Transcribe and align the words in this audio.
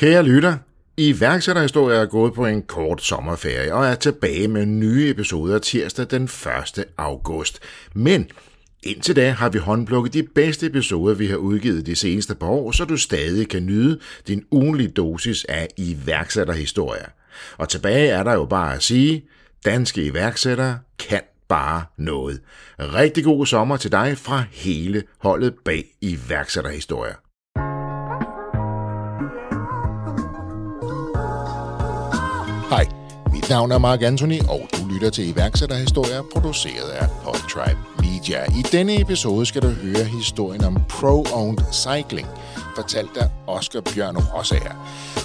Kære 0.00 0.22
lytter, 0.22 0.56
iværksætterhistorie 0.96 1.96
er 1.96 2.06
gået 2.06 2.34
på 2.34 2.46
en 2.46 2.62
kort 2.62 3.02
sommerferie 3.02 3.74
og 3.74 3.86
er 3.86 3.94
tilbage 3.94 4.48
med 4.48 4.66
nye 4.66 5.10
episoder 5.10 5.58
tirsdag 5.58 6.06
den 6.10 6.22
1. 6.22 6.84
august. 6.98 7.58
Men 7.94 8.30
indtil 8.82 9.16
da 9.16 9.30
har 9.30 9.48
vi 9.48 9.58
håndplukket 9.58 10.14
de 10.14 10.22
bedste 10.22 10.66
episoder, 10.66 11.14
vi 11.14 11.26
har 11.26 11.36
udgivet 11.36 11.86
de 11.86 11.96
seneste 11.96 12.34
par 12.34 12.46
år, 12.46 12.72
så 12.72 12.84
du 12.84 12.96
stadig 12.96 13.48
kan 13.48 13.66
nyde 13.66 13.98
din 14.28 14.44
ugenlige 14.50 14.88
dosis 14.88 15.44
af 15.44 15.68
iværksætterhistorie. 15.76 17.06
Og 17.58 17.68
tilbage 17.68 18.08
er 18.08 18.22
der 18.22 18.32
jo 18.32 18.44
bare 18.44 18.74
at 18.74 18.82
sige, 18.82 19.24
danske 19.64 20.04
iværksættere 20.04 20.78
kan 20.98 21.22
bare 21.48 21.84
noget. 21.98 22.40
Rigtig 22.78 23.24
god 23.24 23.46
sommer 23.46 23.76
til 23.76 23.92
dig 23.92 24.18
fra 24.18 24.44
hele 24.50 25.02
holdet 25.18 25.54
bag 25.64 25.84
iværksætterhistorier. 26.00 27.29
Hej, 32.70 32.86
mit 33.32 33.48
navn 33.48 33.72
er 33.72 33.78
Mark 33.78 34.02
Anthony, 34.02 34.40
og 34.48 34.68
du 34.72 34.86
lytter 34.92 35.10
til 35.10 35.28
iværksætterhistorier, 35.28 36.22
produceret 36.32 36.90
af 36.90 37.08
Podtribe 37.24 37.80
Media. 37.98 38.44
I 38.44 38.62
denne 38.72 39.00
episode 39.00 39.46
skal 39.46 39.62
du 39.62 39.68
høre 39.68 40.04
historien 40.04 40.64
om 40.64 40.76
Pro-Owned 40.76 41.72
Cycling, 41.72 42.28
fortalt 42.76 43.16
af 43.16 43.28
Oscar 43.46 43.80
Bjørn 43.80 44.16
Rosager. 44.16 44.74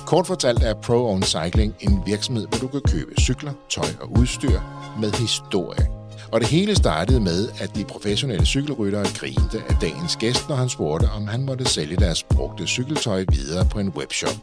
Kort 0.05 0.27
fortalt 0.27 0.63
er 0.63 0.73
Pro-Owned 0.73 1.23
Cycling 1.23 1.75
en 1.79 2.01
virksomhed, 2.05 2.47
hvor 2.47 2.57
du 2.57 2.67
kan 2.67 2.81
købe 2.81 3.11
cykler, 3.19 3.53
tøj 3.69 3.89
og 4.01 4.19
udstyr 4.19 4.59
med 4.99 5.11
historie. 5.11 5.87
Og 6.31 6.39
det 6.41 6.49
hele 6.49 6.75
startede 6.75 7.19
med, 7.19 7.49
at 7.59 7.75
de 7.75 7.83
professionelle 7.83 8.45
cykelryttere 8.45 9.05
grinte 9.15 9.61
af 9.69 9.75
dagens 9.81 10.15
gæst, 10.15 10.49
når 10.49 10.55
han 10.55 10.69
spurgte, 10.69 11.09
om 11.15 11.27
han 11.27 11.45
måtte 11.45 11.65
sælge 11.65 11.95
deres 11.95 12.23
brugte 12.23 12.67
cykeltøj 12.67 13.25
videre 13.29 13.65
på 13.65 13.79
en 13.79 13.89
webshop. 13.89 14.35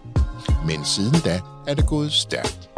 Men 0.66 0.84
siden 0.84 1.20
da 1.24 1.40
er 1.66 1.74
det 1.74 1.86
gået 1.86 2.12
stærkt. 2.12 2.71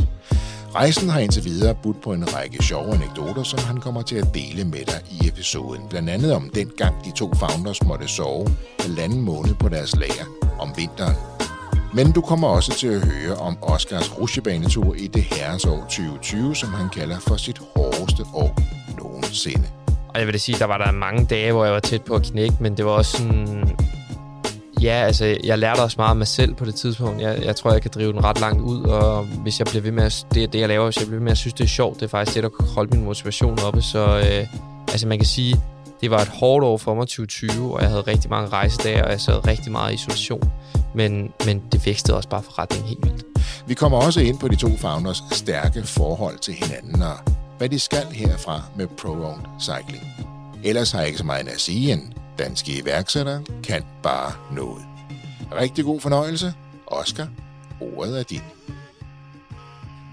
Rejsen 0.75 1.09
har 1.09 1.21
indtil 1.21 1.45
videre 1.45 1.75
budt 1.75 2.03
på 2.03 2.13
en 2.13 2.35
række 2.35 2.63
sjove 2.63 2.95
anekdoter, 2.95 3.43
som 3.43 3.59
han 3.59 3.77
kommer 3.81 4.03
til 4.03 4.17
at 4.17 4.35
dele 4.35 4.65
med 4.65 4.85
dig 4.87 5.01
i 5.11 5.29
episoden. 5.29 5.83
Blandt 5.91 6.11
andet 6.11 6.35
om 6.35 6.51
den 6.55 6.71
gang 6.77 7.05
de 7.05 7.11
to 7.11 7.35
founders 7.35 7.83
måtte 7.83 8.09
sove 8.09 8.47
halvanden 8.81 9.21
måned 9.21 9.55
på 9.55 9.69
deres 9.69 9.97
lager 9.97 10.25
om 10.61 10.73
vinteren. 10.77 11.17
Men 11.95 12.13
du 12.13 12.21
kommer 12.21 12.49
også 12.49 12.73
til 12.73 12.87
at 12.87 13.07
høre 13.07 13.37
om 13.37 13.57
Oscars 13.63 14.19
rusjebanetur 14.19 14.95
i 14.95 15.07
det 15.07 15.23
herres 15.23 15.65
år 15.65 15.81
2020, 15.81 16.55
som 16.55 16.69
han 16.75 16.89
kalder 16.89 17.19
for 17.19 17.37
sit 17.37 17.61
hårdeste 17.77 18.23
år 18.35 18.61
nogensinde. 18.99 19.69
Og 20.09 20.19
jeg 20.19 20.27
vil 20.27 20.35
da 20.35 20.39
sige, 20.39 20.59
der 20.59 20.65
var 20.65 20.79
der 20.79 20.93
mange 20.93 21.25
dage, 21.25 21.53
hvor 21.53 21.65
jeg 21.65 21.75
var 21.75 21.81
tæt 21.81 22.03
på 22.03 22.15
at 22.15 22.23
knække, 22.23 22.57
men 22.61 22.77
det 22.77 22.85
var 22.85 22.91
også 22.91 23.17
sådan... 23.17 23.77
Ja, 24.85 25.05
altså, 25.07 25.37
jeg 25.45 25.59
lærte 25.59 25.81
også 25.81 25.97
meget 25.99 26.11
af 26.11 26.17
mig 26.17 26.27
selv 26.27 26.55
på 26.55 26.65
det 26.65 26.75
tidspunkt. 26.75 27.23
Jeg, 27.23 27.43
jeg 27.45 27.57
tror, 27.57 27.73
jeg 27.73 27.83
kan 27.83 27.91
drive 27.95 28.13
den 28.13 28.25
ret 28.25 28.41
langt 28.41 28.63
ud, 28.63 28.83
og 28.83 29.25
hvis 29.25 29.59
jeg 29.59 29.67
bliver 29.67 29.83
ved 29.83 29.93
med 29.93 30.05
at... 30.05 30.27
Det, 30.35 30.53
det 30.53 30.61
jeg 30.61 30.69
laver, 30.69 30.85
hvis 30.85 30.97
jeg 30.97 31.07
bliver 31.07 31.19
ved 31.19 31.25
med 31.25 31.33
at 31.33 31.39
synes, 31.39 31.55
det 31.55 31.65
er 31.65 31.69
sjovt, 31.69 32.01
det 32.01 32.03
er 32.03 32.09
faktisk 32.09 32.35
det, 32.35 32.43
der 32.43 32.49
kan 32.49 32.67
holde 32.67 32.97
min 32.97 33.05
motivation 33.05 33.59
oppe. 33.67 33.83
Så 33.83 34.19
øh, 34.19 34.47
altså, 34.89 35.09
man 35.09 35.19
kan 35.19 35.27
sige, 35.27 35.61
det 36.01 36.11
var 36.11 36.19
et 36.19 36.29
hårdt 36.29 36.65
år 36.65 36.77
for 36.77 36.95
mig 36.95 37.07
2020, 37.07 37.75
og 37.75 37.81
jeg 37.83 37.89
havde 37.89 38.03
rigtig 38.03 38.31
mange 38.31 38.49
rejsedage, 38.49 39.05
og 39.05 39.11
jeg 39.11 39.21
sad 39.21 39.47
rigtig 39.47 39.73
meget 39.73 39.93
i 39.93 39.95
isolation. 39.95 40.53
Men, 40.95 41.33
men 41.47 41.63
det 41.73 41.87
vækstede 41.87 42.17
også 42.17 42.29
bare 42.29 42.43
forretningen 42.43 42.89
helt 42.89 43.05
vildt. 43.05 43.25
Vi 43.67 43.75
kommer 43.75 43.99
også 43.99 44.21
ind 44.21 44.39
på 44.39 44.49
de 44.49 44.57
to 44.57 44.77
founders 44.77 45.25
stærke 45.31 45.83
forhold 45.83 46.39
til 46.39 46.55
hinanden, 46.55 47.03
og 47.03 47.33
hvad 47.59 47.69
de 47.69 47.79
skal 47.79 48.07
herfra 48.13 48.63
med 48.77 48.87
Pro-Owned 48.87 49.61
Cycling. 49.61 50.05
Ellers 50.65 50.93
har 50.93 50.99
jeg 50.99 51.09
ikke 51.09 51.19
så 51.19 51.25
meget 51.25 51.49
at 51.49 51.61
sige, 51.61 51.93
end 51.93 52.03
danske 52.39 52.79
iværksættere 52.79 53.45
kan 53.65 53.83
bare 54.03 54.33
noget. 54.55 54.83
Rigtig 55.53 55.85
god 55.85 56.01
fornøjelse. 56.01 56.55
Oscar, 56.87 57.29
ordet 57.81 58.19
er 58.19 58.23
dit. 58.23 58.43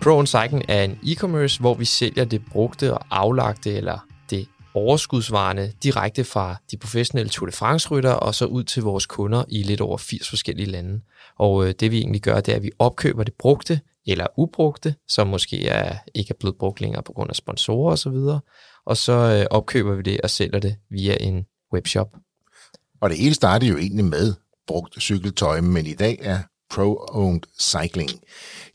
Pro 0.02 0.26
Cycling 0.26 0.66
er 0.68 0.84
en 0.84 1.00
e-commerce, 1.04 1.60
hvor 1.60 1.74
vi 1.74 1.86
sælger 1.86 2.26
det 2.26 2.46
brugte 2.46 2.94
og 2.94 3.06
aflagte 3.10 3.74
eller 3.74 4.08
det 4.30 4.48
overskudsvarende 4.74 5.74
direkte 5.84 6.24
fra 6.24 6.56
de 6.72 6.78
professionelle 6.78 7.30
Tour 7.30 7.46
de 7.46 7.52
France-rytter 7.52 8.12
og 8.12 8.36
så 8.36 8.46
ud 8.46 8.64
til 8.64 8.84
vores 8.84 9.06
kunder 9.06 9.44
i 9.50 9.64
lidt 9.64 9.82
over 9.82 9.98
80 9.98 10.30
forskellige 10.30 10.72
lande. 10.72 11.02
Og 11.40 11.68
øh, 11.68 11.74
det 11.80 11.92
vi 11.92 11.98
egentlig 11.98 12.22
gør, 12.22 12.40
det 12.40 12.52
er, 12.52 12.56
at 12.56 12.64
vi 12.64 12.72
opkøber 12.80 13.24
det 13.24 13.34
brugte 13.40 13.80
eller 14.08 14.28
ubrugte, 14.38 14.96
som 15.08 15.28
måske 15.28 15.68
er, 15.68 15.98
ikke 16.16 16.32
er 16.32 16.40
blevet 16.40 16.58
brugt 16.58 16.82
længere 16.82 17.04
på 17.04 17.14
grund 17.14 17.30
af 17.30 17.36
sponsorer 17.36 17.92
osv., 17.92 18.10
og, 18.10 18.40
og 18.86 18.98
så 18.98 19.14
øh, 19.14 19.46
opkøber 19.52 19.96
vi 19.96 20.02
det 20.02 20.22
og 20.22 20.30
sælger 20.30 20.60
det 20.60 20.76
via 20.90 21.18
en 21.20 21.46
webshop. 21.74 22.08
Og 23.02 23.10
det 23.10 23.18
hele 23.18 23.36
startede 23.36 23.72
jo 23.72 23.78
egentlig 23.78 24.06
med 24.06 24.34
brugt 24.68 25.02
cykeltøj, 25.02 25.62
men 25.62 25.86
i 25.86 25.94
dag 25.94 26.20
er 26.22 26.40
Pro-Owned 26.74 27.42
Cycling 27.60 28.10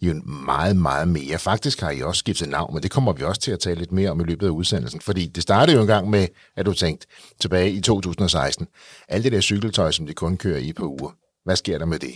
jo 0.02 0.14
meget, 0.46 0.76
meget 0.76 1.08
mere. 1.08 1.38
Faktisk 1.38 1.80
har 1.80 1.90
I 1.90 2.02
også 2.02 2.18
skiftet 2.18 2.48
navn, 2.48 2.74
men 2.74 2.82
det 2.82 2.90
kommer 2.90 3.12
vi 3.12 3.22
også 3.22 3.40
til 3.40 3.52
at 3.52 3.60
tale 3.60 3.78
lidt 3.78 3.92
mere 3.92 4.10
om 4.10 4.20
i 4.20 4.24
løbet 4.24 4.46
af 4.46 4.50
udsendelsen, 4.50 5.00
fordi 5.00 5.26
det 5.26 5.42
startede 5.42 5.76
jo 5.76 5.82
en 5.82 5.86
gang 5.86 6.10
med, 6.10 6.28
at 6.56 6.66
du 6.66 6.72
tænkte 6.72 7.06
tilbage 7.40 7.70
i 7.70 7.80
2016, 7.80 8.66
alt 9.08 9.24
det 9.24 9.32
der 9.32 9.40
cykeltøj, 9.40 9.90
som 9.90 10.06
de 10.06 10.14
kun 10.14 10.36
kører 10.36 10.58
i 10.58 10.72
på 10.72 10.86
uger. 10.86 11.10
Hvad 11.44 11.56
sker 11.56 11.78
der 11.78 11.86
med 11.86 11.98
det? 11.98 12.14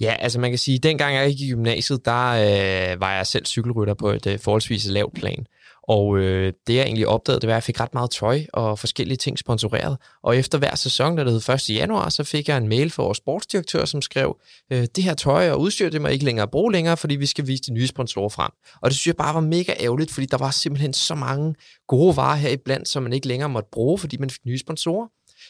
Ja, 0.00 0.16
altså 0.18 0.40
man 0.40 0.50
kan 0.50 0.58
sige, 0.58 0.76
at 0.76 0.82
dengang 0.82 1.14
jeg 1.14 1.28
gik 1.28 1.40
i 1.40 1.50
gymnasiet, 1.50 2.04
der 2.04 2.28
øh, 2.28 3.00
var 3.00 3.14
jeg 3.14 3.26
selv 3.26 3.46
cykelrytter 3.46 3.94
på 3.94 4.10
et 4.10 4.26
øh, 4.26 4.38
forholdsvis 4.38 4.86
lavt 4.86 5.14
plan. 5.14 5.46
Og 5.82 6.18
øh, 6.18 6.52
det 6.66 6.74
jeg 6.74 6.82
egentlig 6.82 7.08
opdagede, 7.08 7.40
det 7.40 7.46
var, 7.46 7.52
at 7.52 7.56
jeg 7.56 7.62
fik 7.62 7.80
ret 7.80 7.94
meget 7.94 8.10
tøj 8.10 8.40
og 8.52 8.78
forskellige 8.78 9.16
ting 9.16 9.38
sponsoreret. 9.38 9.96
Og 10.22 10.36
efter 10.36 10.58
hver 10.58 10.74
sæson, 10.74 11.18
der 11.18 11.30
hed 11.30 11.70
1. 11.70 11.70
januar, 11.70 12.08
så 12.08 12.24
fik 12.24 12.48
jeg 12.48 12.56
en 12.56 12.68
mail 12.68 12.90
fra 12.90 13.02
vores 13.02 13.18
sportsdirektør, 13.18 13.84
som 13.84 14.02
skrev, 14.02 14.40
øh, 14.72 14.86
det 14.96 15.04
her 15.04 15.14
tøj 15.14 15.50
og 15.50 15.60
udstyr, 15.60 15.90
det 15.90 16.00
må 16.00 16.08
ikke 16.08 16.24
længere 16.24 16.48
bruge 16.48 16.72
længere, 16.72 16.96
fordi 16.96 17.16
vi 17.16 17.26
skal 17.26 17.46
vise 17.46 17.62
de 17.62 17.72
nye 17.72 17.86
sponsorer 17.86 18.28
frem. 18.28 18.50
Og 18.80 18.90
det 18.90 18.98
synes 18.98 19.06
jeg 19.06 19.16
bare 19.16 19.34
var 19.34 19.40
mega 19.40 19.74
ærgerligt, 19.80 20.10
fordi 20.10 20.26
der 20.26 20.38
var 20.38 20.50
simpelthen 20.50 20.92
så 20.92 21.14
mange 21.14 21.54
gode 21.88 22.16
varer 22.16 22.36
her 22.36 22.50
iblandt, 22.50 22.88
som 22.88 23.02
man 23.02 23.12
ikke 23.12 23.28
længere 23.28 23.48
måtte 23.48 23.68
bruge, 23.72 23.98
fordi 23.98 24.16
man 24.16 24.30
fik 24.30 24.46
nye 24.46 24.58
sponsorer. 24.58 25.06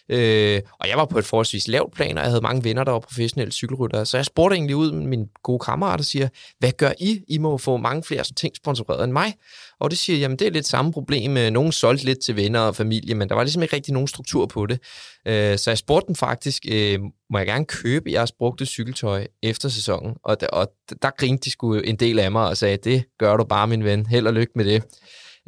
Øh, 0.09 0.61
og 0.81 0.89
jeg 0.89 0.97
var 0.97 1.05
på 1.05 1.19
et 1.19 1.25
forholdsvis 1.25 1.69
lavt 1.69 1.95
plan, 1.95 2.19
og 2.19 2.23
jeg 2.23 2.31
havde 2.31 2.43
mange 2.43 2.65
venner, 2.65 2.85
der 2.85 2.93
var 2.93 2.99
professionelle 2.99 3.53
cykelryttere. 3.53 4.07
Så 4.07 4.17
jeg 4.17 4.25
spurgte 4.25 4.55
egentlig 4.55 4.77
ud 4.77 4.93
med 4.93 5.07
min 5.07 5.27
gode 5.43 5.59
kammerat 5.59 6.01
og 6.01 6.05
siger, 6.05 6.29
hvad 6.59 6.73
gør 6.73 6.93
I? 6.99 7.21
I 7.29 7.39
må 7.39 7.59
få 7.59 7.77
mange 7.77 8.03
flere 8.03 8.25
ting 8.37 8.57
sponsoreret 8.57 9.05
end 9.05 9.13
mig. 9.13 9.35
Og 9.81 9.91
det 9.91 9.99
siger, 9.99 10.19
jamen 10.19 10.39
det 10.39 10.47
er 10.47 10.51
lidt 10.51 10.67
samme 10.67 10.93
problem. 10.93 11.37
Øh, 11.37 11.51
nogen 11.51 11.73
solgte 11.73 12.05
lidt 12.05 12.23
til 12.25 12.37
venner 12.37 12.61
og 12.61 12.77
familie, 12.77 13.15
men 13.15 13.29
der 13.29 13.35
var 13.35 13.43
ligesom 13.43 13.63
ikke 13.63 13.77
rigtig 13.77 13.95
nogen 13.95 14.09
struktur 14.09 14.47
på 14.47 14.67
det. 14.67 14.81
Øh, 15.29 15.59
så 15.59 15.71
jeg 15.71 15.79
spurgte 15.79 16.07
dem 16.07 16.15
faktisk, 16.15 16.63
øh, 16.71 17.01
må 17.31 17.39
jeg 17.39 17.47
gerne 17.47 17.65
købe 17.65 18.13
jeres 18.13 18.33
brugte 18.33 18.67
cykeltøj 18.67 19.27
efter 19.43 19.69
sæsonen? 19.69 20.17
Og 20.25 20.41
der, 20.41 20.47
og 20.47 20.73
der 21.03 21.11
grinte 21.19 21.45
de 21.45 21.51
sgu 21.51 21.75
en 21.75 21.97
del 21.97 22.19
af 22.19 22.33
mig 22.33 22.49
og 22.49 22.57
sagde, 22.57 22.77
det 22.77 23.05
gør 23.19 23.37
du 23.37 23.45
bare, 23.45 23.67
min 23.67 23.85
ven. 23.85 24.07
Held 24.07 24.27
og 24.27 24.35
lykke 24.35 24.53
med 24.55 24.65
det. 24.65 24.83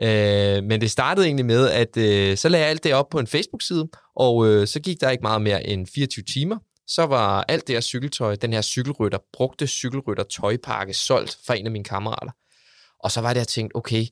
Øh, 0.03 0.65
men 0.65 0.81
det 0.81 0.91
startede 0.91 1.27
egentlig 1.27 1.47
med, 1.47 1.71
at 1.71 1.97
øh, 1.97 2.37
så 2.37 2.49
lagde 2.49 2.63
jeg 2.63 2.71
alt 2.71 2.85
det 2.85 2.95
op 2.95 3.09
på 3.09 3.19
en 3.19 3.27
Facebook-side, 3.27 3.89
og 4.17 4.47
øh, 4.47 4.67
så 4.67 4.81
gik 4.81 5.01
der 5.01 5.11
ikke 5.11 5.23
meget 5.23 5.43
mere 5.43 5.67
end 5.67 5.87
24 5.87 6.25
timer. 6.25 6.59
Så 6.87 7.07
var 7.07 7.45
alt 7.49 7.67
det 7.67 7.77
her 7.77 7.81
cykeltøj, 7.81 8.37
den 8.37 8.53
her 8.53 8.63
cykelrytter, 8.63 9.19
brugte 9.33 9.67
cykelrytter 9.67 10.25
tøjpakke, 10.25 10.95
solgt 10.95 11.39
fra 11.47 11.57
en 11.57 11.67
af 11.67 11.73
mine 11.73 11.85
kammerater. 11.85 12.33
Og 12.99 13.11
så 13.11 13.21
var 13.21 13.33
det, 13.33 13.39
jeg 13.41 13.49
tænkte, 13.49 13.77
okay, 13.77 14.07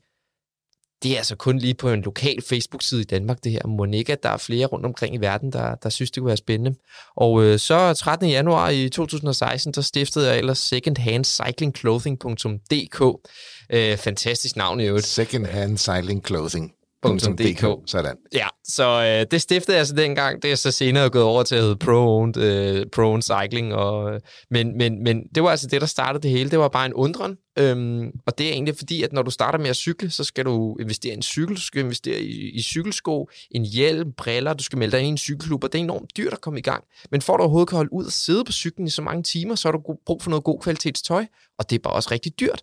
det 1.03 1.13
er 1.13 1.17
altså 1.17 1.37
kun 1.37 1.59
lige 1.59 1.75
på 1.75 1.91
en 1.91 2.03
lokal 2.03 2.43
Facebook-side 2.49 3.01
i 3.01 3.05
Danmark, 3.05 3.45
det 3.45 3.53
her. 3.53 3.67
Monika. 3.67 4.17
der 4.23 4.29
er 4.29 4.37
flere 4.37 4.67
rundt 4.67 4.87
omkring 4.87 5.15
i 5.15 5.19
verden, 5.19 5.53
der, 5.53 5.75
der 5.75 5.89
synes, 5.89 6.11
det 6.11 6.21
kunne 6.21 6.29
være 6.29 6.37
spændende. 6.37 6.79
Og 7.17 7.43
øh, 7.43 7.59
så 7.59 7.95
13. 7.95 8.29
januar 8.29 8.69
i 8.69 8.89
2016, 8.89 9.75
så 9.75 9.83
stiftede 9.83 10.29
jeg 10.29 10.39
ellers 10.39 10.59
secondhandcyclingclothing.dk. 10.59 13.29
Øh, 13.71 13.97
fantastisk 13.97 14.57
navn 14.57 14.81
i 14.81 14.85
øvrigt. 14.85 15.07
Secondhandcyclingclothing. 15.07 16.73
.dk. 17.05 17.91
Sådan. 17.91 18.17
Ja, 18.33 18.47
så 18.65 19.19
øh, 19.21 19.27
det 19.31 19.43
stiftede 19.43 19.77
jeg 19.77 19.87
så 19.87 19.95
dengang. 19.95 20.43
Det 20.43 20.53
er 20.53 20.55
så 20.55 20.71
senere 20.71 21.11
gået 21.11 21.25
over 21.25 21.43
til 21.43 21.55
at 21.55 21.63
hedde 21.63 21.77
Pro-Owned, 21.85 22.39
øh, 22.41 22.87
Pro-Owned 22.97 23.23
Cycling. 23.23 23.75
Og, 23.75 24.21
men, 24.51 24.79
men, 24.79 25.05
men 25.05 25.23
det 25.35 25.43
var 25.43 25.51
altså 25.51 25.67
det, 25.67 25.81
der 25.81 25.87
startede 25.87 26.23
det 26.23 26.31
hele. 26.31 26.51
Det 26.51 26.59
var 26.59 26.69
bare 26.69 26.87
en 26.87 26.95
undren. 26.95 27.37
Øhm, 27.59 28.11
og 28.27 28.39
det 28.39 28.49
er 28.49 28.53
egentlig 28.53 28.77
fordi, 28.77 29.03
at 29.03 29.13
når 29.13 29.23
du 29.23 29.31
starter 29.31 29.59
med 29.59 29.69
at 29.69 29.77
cykle, 29.77 30.11
så 30.11 30.25
skal 30.25 30.45
du 30.45 30.77
investere 30.81 31.13
i 31.13 31.17
en 31.17 31.23
cykel, 31.23 31.57
du 31.57 31.61
skal 31.61 31.85
investere 31.85 32.21
i, 32.21 32.51
i 32.51 32.63
cykelsko, 32.63 33.29
en 33.51 33.65
hjelm, 33.65 34.13
briller, 34.13 34.53
du 34.53 34.63
skal 34.63 34.79
melde 34.79 34.93
dig 34.93 35.01
ind 35.01 35.09
i 35.09 35.11
en 35.11 35.19
cykelklub, 35.19 35.65
og 35.65 35.73
det 35.73 35.79
er 35.79 35.83
enormt 35.83 36.17
dyrt 36.17 36.33
at 36.33 36.41
komme 36.41 36.59
i 36.59 36.63
gang. 36.63 36.85
Men 37.11 37.23
for 37.23 37.35
at 37.35 37.39
du 37.39 37.43
overhovedet 37.43 37.69
kan 37.69 37.77
holde 37.77 37.93
ud 37.93 38.05
og 38.05 38.13
sidde 38.13 38.45
på 38.45 38.53
cyklen 38.53 38.87
i 38.87 38.91
så 38.91 39.03
mange 39.03 39.23
timer, 39.23 39.55
så 39.55 39.69
har 39.69 39.73
du 39.73 39.97
brug 40.07 40.23
for 40.23 40.31
noget 40.31 40.45
god 40.45 40.61
kvalitetstøj, 40.61 41.27
og 41.59 41.71
det 41.71 41.77
er 41.77 41.81
bare 41.83 41.95
også 41.95 42.09
rigtig 42.13 42.41
dyrt. 42.41 42.63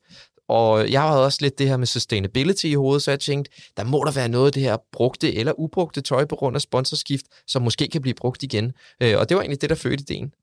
Og 0.50 0.92
jeg 0.92 1.02
havde 1.02 1.26
også 1.26 1.38
lidt 1.42 1.60
det 1.60 1.68
her 1.68 1.78
med 1.78 1.88
sustainability 1.88 2.66
i 2.66 2.74
hovedet, 2.74 3.04
så 3.04 3.12
jeg 3.12 3.20
tænkte, 3.20 3.52
der 3.78 3.84
må 3.84 4.04
der 4.04 4.12
være 4.12 4.30
noget 4.30 4.46
af 4.46 4.54
det 4.54 4.64
her 4.64 4.78
brugte 4.92 5.36
eller 5.36 5.60
ubrugte 5.60 6.02
tøj 6.02 6.26
på 6.26 6.36
grund 6.36 6.56
af 6.56 6.62
sponsorskift, 6.62 7.26
som 7.48 7.62
måske 7.62 7.88
kan 7.88 8.02
blive 8.02 8.14
brugt 8.14 8.44
igen. 8.44 8.74
Øh, 9.02 9.20
og 9.20 9.30
det 9.30 9.36
var 9.36 9.42
egentlig 9.42 9.62
det, 9.62 9.70
der 9.70 9.76
fødte 9.76 10.02
ideen. 10.02 10.34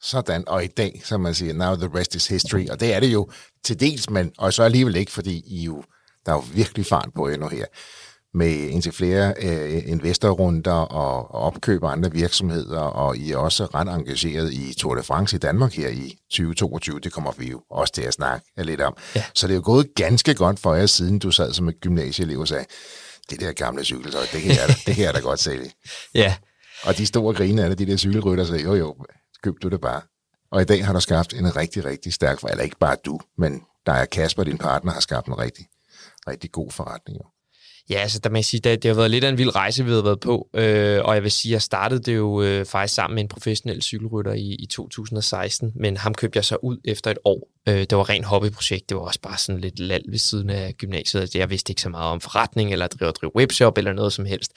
Sådan, 0.00 0.48
og 0.48 0.64
i 0.64 0.66
dag, 0.66 1.00
som 1.04 1.20
man 1.20 1.34
siger, 1.34 1.52
now 1.52 1.74
the 1.74 1.98
rest 1.98 2.14
is 2.14 2.28
history, 2.28 2.68
og 2.68 2.80
det 2.80 2.94
er 2.94 3.00
det 3.00 3.12
jo 3.12 3.30
til 3.64 3.80
dels, 3.80 4.10
men 4.10 4.32
og 4.38 4.52
så 4.52 4.62
alligevel 4.62 4.96
ikke, 4.96 5.12
fordi 5.12 5.42
I 5.46 5.64
jo, 5.64 5.82
der 6.26 6.32
er 6.32 6.36
jo 6.36 6.44
virkelig 6.54 6.86
fart 6.86 7.08
på 7.14 7.28
endnu 7.28 7.48
her 7.48 7.64
med 8.36 8.48
indtil 8.48 8.92
flere 8.92 9.34
øh, 9.42 9.82
investorrunder 9.86 10.72
og, 10.72 11.34
og 11.34 11.40
opkøb 11.40 11.84
af 11.84 11.88
andre 11.88 12.12
virksomheder, 12.12 12.80
og 12.80 13.16
I 13.16 13.32
er 13.32 13.36
også 13.36 13.64
ret 13.64 13.88
engageret 13.88 14.52
i 14.52 14.74
Tour 14.74 14.94
de 14.94 15.02
France 15.02 15.36
i 15.36 15.38
Danmark 15.38 15.72
her 15.72 15.88
i 15.88 16.18
2022. 16.30 17.00
Det 17.00 17.12
kommer 17.12 17.32
vi 17.38 17.50
jo 17.50 17.62
også 17.70 17.92
til 17.92 18.02
at 18.02 18.14
snakke 18.14 18.46
lidt 18.56 18.80
om. 18.80 18.96
Ja. 19.14 19.24
Så 19.34 19.46
det 19.46 19.52
er 19.52 19.56
jo 19.56 19.62
gået 19.64 19.94
ganske 19.94 20.34
godt 20.34 20.58
for 20.58 20.74
jer, 20.74 20.86
siden 20.86 21.18
du 21.18 21.30
sad 21.30 21.52
som 21.52 21.68
et 21.68 21.80
gymnasieelev 21.80 22.38
og 22.38 22.48
sagde, 22.48 22.64
det 23.30 23.40
der 23.40 23.52
gamle 23.52 23.84
cykeltøj, 23.84 24.22
det 24.32 24.42
kan 24.42 24.50
jeg, 24.50 24.76
det 24.86 24.94
kan 24.94 25.04
jeg 25.04 25.14
da 25.14 25.20
godt 25.20 25.40
sælge. 25.40 25.72
ja. 26.14 26.34
Og 26.84 26.98
de 26.98 27.06
store 27.06 27.34
griner 27.34 27.64
af 27.64 27.76
de 27.76 27.86
der 27.86 27.96
cykelrytter 27.96 28.44
sagde, 28.44 28.62
jo 28.62 28.74
jo, 28.74 28.96
køb 29.42 29.54
du 29.62 29.68
det 29.68 29.80
bare. 29.80 30.00
Og 30.50 30.62
i 30.62 30.64
dag 30.64 30.86
har 30.86 30.92
du 30.92 31.00
skabt 31.00 31.34
en 31.34 31.56
rigtig, 31.56 31.84
rigtig 31.84 32.12
stærk, 32.12 32.42
eller 32.50 32.64
ikke 32.64 32.78
bare 32.80 32.96
du, 33.04 33.20
men 33.38 33.62
der 33.86 33.92
er 33.92 34.04
Kasper, 34.04 34.44
din 34.44 34.58
partner, 34.58 34.92
har 34.92 35.00
skabt 35.00 35.26
en 35.26 35.38
rigtig, 35.38 35.66
rigtig 36.28 36.52
god 36.52 36.70
forretning. 36.70 37.18
Jo. 37.18 37.24
Ja, 37.90 37.98
altså 37.98 38.18
der 38.18 38.30
må 38.30 38.36
jeg 38.36 38.44
sige, 38.44 38.60
det, 38.60 38.82
det 38.82 38.88
har 38.88 38.96
været 38.96 39.10
lidt 39.10 39.24
af 39.24 39.28
en 39.28 39.38
vild 39.38 39.56
rejse, 39.56 39.84
vi 39.84 39.90
har 39.90 40.02
været 40.02 40.20
på, 40.20 40.48
øh, 40.54 41.00
og 41.04 41.14
jeg 41.14 41.22
vil 41.22 41.30
sige, 41.30 41.50
at 41.50 41.52
jeg 41.52 41.62
startede 41.62 42.02
det 42.02 42.16
jo 42.16 42.42
øh, 42.42 42.64
faktisk 42.64 42.94
sammen 42.94 43.14
med 43.14 43.22
en 43.22 43.28
professionel 43.28 43.82
cykelrytter 43.82 44.32
i, 44.32 44.56
i 44.58 44.66
2016, 44.66 45.72
men 45.74 45.96
ham 45.96 46.14
købte 46.14 46.36
jeg 46.36 46.44
så 46.44 46.56
ud 46.62 46.78
efter 46.84 47.10
et 47.10 47.18
år. 47.24 47.48
Øh, 47.68 47.78
det 47.78 47.96
var 47.96 48.08
rent 48.08 48.26
hobbyprojekt, 48.26 48.88
det 48.88 48.96
var 48.96 49.02
også 49.02 49.20
bare 49.20 49.38
sådan 49.38 49.60
lidt 49.60 49.78
lal 49.78 50.02
ved 50.08 50.18
siden 50.18 50.50
af 50.50 50.74
gymnasiet. 50.78 51.20
Altså, 51.20 51.38
jeg 51.38 51.50
vidste 51.50 51.70
ikke 51.70 51.82
så 51.82 51.88
meget 51.88 52.12
om 52.12 52.20
forretning, 52.20 52.72
eller 52.72 52.84
at 52.84 52.94
drive, 53.00 53.10
drive 53.10 53.36
webshop, 53.36 53.78
eller 53.78 53.92
noget 53.92 54.12
som 54.12 54.24
helst. 54.24 54.52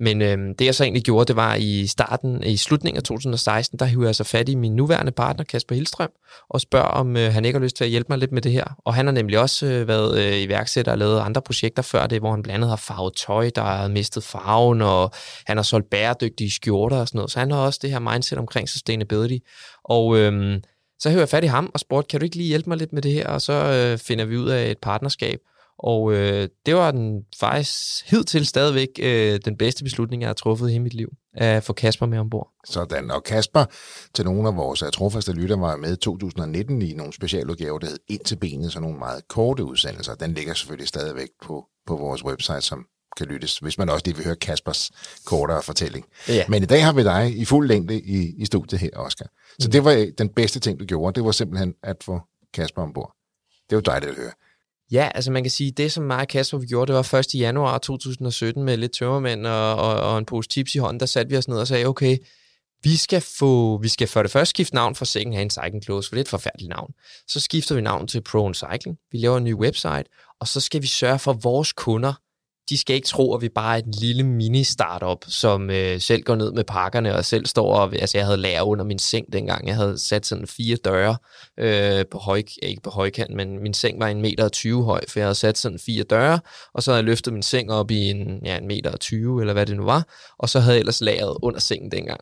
Men 0.00 0.22
øh, 0.22 0.38
det 0.58 0.64
jeg 0.64 0.74
så 0.74 0.84
egentlig 0.84 1.02
gjorde, 1.02 1.24
det 1.24 1.36
var 1.36 1.54
i 1.54 1.86
starten, 1.86 2.44
i 2.44 2.56
slutningen 2.56 2.96
af 2.96 3.02
2016, 3.02 3.78
der 3.78 3.84
hiver 3.84 4.04
jeg 4.04 4.14
så 4.14 4.24
fat 4.24 4.48
i 4.48 4.54
min 4.54 4.76
nuværende 4.76 5.12
partner, 5.12 5.44
Kasper 5.44 5.74
Hildstrøm, 5.74 6.10
og 6.50 6.60
spørger, 6.60 6.86
om 6.86 7.16
øh, 7.16 7.32
han 7.32 7.44
ikke 7.44 7.58
har 7.58 7.64
lyst 7.64 7.76
til 7.76 7.84
at 7.84 7.90
hjælpe 7.90 8.06
mig 8.08 8.18
lidt 8.18 8.32
med 8.32 8.42
det 8.42 8.52
her. 8.52 8.64
Og 8.84 8.94
han 8.94 9.06
har 9.06 9.12
nemlig 9.12 9.38
også 9.38 9.66
øh, 9.66 9.88
været 9.88 10.18
øh, 10.18 10.40
iværksætter 10.42 10.92
og 10.92 10.98
lavet 10.98 11.20
andre 11.20 11.42
projekter 11.42 11.82
før 11.82 12.06
det, 12.06 12.20
hvor 12.20 12.30
han 12.30 12.42
blandt 12.42 12.54
andet 12.54 12.68
har 12.68 12.76
farvet 12.76 13.16
tøj, 13.16 13.50
der 13.54 13.62
har 13.62 13.88
mistet 13.88 14.24
farven, 14.24 14.82
og 14.82 15.10
han 15.46 15.56
har 15.56 15.64
solgt 15.64 15.90
bæredygtige 15.90 16.50
skjorter 16.50 16.96
og 16.96 17.08
sådan 17.08 17.18
noget. 17.18 17.30
Så 17.30 17.38
han 17.38 17.50
har 17.50 17.58
også 17.58 17.78
det 17.82 17.90
her 17.90 17.98
mindset 17.98 18.38
omkring 18.38 18.68
sustainability. 18.68 19.38
Og 19.84 20.18
øh, 20.18 20.60
så 20.98 21.10
hører 21.10 21.20
jeg 21.20 21.28
fat 21.28 21.44
i 21.44 21.46
ham 21.46 21.70
og 21.74 21.80
spurgte, 21.80 22.08
kan 22.08 22.20
du 22.20 22.24
ikke 22.24 22.36
lige 22.36 22.48
hjælpe 22.48 22.70
mig 22.70 22.78
lidt 22.78 22.92
med 22.92 23.02
det 23.02 23.12
her? 23.12 23.28
Og 23.28 23.42
så 23.42 23.52
øh, 23.52 23.98
finder 23.98 24.24
vi 24.24 24.36
ud 24.36 24.48
af 24.48 24.70
et 24.70 24.78
partnerskab. 24.78 25.40
Og 25.78 26.12
øh, 26.12 26.48
det 26.66 26.74
var 26.74 26.90
den 26.90 27.24
faktisk 27.40 28.10
hidtil 28.10 28.46
stadigvæk 28.46 28.88
øh, 29.02 29.40
den 29.44 29.56
bedste 29.56 29.84
beslutning, 29.84 30.22
jeg 30.22 30.28
har 30.28 30.34
truffet 30.34 30.70
i 30.70 30.78
mit 30.78 30.94
liv, 30.94 31.08
at 31.34 31.64
få 31.64 31.72
Kasper 31.72 32.06
med 32.06 32.18
ombord. 32.18 32.50
Sådan, 32.66 33.10
og 33.10 33.24
Kasper, 33.24 33.64
til 34.14 34.24
nogle 34.24 34.48
af 34.48 34.56
vores 34.56 34.82
øh, 34.82 34.90
trofaste 34.92 35.32
lytter, 35.32 35.56
var 35.56 35.76
med 35.76 35.92
i 35.92 35.96
2019 35.96 36.82
i 36.82 36.94
nogle 36.94 37.12
specialudgaver, 37.12 37.78
der 37.78 37.86
hed 37.86 37.98
Ind 38.08 38.20
til 38.20 38.36
benet, 38.36 38.72
så 38.72 38.80
nogle 38.80 38.98
meget 38.98 39.28
korte 39.28 39.64
udsendelser. 39.64 40.14
Den 40.14 40.34
ligger 40.34 40.54
selvfølgelig 40.54 40.88
stadigvæk 40.88 41.28
på, 41.42 41.64
på 41.86 41.96
vores 41.96 42.24
website, 42.24 42.60
som 42.60 42.86
kan 43.16 43.26
lyttes, 43.26 43.58
hvis 43.58 43.78
man 43.78 43.88
også 43.88 44.02
lige 44.06 44.16
vil 44.16 44.24
høre 44.24 44.36
Kaspers 44.36 44.90
kortere 45.24 45.62
fortælling. 45.62 46.04
Ja. 46.28 46.44
Men 46.48 46.62
i 46.62 46.66
dag 46.66 46.84
har 46.84 46.92
vi 46.92 47.02
dig 47.04 47.36
i 47.36 47.44
fuld 47.44 47.68
længde 47.68 48.00
i, 48.00 48.34
i 48.38 48.46
studiet 48.46 48.80
her, 48.80 48.90
Oscar. 48.96 49.26
Så 49.58 49.68
mm. 49.68 49.72
det 49.72 49.84
var 49.84 50.06
den 50.18 50.28
bedste 50.28 50.60
ting, 50.60 50.80
du 50.80 50.84
gjorde. 50.84 51.14
Det 51.14 51.24
var 51.24 51.32
simpelthen 51.32 51.74
at 51.82 51.96
få 52.04 52.20
Kasper 52.54 52.82
ombord. 52.82 53.16
Det 53.70 53.76
var 53.76 53.82
dejligt 53.82 54.10
at 54.10 54.16
høre. 54.16 54.32
Ja, 54.92 55.08
altså 55.14 55.30
man 55.30 55.44
kan 55.44 55.50
sige, 55.50 55.70
det 55.70 55.92
som 55.92 56.04
mig 56.04 56.20
og 56.20 56.28
Kasper 56.28 56.58
vi 56.58 56.66
gjorde, 56.66 56.92
det 56.92 57.12
var 57.12 57.14
1. 57.14 57.34
januar 57.34 57.78
2017 57.78 58.64
med 58.64 58.76
lidt 58.76 58.92
tømmermænd 58.92 59.46
og, 59.46 59.76
og, 59.76 60.00
og 60.00 60.18
en 60.18 60.24
pose 60.24 60.48
tips 60.48 60.74
i 60.74 60.78
hånden, 60.78 61.00
der 61.00 61.06
satte 61.06 61.30
vi 61.30 61.36
os 61.36 61.48
ned 61.48 61.56
og 61.56 61.66
sagde, 61.66 61.86
okay, 61.86 62.18
vi 62.82 62.96
skal 62.96 63.20
få, 63.38 63.78
vi 63.82 63.88
skal 63.88 64.08
for 64.08 64.22
det 64.22 64.30
første 64.30 64.50
skifte 64.50 64.74
navn 64.74 64.94
fra 64.94 65.04
Second 65.04 65.34
Hand 65.34 65.50
Cycling 65.50 65.84
Clothes, 65.84 66.08
for 66.08 66.14
det 66.14 66.20
er 66.20 66.24
et 66.24 66.28
forfærdeligt 66.28 66.68
navn. 66.68 66.92
Så 67.28 67.40
skifter 67.40 67.74
vi 67.74 67.80
navn 67.80 68.06
til 68.06 68.20
Pro 68.20 68.54
Cycling. 68.54 68.98
Vi 69.12 69.18
laver 69.18 69.36
en 69.36 69.44
ny 69.44 69.54
website, 69.54 70.04
og 70.40 70.48
så 70.48 70.60
skal 70.60 70.82
vi 70.82 70.86
sørge 70.86 71.18
for, 71.18 71.30
at 71.30 71.44
vores 71.44 71.72
kunder 71.72 72.14
de 72.68 72.78
skal 72.78 72.96
ikke 72.96 73.08
tro, 73.08 73.34
at 73.34 73.42
vi 73.42 73.48
bare 73.48 73.74
er 73.74 73.78
et 73.78 74.00
lille 74.00 74.22
mini-startup, 74.22 75.24
som 75.28 75.70
øh, 75.70 76.00
selv 76.00 76.22
går 76.22 76.34
ned 76.34 76.52
med 76.52 76.64
pakkerne 76.64 77.14
og 77.14 77.24
selv 77.24 77.46
står 77.46 77.74
og... 77.74 77.94
Altså, 77.94 78.18
jeg 78.18 78.26
havde 78.26 78.38
lager 78.38 78.62
under 78.62 78.84
min 78.84 78.98
seng 78.98 79.32
dengang. 79.32 79.68
Jeg 79.68 79.76
havde 79.76 79.98
sat 79.98 80.26
sådan 80.26 80.46
fire 80.46 80.76
døre 80.76 81.16
øh, 81.58 82.04
på 82.10 82.18
høj... 82.18 82.42
Ikke 82.62 82.82
på 82.82 82.90
højkant, 82.90 83.34
men 83.34 83.62
min 83.62 83.74
seng 83.74 84.00
var 84.00 84.08
en 84.08 84.22
meter 84.22 84.44
og 84.44 84.52
20 84.52 84.84
høj, 84.84 85.00
for 85.08 85.18
jeg 85.18 85.26
havde 85.26 85.34
sat 85.34 85.58
sådan 85.58 85.78
fire 85.78 86.02
døre, 86.02 86.40
og 86.74 86.82
så 86.82 86.90
havde 86.90 86.98
jeg 86.98 87.04
løftet 87.04 87.32
min 87.32 87.42
seng 87.42 87.70
op 87.70 87.90
i 87.90 88.10
en, 88.10 88.40
ja, 88.44 88.56
en 88.56 88.66
meter 88.66 88.90
og 88.90 89.00
20, 89.00 89.40
eller 89.40 89.52
hvad 89.52 89.66
det 89.66 89.76
nu 89.76 89.84
var, 89.84 90.06
og 90.38 90.48
så 90.48 90.60
havde 90.60 90.74
jeg 90.74 90.80
ellers 90.80 91.00
lageret 91.00 91.36
under 91.42 91.60
sengen 91.60 91.90
dengang. 91.90 92.20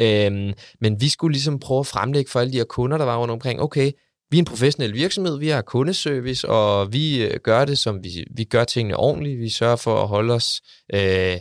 Øh, 0.00 0.54
men 0.80 1.00
vi 1.00 1.08
skulle 1.08 1.32
ligesom 1.32 1.58
prøve 1.58 1.80
at 1.80 1.86
fremlægge 1.86 2.30
for 2.30 2.40
alle 2.40 2.52
de 2.52 2.56
her 2.56 2.64
kunder, 2.64 2.98
der 2.98 3.04
var 3.04 3.16
rundt 3.16 3.32
omkring, 3.32 3.60
okay, 3.60 3.92
vi 4.30 4.36
er 4.36 4.38
en 4.38 4.44
professionel 4.44 4.94
virksomhed, 4.94 5.38
vi 5.38 5.48
har 5.48 5.62
kundeservice, 5.62 6.48
og 6.48 6.92
vi 6.92 7.24
øh, 7.24 7.40
gør 7.42 7.64
det, 7.64 7.78
som 7.78 8.04
vi, 8.04 8.24
vi 8.36 8.44
gør 8.44 8.64
tingene 8.64 8.96
ordentligt. 8.96 9.40
Vi 9.40 9.48
sørger 9.48 9.76
for 9.76 10.02
at 10.02 10.08
holde 10.08 10.34
os 10.34 10.60
øh, 10.94 11.36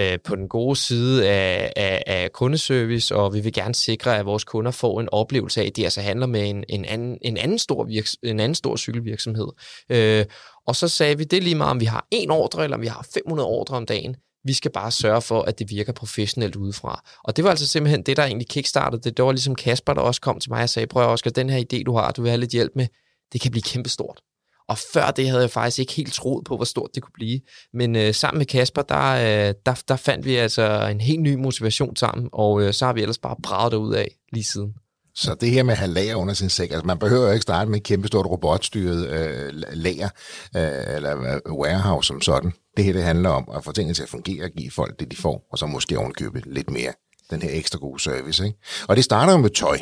øh, 0.00 0.18
på 0.24 0.36
den 0.36 0.48
gode 0.48 0.76
side 0.76 1.28
af, 1.28 1.72
af, 1.76 2.02
af 2.06 2.32
kundeservice, 2.32 3.16
og 3.16 3.34
vi 3.34 3.40
vil 3.40 3.52
gerne 3.52 3.74
sikre, 3.74 4.18
at 4.18 4.26
vores 4.26 4.44
kunder 4.44 4.70
får 4.70 5.00
en 5.00 5.08
oplevelse 5.12 5.60
af, 5.60 5.66
at 5.66 5.76
det 5.76 5.84
altså 5.84 6.00
handler 6.00 6.26
med 6.26 6.48
en, 6.50 6.64
en, 6.68 6.84
anden, 6.84 7.18
en, 7.22 7.36
anden, 7.36 7.58
stor 7.58 7.84
virks, 7.84 8.16
en 8.22 8.40
anden 8.40 8.54
stor 8.54 8.76
cykelvirksomhed. 8.76 9.48
Øh, 9.90 10.24
og 10.66 10.76
så 10.76 10.88
sagde 10.88 11.18
vi, 11.18 11.24
det 11.24 11.36
er 11.36 11.42
lige 11.42 11.54
meget, 11.54 11.70
om 11.70 11.80
vi 11.80 11.84
har 11.84 12.06
en 12.10 12.30
ordre, 12.30 12.64
eller 12.64 12.76
om 12.76 12.80
vi 12.80 12.86
har 12.86 13.06
500 13.14 13.48
ordre 13.48 13.76
om 13.76 13.86
dagen. 13.86 14.16
Vi 14.44 14.52
skal 14.52 14.70
bare 14.70 14.90
sørge 14.90 15.22
for, 15.22 15.42
at 15.42 15.58
det 15.58 15.70
virker 15.70 15.92
professionelt 15.92 16.56
udefra. 16.56 17.04
Og 17.24 17.36
det 17.36 17.44
var 17.44 17.50
altså 17.50 17.66
simpelthen 17.66 18.02
det, 18.02 18.16
der 18.16 18.24
egentlig 18.24 18.48
kickstartede 18.48 19.02
det. 19.02 19.16
Det 19.16 19.24
var 19.24 19.32
ligesom 19.32 19.54
Kasper, 19.54 19.94
der 19.94 20.00
også 20.00 20.20
kom 20.20 20.40
til 20.40 20.50
mig 20.50 20.62
og 20.62 20.68
sagde, 20.68 20.86
prøv 20.86 21.08
Oscar, 21.08 21.30
den 21.30 21.50
her 21.50 21.64
idé, 21.72 21.82
du 21.82 21.96
har, 21.96 22.10
du 22.10 22.22
vil 22.22 22.30
have 22.30 22.40
lidt 22.40 22.50
hjælp 22.50 22.72
med, 22.74 22.86
det 23.32 23.40
kan 23.40 23.50
blive 23.50 23.62
kæmpestort. 23.62 24.20
Og 24.68 24.78
før 24.92 25.10
det 25.10 25.28
havde 25.28 25.42
jeg 25.42 25.50
faktisk 25.50 25.78
ikke 25.78 25.92
helt 25.92 26.12
troet 26.12 26.44
på, 26.44 26.56
hvor 26.56 26.64
stort 26.64 26.90
det 26.94 27.02
kunne 27.02 27.12
blive. 27.14 27.40
Men 27.72 27.96
øh, 27.96 28.14
sammen 28.14 28.38
med 28.38 28.46
Kasper, 28.46 28.82
der, 28.82 29.12
øh, 29.12 29.54
der, 29.66 29.82
der 29.88 29.96
fandt 29.96 30.26
vi 30.26 30.36
altså 30.36 30.88
en 30.90 31.00
helt 31.00 31.20
ny 31.20 31.34
motivation 31.34 31.96
sammen, 31.96 32.28
og 32.32 32.62
øh, 32.62 32.72
så 32.72 32.86
har 32.86 32.92
vi 32.92 33.00
ellers 33.00 33.18
bare 33.18 33.36
braget 33.42 33.74
ud 33.74 33.94
af 33.94 34.08
lige 34.32 34.44
siden. 34.44 34.74
Så 35.14 35.34
det 35.34 35.50
her 35.50 35.62
med 35.62 35.72
at 35.72 35.78
have 35.78 35.90
lager 35.90 36.16
under 36.16 36.34
sin 36.34 36.48
sæk, 36.48 36.70
altså 36.70 36.86
man 36.86 36.98
behøver 36.98 37.26
jo 37.26 37.32
ikke 37.32 37.42
starte 37.42 37.70
med 37.70 37.78
et 37.78 37.84
kæmpestort 37.84 38.26
robotstyret 38.26 39.08
øh, 39.08 39.50
lager 39.72 40.08
øh, 40.56 40.96
eller 40.96 41.20
øh, 41.20 41.52
warehouse 41.52 42.06
som 42.06 42.20
sådan. 42.20 42.52
Det 42.76 42.84
her 42.84 42.92
det 42.92 43.02
handler 43.02 43.30
om 43.30 43.48
at 43.54 43.64
få 43.64 43.72
tingene 43.72 43.94
til 43.94 44.02
at 44.02 44.08
fungere 44.08 44.44
og 44.44 44.50
give 44.50 44.70
folk 44.70 45.00
det, 45.00 45.10
de 45.10 45.16
får, 45.16 45.48
og 45.52 45.58
så 45.58 45.66
måske 45.66 45.98
ovenkøbe 45.98 46.42
lidt 46.46 46.70
mere 46.70 46.92
den 47.30 47.42
her 47.42 47.50
ekstra 47.52 47.78
gode 47.78 48.00
service. 48.00 48.46
Ikke? 48.46 48.58
Og 48.88 48.96
det 48.96 49.04
starter 49.04 49.32
jo 49.32 49.38
med 49.38 49.50
tøj, 49.50 49.78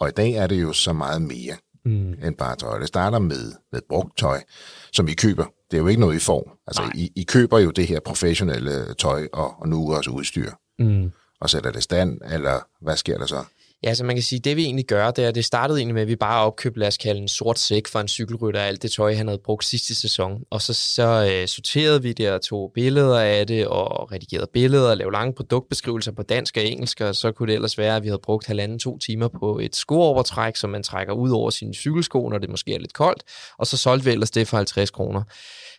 og 0.00 0.08
i 0.08 0.12
dag 0.12 0.32
er 0.32 0.46
det 0.46 0.62
jo 0.62 0.72
så 0.72 0.92
meget 0.92 1.22
mere 1.22 1.56
mm. 1.84 2.12
end 2.12 2.36
bare 2.36 2.56
tøj. 2.56 2.78
Det 2.78 2.88
starter 2.88 3.18
med, 3.18 3.52
med 3.72 3.80
brugt 3.88 4.18
tøj, 4.18 4.42
som 4.92 5.08
I 5.08 5.12
køber. 5.12 5.44
Det 5.70 5.76
er 5.76 5.80
jo 5.80 5.86
ikke 5.86 6.00
noget, 6.00 6.16
I 6.16 6.18
får. 6.18 6.58
Altså, 6.66 6.82
I, 6.94 7.12
I 7.16 7.22
køber 7.22 7.58
jo 7.58 7.70
det 7.70 7.86
her 7.86 8.00
professionelle 8.00 8.94
tøj 8.94 9.28
og, 9.32 9.60
og 9.60 9.68
nu 9.68 9.94
også 9.94 10.10
udstyr. 10.10 10.50
Mm. 10.78 11.12
Og 11.40 11.50
sætter 11.50 11.70
det 11.70 11.82
stand, 11.82 12.20
eller 12.30 12.84
hvad 12.84 12.96
sker 12.96 13.18
der 13.18 13.26
så? 13.26 13.44
Ja, 13.82 13.94
så 13.94 14.04
man 14.04 14.16
kan 14.16 14.22
sige, 14.22 14.38
det 14.38 14.56
vi 14.56 14.64
egentlig 14.64 14.86
gør, 14.86 15.10
det 15.10 15.24
er, 15.24 15.30
det 15.30 15.44
startede 15.44 15.78
egentlig 15.78 15.94
med, 15.94 16.02
at 16.02 16.08
vi 16.08 16.16
bare 16.16 16.44
opkøbte, 16.44 16.80
lad 16.80 16.88
os 16.88 16.96
kalde 16.96 17.20
en 17.20 17.28
sort 17.28 17.58
sæk 17.58 17.86
for 17.88 18.00
en 18.00 18.08
cykelrytter 18.08 18.60
alt 18.60 18.82
det 18.82 18.92
tøj, 18.92 19.14
han 19.14 19.28
havde 19.28 19.40
brugt 19.44 19.64
sidste 19.64 19.94
sæson. 19.94 20.42
Og 20.50 20.62
så, 20.62 20.74
så 20.74 21.28
øh, 21.32 21.48
sorterede 21.48 22.02
vi 22.02 22.12
det 22.12 22.30
og 22.30 22.42
tog 22.42 22.70
billeder 22.74 23.20
af 23.20 23.46
det, 23.46 23.66
og 23.66 24.12
redigerede 24.12 24.50
billeder 24.52 24.90
og 24.90 24.96
lavede 24.96 25.12
lange 25.12 25.34
produktbeskrivelser 25.34 26.12
på 26.12 26.22
dansk 26.22 26.56
og 26.56 26.64
engelsk, 26.64 27.00
og 27.00 27.14
så 27.14 27.32
kunne 27.32 27.46
det 27.46 27.54
ellers 27.54 27.78
være, 27.78 27.96
at 27.96 28.02
vi 28.02 28.08
havde 28.08 28.20
brugt 28.22 28.46
halvanden 28.46 28.78
to 28.78 28.98
timer 28.98 29.28
på 29.28 29.58
et 29.58 29.76
skoovertræk, 29.76 30.56
som 30.56 30.70
man 30.70 30.82
trækker 30.82 31.12
ud 31.12 31.30
over 31.30 31.50
sine 31.50 31.74
cykelsko, 31.74 32.28
når 32.28 32.38
det 32.38 32.50
måske 32.50 32.74
er 32.74 32.78
lidt 32.78 32.94
koldt, 32.94 33.22
og 33.58 33.66
så 33.66 33.76
solgte 33.76 34.04
vi 34.04 34.10
ellers 34.10 34.30
det 34.30 34.48
for 34.48 34.56
50 34.56 34.90
kroner. 34.90 35.22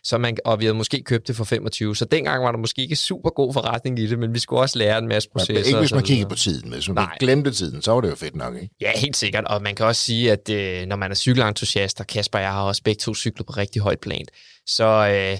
Så 0.04 0.18
man, 0.18 0.36
og 0.44 0.60
vi 0.60 0.64
havde 0.64 0.76
måske 0.76 1.02
købt 1.02 1.28
det 1.28 1.36
for 1.36 1.44
25. 1.44 1.96
Så 1.96 2.04
dengang 2.04 2.44
var 2.44 2.50
der 2.50 2.58
måske 2.58 2.82
ikke 2.82 2.96
super 2.96 3.30
god 3.30 3.52
forretning 3.52 3.98
i 3.98 4.06
det, 4.06 4.18
men 4.18 4.34
vi 4.34 4.38
skulle 4.38 4.60
også 4.62 4.78
lære 4.78 4.98
en 4.98 5.08
masse 5.08 5.28
processer. 5.30 5.54
Men 5.54 5.66
ikke 5.66 5.78
hvis 5.78 5.92
man 5.94 6.02
kigger 6.02 6.28
på 6.28 6.34
tiden. 6.34 6.72
Hvis 6.72 6.88
man 6.88 6.94
Nej. 6.94 7.16
glemte 7.20 7.50
tiden, 7.50 7.82
så 7.82 7.92
var 7.92 8.00
det 8.00 8.10
jo 8.10 8.14
fedt 8.14 8.36
nok, 8.36 8.54
ikke? 8.54 8.74
Ja, 8.80 8.92
helt 8.96 9.16
sikkert. 9.16 9.44
Og 9.44 9.62
man 9.62 9.74
kan 9.74 9.86
også 9.86 10.02
sige, 10.02 10.32
at 10.32 10.50
øh, 10.50 10.86
når 10.86 10.96
man 10.96 11.10
er 11.10 11.14
cykelentusiast, 11.14 12.00
og 12.00 12.06
Kasper 12.06 12.38
og 12.38 12.42
jeg 12.42 12.52
har 12.52 12.62
også 12.62 12.82
begge 12.82 12.98
to 12.98 13.14
cyklet 13.14 13.46
på 13.46 13.52
rigtig 13.52 13.82
højt 13.82 14.00
plan, 14.00 14.26
så... 14.66 14.84
Øh, 14.84 15.38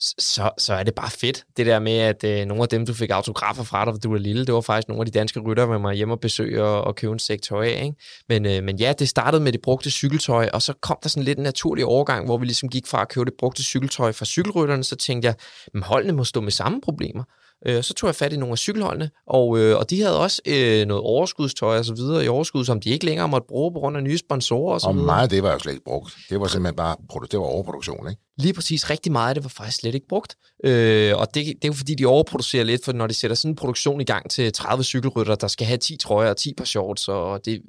så, 0.00 0.50
så 0.58 0.74
er 0.74 0.82
det 0.82 0.94
bare 0.94 1.10
fedt. 1.10 1.44
Det 1.56 1.66
der 1.66 1.78
med, 1.78 1.98
at 1.98 2.24
øh, 2.24 2.46
nogle 2.46 2.62
af 2.62 2.68
dem, 2.68 2.86
du 2.86 2.94
fik 2.94 3.10
autografer 3.10 3.62
fra, 3.62 3.84
da 3.84 3.90
du 3.90 4.10
var 4.10 4.18
lille, 4.18 4.46
det 4.46 4.54
var 4.54 4.60
faktisk 4.60 4.88
nogle 4.88 5.00
af 5.00 5.06
de 5.06 5.18
danske 5.18 5.40
rytter, 5.40 5.66
hvor 5.66 5.78
man 5.78 5.96
hjemme 5.96 6.14
og 6.14 6.20
besøge 6.20 6.64
og, 6.64 6.84
og 6.84 6.96
købe 6.96 7.12
en 7.12 7.18
sæk 7.18 7.42
tøj 7.42 7.66
af. 7.66 7.84
Ikke? 7.84 7.96
Men, 8.28 8.46
øh, 8.46 8.64
men 8.64 8.76
ja, 8.76 8.92
det 8.98 9.08
startede 9.08 9.42
med 9.42 9.52
det 9.52 9.62
brugte 9.62 9.90
cykeltøj, 9.90 10.48
og 10.52 10.62
så 10.62 10.72
kom 10.72 10.96
der 11.02 11.08
sådan 11.08 11.24
lidt 11.24 11.38
en 11.38 11.44
naturlig 11.44 11.84
overgang, 11.84 12.24
hvor 12.24 12.38
vi 12.38 12.44
ligesom 12.44 12.68
gik 12.68 12.86
fra 12.86 13.02
at 13.02 13.08
købe 13.08 13.24
det 13.24 13.34
brugte 13.38 13.62
cykeltøj 13.62 14.12
fra 14.12 14.24
cykelrytterne, 14.24 14.84
så 14.84 14.96
tænkte 14.96 15.26
jeg, 15.26 15.34
at 15.74 15.82
holdene 15.82 16.12
må 16.12 16.24
stå 16.24 16.40
med 16.40 16.52
samme 16.52 16.80
problemer. 16.80 17.24
Øh, 17.66 17.82
så 17.82 17.94
tog 17.94 18.06
jeg 18.06 18.14
fat 18.14 18.32
i 18.32 18.36
nogle 18.36 18.52
af 18.52 18.58
cykelholdene, 18.58 19.10
og, 19.26 19.58
øh, 19.58 19.78
og 19.78 19.90
de 19.90 20.02
havde 20.02 20.20
også 20.20 20.42
øh, 20.46 20.86
noget 20.86 21.02
overskudstøj 21.02 21.78
og 21.78 21.84
så 21.84 21.94
videre 21.94 22.24
i 22.24 22.28
overskud, 22.28 22.64
som 22.64 22.80
de 22.80 22.90
ikke 22.90 23.04
længere 23.04 23.28
måtte 23.28 23.46
bruge 23.48 23.72
på 23.72 23.78
grund 23.78 23.96
af 23.96 24.02
nye 24.02 24.18
sponsorer 24.18 24.74
og 24.74 24.80
så 24.80 24.86
og 24.86 24.96
meget 24.96 25.22
af 25.22 25.28
det 25.28 25.42
var 25.42 25.52
jo 25.52 25.58
slet 25.58 25.72
ikke 25.72 25.84
brugt. 25.84 26.16
Det 26.30 26.40
var 26.40 26.46
simpelthen 26.46 26.76
bare 26.76 26.96
det 27.30 27.38
var 27.38 27.44
overproduktion, 27.44 28.08
ikke? 28.10 28.22
Lige 28.40 28.54
præcis 28.54 28.90
rigtig 28.90 29.12
meget 29.12 29.28
af 29.28 29.34
det 29.34 29.44
var 29.44 29.48
faktisk 29.48 29.78
slet 29.78 29.94
ikke 29.94 30.08
brugt. 30.08 30.36
Øh, 30.64 31.16
og 31.16 31.34
det, 31.34 31.46
det 31.46 31.64
er 31.64 31.68
jo 31.68 31.72
fordi, 31.72 31.94
de 31.94 32.06
overproducerer 32.06 32.64
lidt, 32.64 32.84
for 32.84 32.92
når 32.92 33.06
de 33.06 33.14
sætter 33.14 33.34
sådan 33.34 33.50
en 33.50 33.56
produktion 33.56 34.00
i 34.00 34.04
gang 34.04 34.30
til 34.30 34.52
30 34.52 34.84
cykelrytter, 34.84 35.34
der 35.34 35.48
skal 35.48 35.66
have 35.66 35.78
10 35.78 35.96
trøjer 35.96 36.30
og 36.30 36.36
10 36.36 36.54
par 36.54 36.64
shorts, 36.64 37.08
og 37.08 37.44
det 37.44 37.54
er 37.54 37.60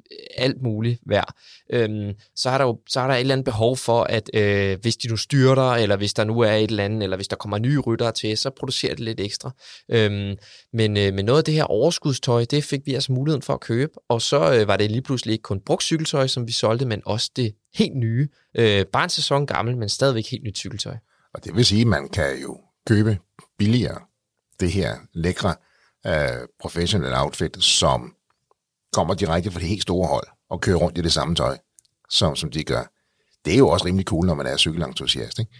alt 0.44 0.62
muligt 0.62 1.00
værd, 1.06 1.34
øh, 1.72 2.14
så, 2.36 2.50
er 2.50 2.58
der 2.58 2.64
jo 2.64 2.78
så 2.88 3.00
er 3.00 3.06
der 3.06 3.14
et 3.14 3.20
eller 3.20 3.34
andet 3.34 3.44
behov 3.44 3.76
for, 3.76 4.02
at 4.02 4.30
øh, 4.34 4.78
hvis 4.82 4.96
de 4.96 5.08
nu 5.08 5.16
styrter, 5.16 5.70
eller 5.70 5.96
hvis 5.96 6.14
der 6.14 6.24
nu 6.24 6.40
er 6.40 6.52
et 6.52 6.70
eller 6.70 6.84
andet, 6.84 7.02
eller 7.02 7.16
hvis 7.16 7.28
der 7.28 7.36
kommer 7.36 7.58
nye 7.58 7.78
ryttere 7.78 8.12
til, 8.12 8.38
så 8.38 8.50
producerer 8.50 8.94
det 8.94 9.04
lidt 9.04 9.20
ekstra. 9.20 9.50
Øh, 9.90 10.36
men, 10.72 10.96
øh, 10.96 11.14
men 11.14 11.24
noget 11.24 11.38
af 11.38 11.44
det 11.44 11.54
her 11.54 11.64
overskudstøj, 11.64 12.44
det 12.44 12.64
fik 12.64 12.80
vi 12.84 12.94
altså 12.94 13.12
muligheden 13.12 13.42
for 13.42 13.54
at 13.54 13.60
købe, 13.60 13.92
og 14.08 14.22
så 14.22 14.54
øh, 14.54 14.68
var 14.68 14.76
det 14.76 14.90
lige 14.90 15.02
pludselig 15.02 15.32
ikke 15.32 15.42
kun 15.42 15.60
brugt 15.60 15.82
cykeltøj, 15.82 16.26
som 16.26 16.46
vi 16.46 16.52
solgte, 16.52 16.86
men 16.86 17.02
også 17.06 17.30
det 17.36 17.52
helt 17.74 17.96
nye. 17.96 18.28
Øh, 18.54 18.86
bare 18.86 19.04
en 19.04 19.10
sæson 19.10 19.46
gammel, 19.46 19.76
men 19.76 19.88
stadigvæk 19.88 20.30
helt 20.30 20.44
nyt 20.44 20.58
cykeltøj. 20.58 20.96
Og 21.34 21.44
det 21.44 21.56
vil 21.56 21.64
sige, 21.64 21.80
at 21.80 21.86
man 21.86 22.08
kan 22.08 22.40
jo 22.42 22.60
købe 22.86 23.18
billigere 23.58 24.00
det 24.60 24.72
her 24.72 24.96
lækre 25.12 25.54
øh, 26.06 26.48
professional 26.60 27.14
outfit, 27.14 27.64
som 27.64 28.14
kommer 28.92 29.14
direkte 29.14 29.50
fra 29.50 29.60
det 29.60 29.68
helt 29.68 29.82
store 29.82 30.08
hold 30.08 30.26
og 30.50 30.60
kører 30.60 30.76
rundt 30.76 30.98
i 30.98 31.00
det 31.00 31.12
samme 31.12 31.34
tøj, 31.34 31.58
som, 32.10 32.36
som 32.36 32.50
de 32.50 32.64
gør. 32.64 32.92
Det 33.44 33.54
er 33.54 33.58
jo 33.58 33.68
også 33.68 33.84
rimelig 33.84 34.06
cool, 34.06 34.26
når 34.26 34.34
man 34.34 34.46
er 34.46 34.56
cykelentusiast, 34.56 35.38
ikke? 35.38 35.52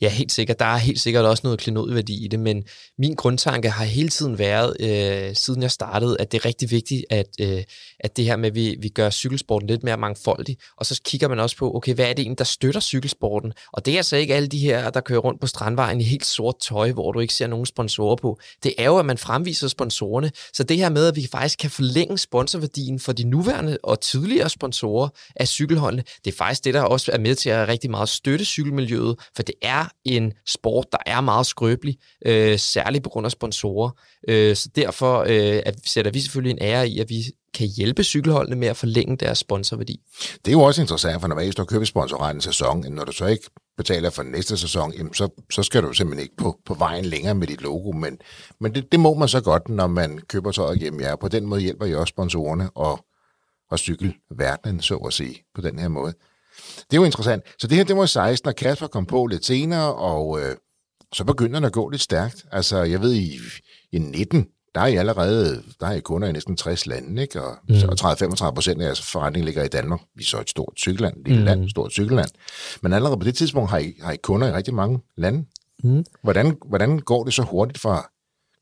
Ja, 0.00 0.08
helt 0.08 0.32
sikkert. 0.32 0.58
Der 0.58 0.64
er 0.64 0.76
helt 0.76 1.00
sikkert 1.00 1.24
også 1.24 1.40
noget 1.44 1.58
klenodværdi 1.58 2.24
i 2.24 2.28
det, 2.28 2.40
men 2.40 2.64
min 2.98 3.14
grundtanke 3.14 3.70
har 3.70 3.84
hele 3.84 4.08
tiden 4.08 4.38
været, 4.38 4.76
øh, 4.80 5.36
siden 5.36 5.62
jeg 5.62 5.70
startede, 5.70 6.16
at 6.20 6.32
det 6.32 6.38
er 6.38 6.44
rigtig 6.44 6.70
vigtigt, 6.70 7.04
at, 7.10 7.26
øh, 7.40 7.62
at 8.00 8.16
det 8.16 8.24
her 8.24 8.36
med, 8.36 8.48
at 8.48 8.54
vi, 8.54 8.76
vi 8.80 8.88
gør 8.88 9.10
cykelsporten 9.10 9.68
lidt 9.68 9.82
mere 9.82 9.96
mangfoldig, 9.96 10.56
og 10.76 10.86
så 10.86 11.00
kigger 11.04 11.28
man 11.28 11.40
også 11.40 11.56
på, 11.56 11.76
okay, 11.76 11.94
hvad 11.94 12.04
er 12.04 12.12
det 12.12 12.18
egentlig, 12.18 12.38
der 12.38 12.44
støtter 12.44 12.80
cykelsporten? 12.80 13.52
Og 13.72 13.86
det 13.86 13.92
er 13.92 13.96
altså 13.96 14.16
ikke 14.16 14.34
alle 14.34 14.48
de 14.48 14.58
her, 14.58 14.90
der 14.90 15.00
kører 15.00 15.20
rundt 15.20 15.40
på 15.40 15.46
Strandvejen 15.46 16.00
i 16.00 16.04
helt 16.04 16.26
sort 16.26 16.54
tøj, 16.60 16.92
hvor 16.92 17.12
du 17.12 17.20
ikke 17.20 17.34
ser 17.34 17.46
nogen 17.46 17.66
sponsorer 17.66 18.16
på. 18.16 18.38
Det 18.62 18.74
er 18.78 18.84
jo, 18.84 18.98
at 18.98 19.06
man 19.06 19.18
fremviser 19.18 19.68
sponsorerne. 19.68 20.30
Så 20.52 20.62
det 20.62 20.76
her 20.76 20.88
med, 20.88 21.06
at 21.06 21.16
vi 21.16 21.28
faktisk 21.32 21.58
kan 21.58 21.70
forlænge 21.70 22.18
sponsorværdien 22.18 23.00
for 23.00 23.12
de 23.12 23.24
nuværende 23.24 23.78
og 23.82 24.00
tidligere 24.00 24.50
sponsorer 24.50 25.08
af 25.36 25.48
cykelholdene, 25.48 26.04
det 26.24 26.32
er 26.32 26.36
faktisk 26.36 26.64
det, 26.64 26.74
der 26.74 26.82
også 26.82 27.12
er 27.12 27.18
med 27.18 27.34
til 27.34 27.50
at 27.50 27.68
rigtig 27.68 27.90
meget 27.90 28.08
støtte 28.08 28.44
cykelmiljøet, 28.44 29.18
for 29.36 29.42
det 29.42 29.54
er 29.62 29.85
en 30.04 30.32
sport, 30.46 30.86
der 30.92 30.98
er 31.06 31.20
meget 31.20 31.46
skrøbelig, 31.46 31.98
øh, 32.26 32.58
særligt 32.58 33.04
på 33.04 33.10
grund 33.10 33.26
af 33.26 33.30
sponsorer. 33.30 33.90
Øh, 34.28 34.56
så 34.56 34.68
derfor 34.76 35.20
øh, 35.20 35.62
at 35.66 35.74
sætter 35.86 36.10
vi 36.10 36.20
selvfølgelig 36.20 36.50
en 36.50 36.62
ære 36.62 36.88
i, 36.88 37.00
at 37.00 37.10
vi 37.10 37.24
kan 37.54 37.66
hjælpe 37.66 38.04
cykelholdene 38.04 38.56
med 38.56 38.68
at 38.68 38.76
forlænge 38.76 39.16
deres 39.16 39.38
sponsorværdi. 39.38 40.00
Det 40.44 40.48
er 40.48 40.52
jo 40.52 40.60
også 40.62 40.80
interessant, 40.80 41.20
for 41.20 41.28
når 41.28 41.36
man 41.36 41.52
står 41.52 41.64
køber 41.64 41.84
sponsorretten 41.84 42.36
en 42.36 42.42
sæson, 42.42 42.92
når 42.92 43.04
du 43.04 43.12
så 43.12 43.26
ikke 43.26 43.50
betaler 43.76 44.10
for 44.10 44.22
næste 44.22 44.56
sæson, 44.56 44.92
jamen 44.92 45.14
så, 45.14 45.28
så 45.50 45.62
skal 45.62 45.82
du 45.82 45.92
simpelthen 45.92 46.22
ikke 46.22 46.36
på, 46.36 46.58
på 46.66 46.74
vejen 46.74 47.04
længere 47.04 47.34
med 47.34 47.46
dit 47.46 47.62
logo. 47.62 47.92
Men, 47.92 48.18
men 48.60 48.74
det, 48.74 48.92
det 48.92 49.00
må 49.00 49.14
man 49.14 49.28
så 49.28 49.40
godt, 49.40 49.68
når 49.68 49.86
man 49.86 50.18
køber 50.18 50.52
tøjet 50.52 50.78
hjemme. 50.78 51.02
Ja, 51.02 51.16
på 51.16 51.28
den 51.28 51.46
måde 51.46 51.60
hjælper 51.60 51.86
I 51.86 51.94
også 51.94 52.10
sponsorerne 52.10 52.70
og, 52.70 53.04
og 53.70 53.78
cykelverdenen, 53.78 54.80
så 54.80 54.96
at 54.96 55.12
sige, 55.12 55.44
på 55.54 55.60
den 55.60 55.78
her 55.78 55.88
måde. 55.88 56.14
Det 56.76 56.92
er 56.92 56.96
jo 56.96 57.04
interessant. 57.04 57.42
Så 57.58 57.66
det 57.66 57.76
her, 57.76 57.84
det 57.84 57.96
var 57.96 58.06
16, 58.06 58.48
og 58.48 58.56
Kasper 58.56 58.86
kom 58.86 59.06
på 59.06 59.26
lidt 59.26 59.44
senere, 59.44 59.94
og 59.94 60.40
øh, 60.40 60.56
så 61.12 61.24
begynder 61.24 61.60
det 61.60 61.66
at 61.66 61.72
gå 61.72 61.88
lidt 61.88 62.02
stærkt. 62.02 62.44
Altså, 62.52 62.82
jeg 62.82 63.00
ved, 63.00 63.12
i, 63.14 63.38
i 63.92 63.98
19, 63.98 64.46
der 64.74 64.82
er 64.82 64.86
I 64.86 64.96
allerede, 64.96 65.62
der 65.80 65.86
er 65.86 65.92
I 65.92 66.00
kunder 66.00 66.28
i 66.28 66.32
næsten 66.32 66.56
60 66.56 66.86
lande, 66.86 67.22
ikke? 67.22 67.42
Og, 67.42 67.56
mm. 67.68 67.74
og 67.88 68.12
30-35 68.12 68.50
procent 68.50 68.82
af 68.82 68.86
jeres 68.86 69.12
forretning 69.12 69.44
ligger 69.44 69.64
i 69.64 69.68
Danmark. 69.68 70.00
Vi 70.14 70.22
er 70.22 70.26
så 70.26 70.40
et 70.40 70.50
stort 70.50 70.72
cykelland, 70.76 71.24
lille 71.24 71.38
mm. 71.38 71.44
land, 71.44 71.68
stort 71.68 71.92
cykelland. 71.92 72.28
Men 72.82 72.92
allerede 72.92 73.16
på 73.16 73.24
det 73.24 73.34
tidspunkt 73.34 73.70
har 73.70 73.78
I, 73.78 73.94
har 74.02 74.12
I 74.12 74.16
kunder 74.16 74.48
i 74.48 74.52
rigtig 74.52 74.74
mange 74.74 75.00
lande. 75.16 75.44
Mm. 75.84 76.04
Hvordan, 76.22 76.56
hvordan 76.68 76.98
går 76.98 77.24
det 77.24 77.34
så 77.34 77.42
hurtigt 77.42 77.78
fra 77.78 78.10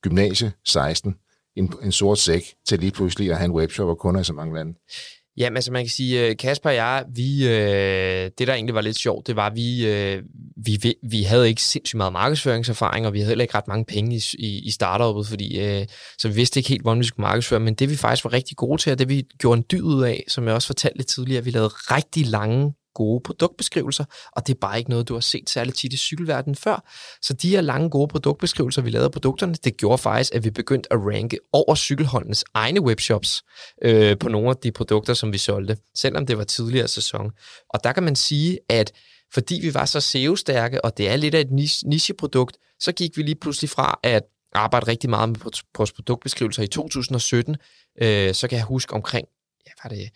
gymnasie 0.02 0.52
16, 0.64 1.14
en, 1.56 1.72
en 1.82 1.92
sort 1.92 2.18
sæk, 2.18 2.54
til 2.66 2.78
lige 2.78 2.92
pludselig 2.92 3.30
at 3.30 3.36
have 3.36 3.44
en 3.44 3.52
webshop 3.52 3.88
og 3.88 3.98
kunder 3.98 4.20
i 4.20 4.24
så 4.24 4.32
mange 4.32 4.54
lande? 4.54 4.74
Jamen, 5.36 5.56
altså 5.56 5.72
man 5.72 5.84
kan 5.84 5.90
sige, 5.90 6.28
øh, 6.28 6.36
Kasper 6.36 6.70
og 6.70 6.76
jeg, 6.76 7.04
vi, 7.14 7.48
øh, 7.48 8.30
det 8.38 8.46
der 8.46 8.54
egentlig 8.54 8.74
var 8.74 8.80
lidt 8.80 8.96
sjovt, 8.98 9.26
det 9.26 9.36
var, 9.36 9.46
at 9.46 9.56
vi, 9.56 9.86
øh, 9.86 10.22
vi, 10.56 10.94
vi 11.10 11.22
havde 11.22 11.48
ikke 11.48 11.62
sindssygt 11.62 11.96
meget 11.96 12.12
markedsføringserfaring, 12.12 13.06
og 13.06 13.12
vi 13.12 13.18
havde 13.18 13.28
heller 13.28 13.42
ikke 13.42 13.54
ret 13.54 13.68
mange 13.68 13.84
penge 13.84 14.16
i, 14.16 14.20
i, 14.38 14.58
i 14.58 14.70
startupet, 14.70 15.26
fordi, 15.26 15.58
øh, 15.60 15.86
så 16.18 16.28
vi 16.28 16.34
vidste 16.34 16.60
ikke 16.60 16.68
helt, 16.68 16.82
hvordan 16.82 17.00
vi 17.00 17.04
skulle 17.04 17.24
markedsføre, 17.24 17.60
men 17.60 17.74
det 17.74 17.90
vi 17.90 17.96
faktisk 17.96 18.24
var 18.24 18.32
rigtig 18.32 18.56
gode 18.56 18.82
til, 18.82 18.92
og 18.92 18.98
det 18.98 19.08
vi 19.08 19.22
gjorde 19.38 19.58
en 19.58 19.64
dyd 19.72 19.82
ud 19.82 20.04
af, 20.04 20.24
som 20.28 20.46
jeg 20.46 20.54
også 20.54 20.66
fortalte 20.66 20.96
lidt 20.96 21.08
tidligere, 21.08 21.38
at 21.38 21.44
vi 21.44 21.50
lavede 21.50 21.68
rigtig 21.68 22.26
lange 22.26 22.72
gode 22.94 23.20
produktbeskrivelser, 23.24 24.04
og 24.32 24.46
det 24.46 24.54
er 24.54 24.58
bare 24.60 24.78
ikke 24.78 24.90
noget, 24.90 25.08
du 25.08 25.14
har 25.14 25.20
set 25.20 25.50
særligt 25.50 25.76
tit 25.76 25.92
i 25.92 25.96
cykelverdenen 25.96 26.56
før. 26.56 26.84
Så 27.22 27.32
de 27.32 27.48
her 27.48 27.60
lange 27.60 27.90
gode 27.90 28.08
produktbeskrivelser, 28.08 28.82
vi 28.82 28.90
lavede 28.90 29.04
af 29.04 29.12
produkterne, 29.12 29.54
det 29.54 29.76
gjorde 29.76 29.98
faktisk, 29.98 30.34
at 30.34 30.44
vi 30.44 30.50
begyndte 30.50 30.92
at 30.92 30.98
ranke 30.98 31.38
over 31.52 31.74
cykelholdenes 31.74 32.44
egne 32.54 32.80
webshops 32.80 33.42
øh, 33.82 34.18
på 34.18 34.28
nogle 34.28 34.50
af 34.50 34.56
de 34.56 34.72
produkter, 34.72 35.14
som 35.14 35.32
vi 35.32 35.38
solgte, 35.38 35.76
selvom 35.94 36.26
det 36.26 36.38
var 36.38 36.44
tidligere 36.44 36.88
sæson. 36.88 37.30
Og 37.68 37.84
der 37.84 37.92
kan 37.92 38.02
man 38.02 38.16
sige, 38.16 38.58
at 38.68 38.92
fordi 39.34 39.58
vi 39.62 39.74
var 39.74 39.84
så 39.84 40.00
SEO-stærke, 40.00 40.84
og 40.84 40.98
det 40.98 41.08
er 41.08 41.16
lidt 41.16 41.34
af 41.34 41.40
et 41.40 41.50
nicheprodukt, 41.86 42.56
så 42.80 42.92
gik 42.92 43.16
vi 43.16 43.22
lige 43.22 43.34
pludselig 43.34 43.70
fra 43.70 43.98
at 44.02 44.22
arbejde 44.54 44.86
rigtig 44.86 45.10
meget 45.10 45.28
med 45.28 45.38
vores 45.76 45.92
produktbeskrivelser 45.92 46.62
i 46.62 46.66
2017. 46.66 47.56
Øh, 48.02 48.34
så 48.34 48.48
kan 48.48 48.58
jeg 48.58 48.64
huske 48.64 48.94
omkring, 48.94 49.28
ja, 49.66 49.72
var 49.82 49.88
det 49.88 50.10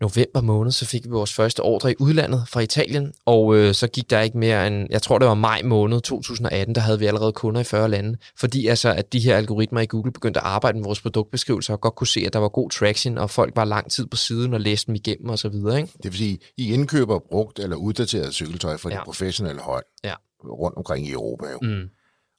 november 0.00 0.40
måned, 0.40 0.72
så 0.72 0.86
fik 0.86 1.04
vi 1.04 1.10
vores 1.10 1.34
første 1.34 1.60
ordre 1.60 1.92
i 1.92 1.94
udlandet 1.98 2.44
fra 2.48 2.60
Italien, 2.60 3.12
og 3.26 3.56
øh, 3.56 3.74
så 3.74 3.86
gik 3.86 4.10
der 4.10 4.20
ikke 4.20 4.38
mere 4.38 4.66
end, 4.66 4.86
jeg 4.90 5.02
tror 5.02 5.18
det 5.18 5.28
var 5.28 5.34
maj 5.34 5.62
måned 5.64 6.00
2018, 6.00 6.74
der 6.74 6.80
havde 6.80 6.98
vi 6.98 7.06
allerede 7.06 7.32
kunder 7.32 7.60
i 7.60 7.64
40 7.64 7.88
lande, 7.88 8.18
fordi 8.38 8.66
altså, 8.66 8.92
at 8.92 9.12
de 9.12 9.20
her 9.20 9.36
algoritmer 9.36 9.80
i 9.80 9.86
Google 9.86 10.12
begyndte 10.12 10.40
at 10.40 10.46
arbejde 10.46 10.78
med 10.78 10.84
vores 10.84 11.00
produktbeskrivelser, 11.00 11.72
og 11.72 11.80
godt 11.80 11.94
kunne 11.94 12.06
se, 12.06 12.20
at 12.26 12.32
der 12.32 12.38
var 12.38 12.48
god 12.48 12.70
traction, 12.70 13.18
og 13.18 13.30
folk 13.30 13.56
var 13.56 13.64
lang 13.64 13.90
tid 13.90 14.06
på 14.06 14.16
siden 14.16 14.54
og 14.54 14.60
læste 14.60 14.86
dem 14.86 14.94
igennem 14.94 15.28
og 15.28 15.38
så 15.38 15.48
videre. 15.48 15.80
Ikke? 15.80 15.92
Det 16.02 16.04
vil 16.04 16.18
sige, 16.18 16.38
I 16.56 16.72
indkøber 16.72 17.18
brugt 17.30 17.58
eller 17.58 17.76
uddateret 17.76 18.34
cykeltøj 18.34 18.76
for 18.76 18.90
ja. 18.90 18.96
de 18.96 19.00
professionelle 19.04 19.60
hold 19.60 19.84
ja. 20.04 20.14
rundt 20.44 20.76
omkring 20.76 21.06
i 21.06 21.12
Europa 21.12 21.46
jo. 21.52 21.58
Mm. 21.62 21.88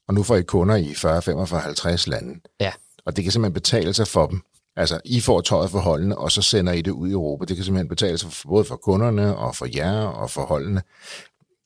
Og 0.08 0.14
nu 0.14 0.24
får 0.24 0.36
I 0.36 0.42
kunder 0.42 0.76
i 0.76 0.94
40, 0.94 1.22
45, 1.22 1.60
50 1.60 2.08
lande. 2.08 2.40
Ja. 2.60 2.72
Og 3.06 3.16
det 3.16 3.24
kan 3.24 3.32
simpelthen 3.32 3.54
betale 3.54 3.94
sig 3.94 4.08
for 4.08 4.28
dem 4.28 4.42
Altså, 4.76 5.00
I 5.06 5.20
får 5.20 5.42
tøjet 5.42 5.72
for 5.72 5.80
holdene, 5.80 6.18
og 6.18 6.32
så 6.32 6.42
sender 6.42 6.74
I 6.74 6.82
det 6.82 6.92
ud 6.92 7.10
i 7.10 7.12
Europa. 7.12 7.46
Det 7.46 7.56
kan 7.56 7.66
simpelthen 7.66 7.90
betale 7.90 8.18
sig 8.18 8.32
for, 8.32 8.50
både 8.50 8.66
for 8.66 8.76
kunderne 8.76 9.38
og 9.38 9.56
for 9.56 9.68
jer 9.76 10.02
og 10.02 10.30
for 10.30 10.46
holdene. 10.46 10.82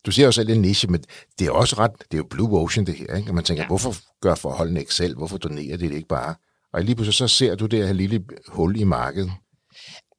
Du 0.05 0.11
siger 0.11 0.25
jo 0.25 0.31
selv 0.31 0.49
en 0.49 0.61
niche, 0.61 0.89
men 0.89 1.03
det 1.39 1.47
er 1.47 1.51
også 1.51 1.75
ret, 1.79 1.91
det 1.91 2.13
er 2.13 2.17
jo 2.17 2.27
Blue 2.29 2.59
Ocean 2.59 2.85
det 2.85 2.95
her, 2.95 3.15
ikke? 3.15 3.29
Og 3.29 3.35
man 3.35 3.43
tænker, 3.43 3.63
ja. 3.63 3.67
hvorfor 3.67 3.93
gør 4.21 4.35
forholdene 4.35 4.79
ikke 4.79 4.93
selv? 4.93 5.17
Hvorfor 5.17 5.37
donerer 5.37 5.77
de 5.77 5.89
det 5.89 5.95
ikke 5.95 6.07
bare? 6.07 6.35
Og 6.73 6.83
lige 6.83 6.95
pludselig 6.95 7.13
så 7.13 7.27
ser 7.27 7.55
du 7.55 7.65
det 7.65 7.87
her 7.87 7.93
lille 7.93 8.23
hul 8.47 8.79
i 8.79 8.83
markedet. 8.83 9.31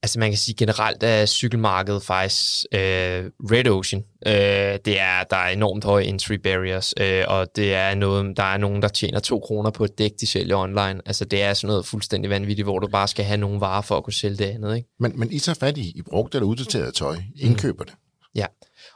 Altså 0.02 0.18
man 0.18 0.30
kan 0.30 0.38
sige 0.38 0.54
generelt 0.54 1.02
at 1.02 1.28
cykelmarkedet 1.28 2.02
faktisk 2.02 2.64
øh, 2.72 3.30
red 3.50 3.68
ocean. 3.68 4.04
Øh, 4.26 4.78
det 4.84 5.00
er, 5.00 5.24
der 5.30 5.36
er 5.36 5.48
enormt 5.48 5.84
høje 5.84 6.04
entry 6.04 6.32
barriers, 6.32 6.94
øh, 7.00 7.24
og 7.28 7.56
det 7.56 7.74
er 7.74 7.94
noget, 7.94 8.36
der 8.36 8.42
er 8.42 8.56
nogen, 8.56 8.82
der 8.82 8.88
tjener 8.88 9.20
to 9.20 9.38
kroner 9.38 9.70
på 9.70 9.84
et 9.84 9.98
dæk, 9.98 10.10
de 10.20 10.26
sælger 10.26 10.56
online. 10.56 11.00
Altså 11.06 11.24
det 11.24 11.42
er 11.42 11.54
sådan 11.54 11.68
noget 11.68 11.86
fuldstændig 11.86 12.30
vanvittigt, 12.30 12.66
hvor 12.66 12.78
du 12.78 12.86
bare 12.86 13.08
skal 13.08 13.24
have 13.24 13.36
nogle 13.36 13.60
varer 13.60 13.82
for 13.82 13.96
at 13.96 14.04
kunne 14.04 14.12
sælge 14.12 14.36
det 14.36 14.44
andet. 14.44 14.76
Ikke? 14.76 14.88
Men, 15.00 15.18
men 15.18 15.32
I 15.32 15.38
tager 15.38 15.56
fat 15.60 15.78
i, 15.78 15.92
I 15.94 16.02
brugt 16.02 16.34
eller 16.34 16.46
uddateret 16.46 16.94
tøj, 16.94 17.16
indkøber 17.36 17.84
det. 17.84 17.94
Ja, 18.34 18.46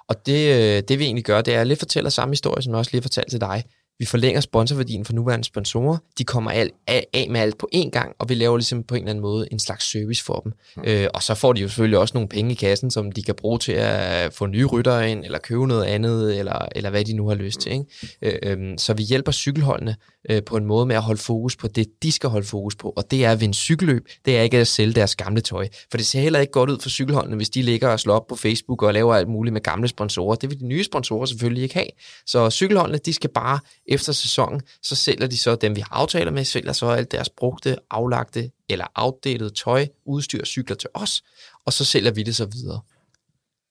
og 0.09 0.26
det, 0.26 0.54
øh, 0.54 0.83
det 0.88 0.99
vi 0.99 1.04
egentlig 1.04 1.25
gør, 1.25 1.40
det 1.42 1.54
er 1.54 1.61
at 1.61 1.66
lidt 1.66 1.78
fortælle 1.78 2.11
samme 2.11 2.33
historie, 2.33 2.62
som 2.62 2.71
jeg 2.71 2.78
også 2.78 2.90
lige 2.92 3.02
fortalte 3.02 3.30
til 3.30 3.40
dig. 3.40 3.64
Vi 4.00 4.04
forlænger 4.04 4.40
sponsorværdien 4.40 5.04
for 5.04 5.12
nuværende 5.12 5.45
sponsorer. 5.45 5.99
De 6.19 6.25
kommer 6.25 6.50
af, 6.50 6.71
af 6.87 7.26
med 7.30 7.40
alt 7.40 7.59
på 7.59 7.69
én 7.75 7.90
gang, 7.90 8.14
og 8.19 8.28
vi 8.28 8.35
laver 8.35 8.57
ligesom 8.57 8.83
på 8.83 8.95
en 8.95 9.00
eller 9.00 9.11
anden 9.11 9.23
måde 9.23 9.49
en 9.52 9.59
slags 9.59 9.90
service 9.90 10.25
for 10.25 10.40
dem. 10.40 10.52
Mm. 10.76 10.83
Øh, 10.87 11.09
og 11.14 11.23
så 11.23 11.35
får 11.35 11.52
de 11.52 11.61
jo 11.61 11.69
selvfølgelig 11.69 11.99
også 11.99 12.14
nogle 12.14 12.28
penge 12.28 12.52
i 12.52 12.54
kassen, 12.54 12.90
som 12.90 13.12
de 13.12 13.23
kan 13.23 13.35
bruge 13.35 13.59
til 13.59 13.73
at 13.73 14.35
få 14.35 14.47
nye 14.47 14.64
ryttere 14.64 15.11
ind, 15.11 15.25
eller 15.25 15.38
købe 15.38 15.66
noget 15.66 15.85
andet, 15.85 16.38
eller, 16.38 16.69
eller 16.76 16.90
hvad 16.90 17.04
de 17.04 17.12
nu 17.12 17.28
har 17.28 17.35
lyst 17.35 17.61
til. 17.61 17.73
Ikke? 17.73 17.85
Øh, 18.23 18.59
øh, 18.59 18.78
så 18.78 18.95
vi 18.95 19.02
hjælper 19.02 19.33
cykelholdene 19.33 19.97
øh, 20.30 20.42
på 20.42 20.57
en 20.57 20.64
måde 20.66 20.87
med 20.87 20.97
at 20.97 21.02
holde 21.02 21.21
fokus 21.21 21.57
på 21.57 21.69
det, 21.69 21.87
de 22.02 22.12
skal 22.12 22.30
holde 22.30 22.47
fokus 22.47 22.76
på, 22.76 22.92
og 22.97 23.11
det 23.11 23.25
er 23.25 23.33
at 23.33 23.40
vinde 23.40 23.54
cykelløb, 23.54 24.09
det 24.25 24.38
er 24.38 24.42
ikke 24.42 24.59
at 24.59 24.66
sælge 24.66 24.92
deres 24.92 25.16
gamle 25.16 25.40
tøj. 25.40 25.69
For 25.90 25.97
det 25.97 26.07
ser 26.07 26.21
heller 26.21 26.40
ikke 26.40 26.52
godt 26.52 26.71
ud 26.71 26.78
for 26.80 26.88
cykelholdene, 26.88 27.37
hvis 27.37 27.50
de 27.50 27.62
ligger 27.62 27.88
og 27.88 28.00
slår 28.00 28.14
op 28.14 28.26
på 28.26 28.37
Facebook 28.37 28.83
og 28.83 28.95
laver 28.95 29.14
alt 29.14 29.28
muligt 29.28 29.52
med 29.52 29.61
gamle 29.61 29.88
sponsorer. 29.88 30.35
Det 30.35 30.50
vil 30.50 30.61
de 30.61 30.66
nye 30.66 30.85
sponsorer 30.85 31.26
selvfølgelig 31.26 31.62
ikke 31.62 31.75
have. 31.75 31.88
Så 32.26 32.50
cykelholdene, 32.50 32.99
de 32.99 33.12
skal 33.12 33.30
bare 33.30 33.59
efter 33.91 34.13
sæsonen, 34.13 34.61
så 34.83 34.97
sælger 34.97 35.27
de 35.27 35.39
så 35.39 35.57
dem, 35.57 35.77
vi 35.77 35.81
har 35.81 35.95
aftaler 35.95 36.31
med, 36.31 36.45
sælger 36.45 36.73
så 36.73 36.89
alt 36.89 37.13
deres 37.13 37.29
brugte, 37.29 37.77
aflagte 37.91 38.51
eller 38.69 38.87
outdated 38.95 39.51
tøj, 39.51 39.87
udstyr, 40.05 40.45
cykler 40.45 40.77
til 40.77 40.89
os, 40.95 41.23
og 41.65 41.73
så 41.73 41.85
sælger 41.85 42.11
vi 42.11 42.23
det 42.23 42.37
så 42.37 42.45
videre. 42.45 42.81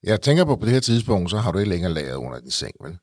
Jeg 0.02 0.20
tænker 0.20 0.44
på, 0.44 0.56
på 0.56 0.64
det 0.64 0.72
her 0.72 0.80
tidspunkt, 0.80 1.30
så 1.30 1.38
har 1.38 1.52
du 1.52 1.58
ikke 1.58 1.70
længere 1.70 1.92
lagret 1.92 2.14
under 2.14 2.40
din 2.40 2.50
seng, 2.50 2.74
vel? 2.84 2.98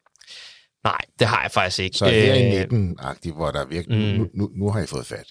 Nej, 0.84 1.02
det 1.20 1.28
har 1.28 1.42
jeg 1.42 1.52
faktisk 1.52 1.80
ikke. 1.80 1.98
Så 1.98 2.06
her 2.06 2.34
i 2.34 2.64
19-agtigt, 2.64 3.28
øh, 3.28 3.36
hvor 3.36 3.52
der 3.52 3.66
virkelig, 3.66 4.14
mm. 4.14 4.20
nu, 4.20 4.30
nu, 4.34 4.52
nu 4.56 4.72
har 4.72 4.80
I 4.80 4.86
fået 4.86 5.06
fat. 5.06 5.28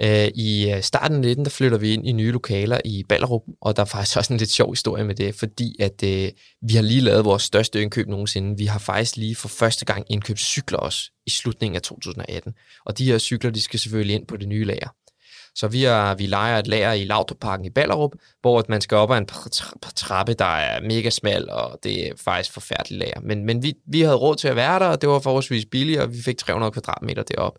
Øh, 0.00 0.28
I 0.34 0.70
øh, 0.70 0.82
starten 0.82 1.16
af 1.16 1.20
19, 1.20 1.44
der 1.44 1.50
flytter 1.50 1.78
vi 1.78 1.92
ind 1.92 2.06
i 2.06 2.12
nye 2.12 2.32
lokaler 2.32 2.80
i 2.84 3.04
Ballerup, 3.08 3.42
og 3.60 3.76
der 3.76 3.82
er 3.82 3.86
faktisk 3.86 4.16
også 4.18 4.32
en 4.32 4.38
lidt 4.38 4.50
sjov 4.50 4.72
historie 4.72 5.04
med 5.04 5.14
det, 5.14 5.34
fordi 5.34 5.76
at 5.80 6.02
øh, 6.04 6.30
vi 6.62 6.74
har 6.74 6.82
lige 6.82 7.00
lavet 7.00 7.24
vores 7.24 7.42
største 7.42 7.82
indkøb 7.82 8.08
nogensinde. 8.08 8.58
Vi 8.58 8.66
har 8.66 8.78
faktisk 8.78 9.16
lige 9.16 9.36
for 9.36 9.48
første 9.48 9.84
gang 9.84 10.06
indkøbt 10.10 10.40
cykler 10.40 10.78
også 10.78 11.10
i 11.26 11.30
slutningen 11.30 11.76
af 11.76 11.82
2018. 11.82 12.52
Og 12.84 12.98
de 12.98 13.04
her 13.04 13.18
cykler, 13.18 13.50
de 13.50 13.60
skal 13.60 13.80
selvfølgelig 13.80 14.14
ind 14.14 14.26
på 14.26 14.36
det 14.36 14.48
nye 14.48 14.64
lager. 14.64 14.88
Så 15.56 15.68
vi, 15.68 15.84
er, 15.84 16.14
vi 16.14 16.26
leger 16.26 16.58
et 16.58 16.66
lager 16.66 16.92
i 16.92 17.04
Lautoparken 17.04 17.66
i 17.66 17.70
Ballerup, 17.70 18.12
hvor 18.40 18.64
man 18.68 18.80
skal 18.80 18.96
op 18.96 19.10
ad 19.10 19.18
en 19.18 19.28
trappe, 19.96 20.34
der 20.34 20.44
er 20.44 20.80
mega 20.80 21.10
smal, 21.10 21.50
og 21.50 21.78
det 21.82 22.08
er 22.08 22.12
faktisk 22.24 22.52
forfærdeligt 22.52 22.98
lager. 22.98 23.20
Men, 23.20 23.44
men 23.44 23.62
vi, 23.62 23.74
vi 23.86 24.00
havde 24.00 24.16
råd 24.16 24.36
til 24.36 24.48
at 24.48 24.56
være 24.56 24.78
der, 24.78 24.86
og 24.86 25.00
det 25.00 25.08
var 25.08 25.18
forholdsvis 25.18 25.66
billigt, 25.70 26.00
og 26.00 26.12
vi 26.12 26.22
fik 26.22 26.38
300 26.38 26.72
kvadratmeter 26.72 27.22
derop. 27.22 27.58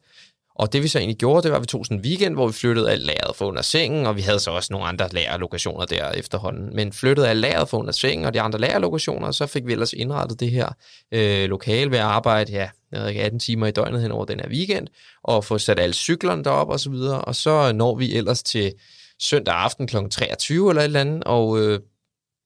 Og 0.55 0.73
det 0.73 0.83
vi 0.83 0.87
så 0.87 0.99
egentlig 0.99 1.17
gjorde, 1.17 1.43
det 1.43 1.51
var, 1.51 1.57
at 1.57 1.61
vi 1.61 1.67
tog 1.67 1.85
sådan 1.85 1.97
en 1.97 2.03
weekend, 2.03 2.35
hvor 2.35 2.47
vi 2.47 2.53
flyttede 2.53 2.91
alt 2.91 3.05
lageret 3.05 3.35
for 3.35 3.45
under 3.45 3.61
sengen, 3.61 4.05
og 4.05 4.15
vi 4.15 4.21
havde 4.21 4.39
så 4.39 4.51
også 4.51 4.73
nogle 4.73 4.87
andre 4.87 5.09
lagerlokationer 5.11 5.85
der 5.85 6.11
efterhånden. 6.11 6.75
Men 6.75 6.93
flyttede 6.93 7.29
alt 7.29 7.39
lageret 7.39 7.69
for 7.69 7.77
under 7.77 7.91
sengen 7.91 8.25
og 8.25 8.33
de 8.33 8.41
andre 8.41 8.59
lagerlokationer, 8.59 9.31
så 9.31 9.45
fik 9.45 9.65
vi 9.65 9.71
ellers 9.71 9.93
indrettet 9.93 10.39
det 10.39 10.51
her 10.51 10.69
øh, 11.11 11.49
lokale 11.49 11.91
ved 11.91 11.97
at 11.97 12.03
arbejde, 12.03 12.51
ja, 12.51 12.69
jeg 12.91 13.01
ved 13.01 13.09
ikke, 13.09 13.21
18 13.21 13.39
timer 13.39 13.67
i 13.67 13.71
døgnet 13.71 14.01
hen 14.01 14.11
over 14.11 14.25
den 14.25 14.39
her 14.39 14.49
weekend, 14.49 14.87
og 15.23 15.45
få 15.45 15.57
sat 15.57 15.79
alle 15.79 15.93
cyklerne 15.93 16.43
derop 16.43 16.69
og 16.69 16.79
så 16.79 16.89
videre. 16.89 17.21
Og 17.21 17.35
så 17.35 17.71
når 17.73 17.95
vi 17.95 18.15
ellers 18.15 18.43
til 18.43 18.73
søndag 19.21 19.55
aften 19.55 19.87
kl. 19.87 19.97
23 20.11 20.69
eller 20.69 20.81
et 20.81 20.85
eller 20.85 21.01
andet, 21.01 21.23
og 21.23 21.59
øh, 21.59 21.79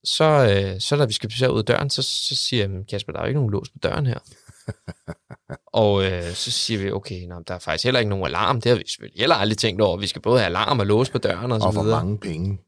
så, 0.04 0.26
øh, 0.26 0.82
så 0.82 0.96
da 0.96 1.06
vi 1.06 1.14
skal 1.14 1.52
ud 1.52 1.60
af 1.60 1.66
døren, 1.66 1.90
så, 1.90 2.02
så 2.02 2.36
siger 2.36 2.68
jeg, 2.68 2.80
Kasper, 2.90 3.12
der 3.12 3.20
er 3.20 3.24
jo 3.24 3.28
ikke 3.28 3.40
nogen 3.40 3.52
lås 3.52 3.70
på 3.70 3.78
døren 3.84 4.06
her. 4.06 4.20
og 5.66 6.06
øh, 6.06 6.34
så 6.34 6.52
siger 6.52 6.80
vi, 6.80 6.92
okay, 6.92 7.26
nå, 7.26 7.36
der 7.48 7.54
er 7.54 7.60
faktisk 7.60 7.84
heller 7.84 8.00
ikke 8.00 8.10
nogen 8.10 8.26
alarm. 8.26 8.62
Det 8.62 8.70
har 8.70 8.78
vi 8.78 8.84
selvfølgelig 8.88 9.20
heller 9.20 9.36
aldrig 9.36 9.58
tænkt 9.58 9.82
over. 9.82 9.98
Vi 9.98 10.08
skal 10.08 10.22
både 10.22 10.40
have 10.40 10.46
alarm 10.46 10.80
og 10.80 10.86
låse 10.86 11.12
på 11.12 11.18
døren 11.18 11.52
og, 11.52 11.56
og 11.62 11.74
så 11.74 11.82
videre. 11.82 11.96
Og 11.96 12.00
hvor 12.00 12.06
mange 12.06 12.18
penge 12.18 12.60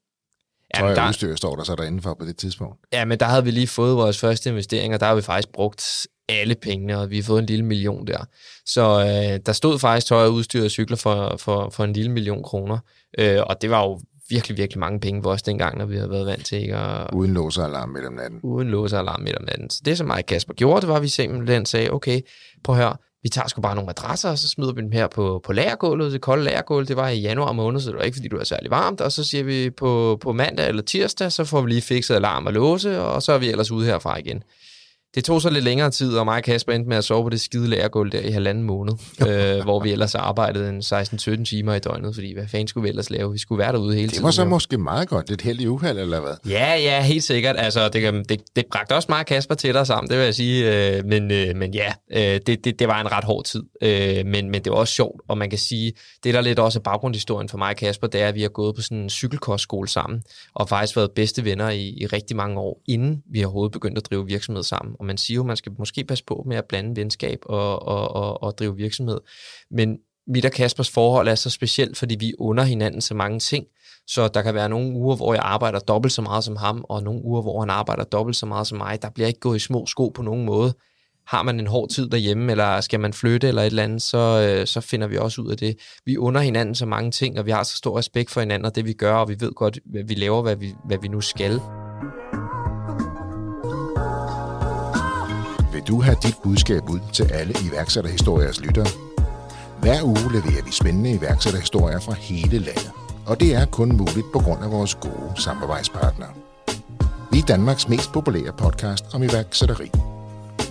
Ja, 0.77 0.83
men 0.83 0.95
der, 0.95 1.07
udstyr 1.07 1.35
står 1.35 1.55
der 1.55 1.63
så 1.63 1.75
derinde 1.75 2.01
for 2.01 2.13
på 2.13 2.25
det 2.25 2.37
tidspunkt. 2.37 2.79
Ja, 2.93 3.05
men 3.05 3.19
der 3.19 3.25
havde 3.25 3.43
vi 3.43 3.51
lige 3.51 3.67
fået 3.67 3.95
vores 3.95 4.19
første 4.19 4.49
investering, 4.49 4.93
og 4.93 4.99
der 4.99 5.05
har 5.05 5.15
vi 5.15 5.21
faktisk 5.21 5.49
brugt 5.53 6.07
alle 6.29 6.55
pengene, 6.55 6.99
og 6.99 7.09
vi 7.09 7.15
har 7.15 7.23
fået 7.23 7.39
en 7.39 7.45
lille 7.45 7.65
million 7.65 8.07
der. 8.07 8.25
Så 8.65 8.99
øh, 8.99 9.39
der 9.45 9.51
stod 9.51 9.79
faktisk 9.79 10.07
tøj 10.07 10.25
og 10.25 10.33
udstyr 10.33 10.63
og 10.63 10.71
cykler 10.71 10.97
for, 10.97 11.37
for, 11.37 11.69
for 11.69 11.83
en 11.83 11.93
lille 11.93 12.11
million 12.11 12.43
kroner. 12.43 12.77
Øh, 13.19 13.41
og 13.47 13.61
det 13.61 13.69
var 13.69 13.83
jo 13.83 13.99
virkelig, 14.31 14.57
virkelig 14.57 14.79
mange 14.79 14.99
penge 14.99 15.23
for 15.23 15.31
os 15.31 15.41
dengang, 15.41 15.77
når 15.77 15.85
vi 15.85 15.95
havde 15.95 16.09
været 16.09 16.25
vant 16.25 16.45
til 16.45 16.61
ikke 16.61 16.75
at... 16.75 17.09
Uden 17.13 17.33
låsealarm 17.33 17.89
midt 17.89 18.05
om 18.05 18.13
natten. 18.13 18.39
Uden 18.43 18.69
låsealarm 18.69 19.21
midt 19.21 19.35
om 19.35 19.43
natten. 19.43 19.69
Så 19.69 19.81
det, 19.85 19.97
som 19.97 20.07
mig 20.07 20.17
og 20.17 20.25
Kasper 20.25 20.53
gjorde, 20.53 20.81
det 20.81 20.89
var, 20.89 20.95
at 20.95 21.01
vi 21.01 21.07
simpelthen 21.07 21.65
sagde, 21.65 21.91
okay, 21.91 22.21
prøv 22.63 22.75
at 22.75 22.81
høre, 22.81 22.95
vi 23.23 23.29
tager 23.29 23.47
sgu 23.47 23.61
bare 23.61 23.75
nogle 23.75 23.85
madrasser, 23.85 24.29
og 24.29 24.37
så 24.37 24.47
smider 24.47 24.73
vi 24.73 24.81
dem 24.81 24.91
her 24.91 25.07
på, 25.07 25.41
på 25.45 25.53
lagergulvet. 25.53 26.11
Det 26.11 26.21
kolde 26.21 26.43
lagergulv, 26.43 26.87
det 26.87 26.97
var 26.97 27.09
i 27.09 27.19
januar 27.19 27.51
måned, 27.51 27.79
så 27.79 27.89
det 27.89 27.97
var 27.97 28.03
ikke, 28.03 28.15
fordi 28.15 28.27
du 28.27 28.37
er 28.37 28.43
særlig 28.43 28.71
varmt. 28.71 29.01
Og 29.01 29.11
så 29.11 29.23
siger 29.23 29.43
vi 29.43 29.69
på, 29.69 30.17
på 30.21 30.33
mandag 30.33 30.67
eller 30.67 30.81
tirsdag, 30.81 31.31
så 31.31 31.45
får 31.45 31.61
vi 31.61 31.69
lige 31.69 31.81
fikset 31.81 32.15
alarm 32.15 32.45
og 32.45 32.53
låse, 32.53 33.01
og 33.01 33.21
så 33.21 33.31
er 33.31 33.37
vi 33.37 33.49
ellers 33.49 33.71
ude 33.71 33.85
herfra 33.85 34.17
igen. 34.19 34.43
Det 35.15 35.23
tog 35.23 35.41
så 35.41 35.49
lidt 35.49 35.63
længere 35.63 35.91
tid, 35.91 36.17
og 36.17 36.25
mig 36.25 36.37
og 36.37 36.43
Kasper 36.43 36.73
endte 36.73 36.89
med 36.89 36.97
at 36.97 37.03
sove 37.03 37.23
på 37.23 37.29
det 37.29 37.41
skide 37.41 37.67
lærergulv 37.67 38.11
der 38.11 38.19
i 38.19 38.31
halvanden 38.31 38.63
måned, 38.63 38.93
øh, 39.27 39.63
hvor 39.63 39.79
vi 39.79 39.91
ellers 39.91 40.15
arbejdede 40.15 40.69
en 40.69 40.79
16-17 40.79 41.45
timer 41.45 41.73
i 41.73 41.79
døgnet, 41.79 42.15
fordi 42.15 42.33
hvad 42.33 42.47
fanden 42.47 42.67
skulle 42.67 42.83
vi 42.83 42.89
ellers 42.89 43.09
lave? 43.09 43.31
Vi 43.31 43.37
skulle 43.37 43.59
være 43.59 43.71
derude 43.71 43.95
hele 43.95 44.07
tiden. 44.07 44.17
Det 44.17 44.23
var 44.23 44.31
så 44.31 44.45
måske 44.45 44.77
meget 44.77 45.07
godt, 45.09 45.29
lidt 45.29 45.41
heldig 45.41 45.69
uheld, 45.69 45.97
eller 45.97 46.19
hvad? 46.19 46.33
Ja, 46.49 46.75
ja, 46.75 47.01
helt 47.01 47.23
sikkert. 47.23 47.55
Altså, 47.57 47.89
det, 47.89 48.29
det, 48.29 48.41
det 48.55 48.65
bragte 48.71 48.93
også 48.93 49.05
mig 49.09 49.19
og 49.19 49.25
Kasper 49.25 49.55
til 49.55 49.73
dig 49.73 49.87
sammen, 49.87 50.09
det 50.09 50.17
vil 50.17 50.23
jeg 50.25 50.35
sige. 50.35 50.95
Øh, 50.97 51.05
men, 51.05 51.31
øh, 51.31 51.55
men 51.55 51.73
ja, 51.73 51.93
øh, 52.11 52.39
det, 52.47 52.65
det, 52.65 52.79
det 52.79 52.87
var 52.87 53.01
en 53.01 53.11
ret 53.11 53.23
hård 53.23 53.43
tid, 53.45 53.63
øh, 53.81 54.25
men, 54.25 54.49
men 54.49 54.63
det 54.63 54.71
var 54.71 54.77
også 54.77 54.93
sjovt, 54.93 55.21
og 55.27 55.37
man 55.37 55.49
kan 55.49 55.59
sige, 55.59 55.93
det 56.23 56.33
der 56.33 56.41
lidt 56.41 56.59
også 56.59 56.79
er 56.79 56.83
baggrundshistorien 56.83 57.49
for 57.49 57.57
mig 57.57 57.69
og 57.69 57.75
Kasper, 57.75 58.07
det 58.07 58.21
er, 58.21 58.27
at 58.27 58.35
vi 58.35 58.41
har 58.41 58.49
gået 58.49 58.75
på 58.75 58.81
sådan 58.81 58.97
en 58.97 59.09
cykelkostskole 59.09 59.87
sammen, 59.87 60.23
og 60.53 60.69
faktisk 60.69 60.97
været 60.97 61.11
bedste 61.11 61.45
venner 61.45 61.69
i, 61.69 61.87
i 61.89 62.05
rigtig 62.05 62.37
mange 62.37 62.59
år, 62.59 62.81
inden 62.87 63.23
vi 63.31 63.43
overhovedet 63.43 63.71
begyndte 63.71 63.99
at 63.99 64.05
drive 64.11 64.25
virksomhed 64.25 64.63
sammen. 64.63 64.95
Og 65.01 65.05
man 65.07 65.17
siger 65.17 65.35
jo, 65.35 65.43
man 65.43 65.57
skal 65.57 65.71
måske 65.79 66.03
passe 66.03 66.23
på 66.23 66.43
med 66.47 66.57
at 66.57 66.65
blande 66.65 66.95
venskab 66.95 67.39
og, 67.45 67.87
og, 67.87 68.15
og, 68.15 68.43
og 68.43 68.57
drive 68.57 68.75
virksomhed. 68.75 69.19
Men 69.71 69.97
mit 70.27 70.45
og 70.45 70.51
Kaspers 70.51 70.89
forhold 70.89 71.27
er 71.27 71.35
så 71.35 71.49
specielt, 71.49 71.97
fordi 71.97 72.15
vi 72.15 72.33
under 72.39 72.63
hinanden 72.63 73.01
så 73.01 73.13
mange 73.13 73.39
ting. 73.39 73.65
Så 74.07 74.27
der 74.27 74.41
kan 74.41 74.53
være 74.53 74.69
nogle 74.69 74.93
uger, 74.93 75.15
hvor 75.15 75.33
jeg 75.33 75.43
arbejder 75.45 75.79
dobbelt 75.79 76.13
så 76.13 76.21
meget 76.21 76.43
som 76.43 76.55
ham, 76.55 76.85
og 76.89 77.03
nogle 77.03 77.23
uger, 77.23 77.41
hvor 77.41 77.59
han 77.59 77.69
arbejder 77.69 78.03
dobbelt 78.03 78.37
så 78.37 78.45
meget 78.45 78.67
som 78.67 78.77
mig. 78.77 79.01
Der 79.01 79.09
bliver 79.09 79.27
ikke 79.27 79.39
gået 79.39 79.55
i 79.55 79.59
små 79.59 79.85
sko 79.85 80.09
på 80.09 80.21
nogen 80.21 80.45
måde. 80.45 80.73
Har 81.27 81.43
man 81.43 81.59
en 81.59 81.67
hård 81.67 81.89
tid 81.89 82.09
derhjemme, 82.09 82.51
eller 82.51 82.81
skal 82.81 82.99
man 82.99 83.13
flytte 83.13 83.47
eller 83.47 83.61
et 83.61 83.65
eller 83.65 83.83
andet, 83.83 84.01
så, 84.01 84.17
øh, 84.17 84.67
så 84.67 84.81
finder 84.81 85.07
vi 85.07 85.17
også 85.17 85.41
ud 85.41 85.51
af 85.51 85.57
det. 85.57 85.77
Vi 86.05 86.17
under 86.17 86.41
hinanden 86.41 86.75
så 86.75 86.85
mange 86.85 87.11
ting, 87.11 87.39
og 87.39 87.45
vi 87.45 87.51
har 87.51 87.63
så 87.63 87.77
stor 87.77 87.97
respekt 87.97 88.31
for 88.31 88.39
hinanden 88.39 88.65
og 88.65 88.75
det, 88.75 88.85
vi 88.85 88.93
gør, 88.93 89.13
og 89.13 89.29
vi 89.29 89.35
ved 89.39 89.51
godt, 89.51 89.79
hvad 89.85 90.03
vi 90.03 90.13
laver, 90.13 90.41
hvad 90.41 90.55
vi, 90.55 90.73
hvad 90.85 90.97
vi 91.01 91.07
nu 91.07 91.21
skal. 91.21 91.59
Vil 95.81 95.87
du 95.87 96.01
have 96.01 96.17
dit 96.23 96.35
budskab 96.43 96.89
ud 96.89 96.99
til 97.13 97.23
alle 97.23 97.53
iværksætterhistoriers 97.69 98.61
lyttere. 98.61 98.87
Hver 99.79 100.03
uge 100.03 100.31
leverer 100.31 100.63
vi 100.65 100.71
spændende 100.71 101.11
iværksætterhistorier 101.11 101.99
fra 101.99 102.13
hele 102.13 102.59
landet, 102.59 102.91
og 103.25 103.39
det 103.39 103.55
er 103.55 103.65
kun 103.65 103.97
muligt 103.97 104.25
på 104.33 104.39
grund 104.39 104.63
af 104.63 104.71
vores 104.71 104.95
gode 104.95 105.31
samarbejdspartnere. 105.35 106.29
Vi 107.31 107.39
er 107.39 107.45
Danmarks 107.47 107.89
mest 107.89 108.11
populære 108.11 108.53
podcast 108.57 109.05
om 109.13 109.23
iværksætteri. 109.23 109.91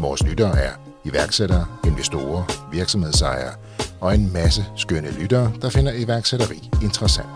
Vores 0.01 0.23
lyttere 0.23 0.59
er 0.59 0.73
iværksættere, 1.05 1.66
investorer, 1.87 2.68
virksomhedsejere 2.73 3.55
og 4.01 4.14
en 4.14 4.33
masse 4.33 4.64
skønne 4.77 5.11
lyttere, 5.11 5.53
der 5.62 5.70
finder 5.70 5.92
iværksætteri 5.92 6.70
interessant. 6.83 7.29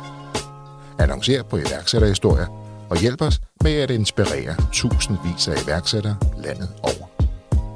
Annoncer 0.98 1.42
på 1.42 1.56
iværksætterhistorier 1.56 2.46
og 2.90 3.00
hjælp 3.00 3.22
os 3.22 3.40
med 3.62 3.72
at 3.72 3.90
inspirere 3.90 4.56
tusindvis 4.72 5.48
af 5.48 5.64
iværksættere 5.66 6.16
landet 6.36 6.68
over. 6.82 7.13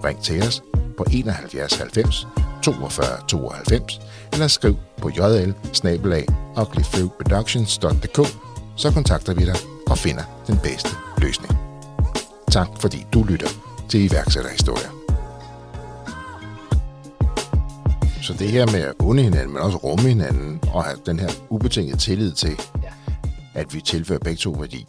Ring 0.05 0.23
til 0.23 0.43
os 0.43 0.63
på 0.97 1.05
71 1.13 1.75
90 1.77 2.27
42 2.63 3.07
92 3.29 4.01
eller 4.33 4.49
skriv 4.49 4.77
på 4.97 5.09
jl 5.09 5.55
så 8.77 8.91
kontakter 8.93 9.35
vi 9.35 9.45
dig 9.45 9.57
og 9.87 9.99
finder 9.99 10.23
den 10.47 10.59
bedste 10.63 10.91
løsning. 11.19 11.53
Tak 12.51 12.69
fordi 12.81 13.07
du 13.13 13.23
lytter 13.23 13.49
til 13.89 14.11
iværksætterhistorier. 14.11 14.99
Så 18.23 18.35
det 18.39 18.49
her 18.51 18.67
med 18.67 18.81
at 18.81 18.95
unde 18.99 19.23
hinanden, 19.23 19.53
men 19.53 19.63
også 19.63 19.79
rumme 19.79 20.09
hinanden 20.09 20.61
og 20.73 20.85
have 20.85 20.99
den 21.07 21.19
her 21.21 21.29
ubetingede 21.49 21.99
tillid 21.99 22.33
til, 22.33 22.61
at 23.55 23.75
vi 23.75 23.81
tilfører 23.81 24.19
begge 24.19 24.37
to 24.37 24.51
værdi, 24.51 24.87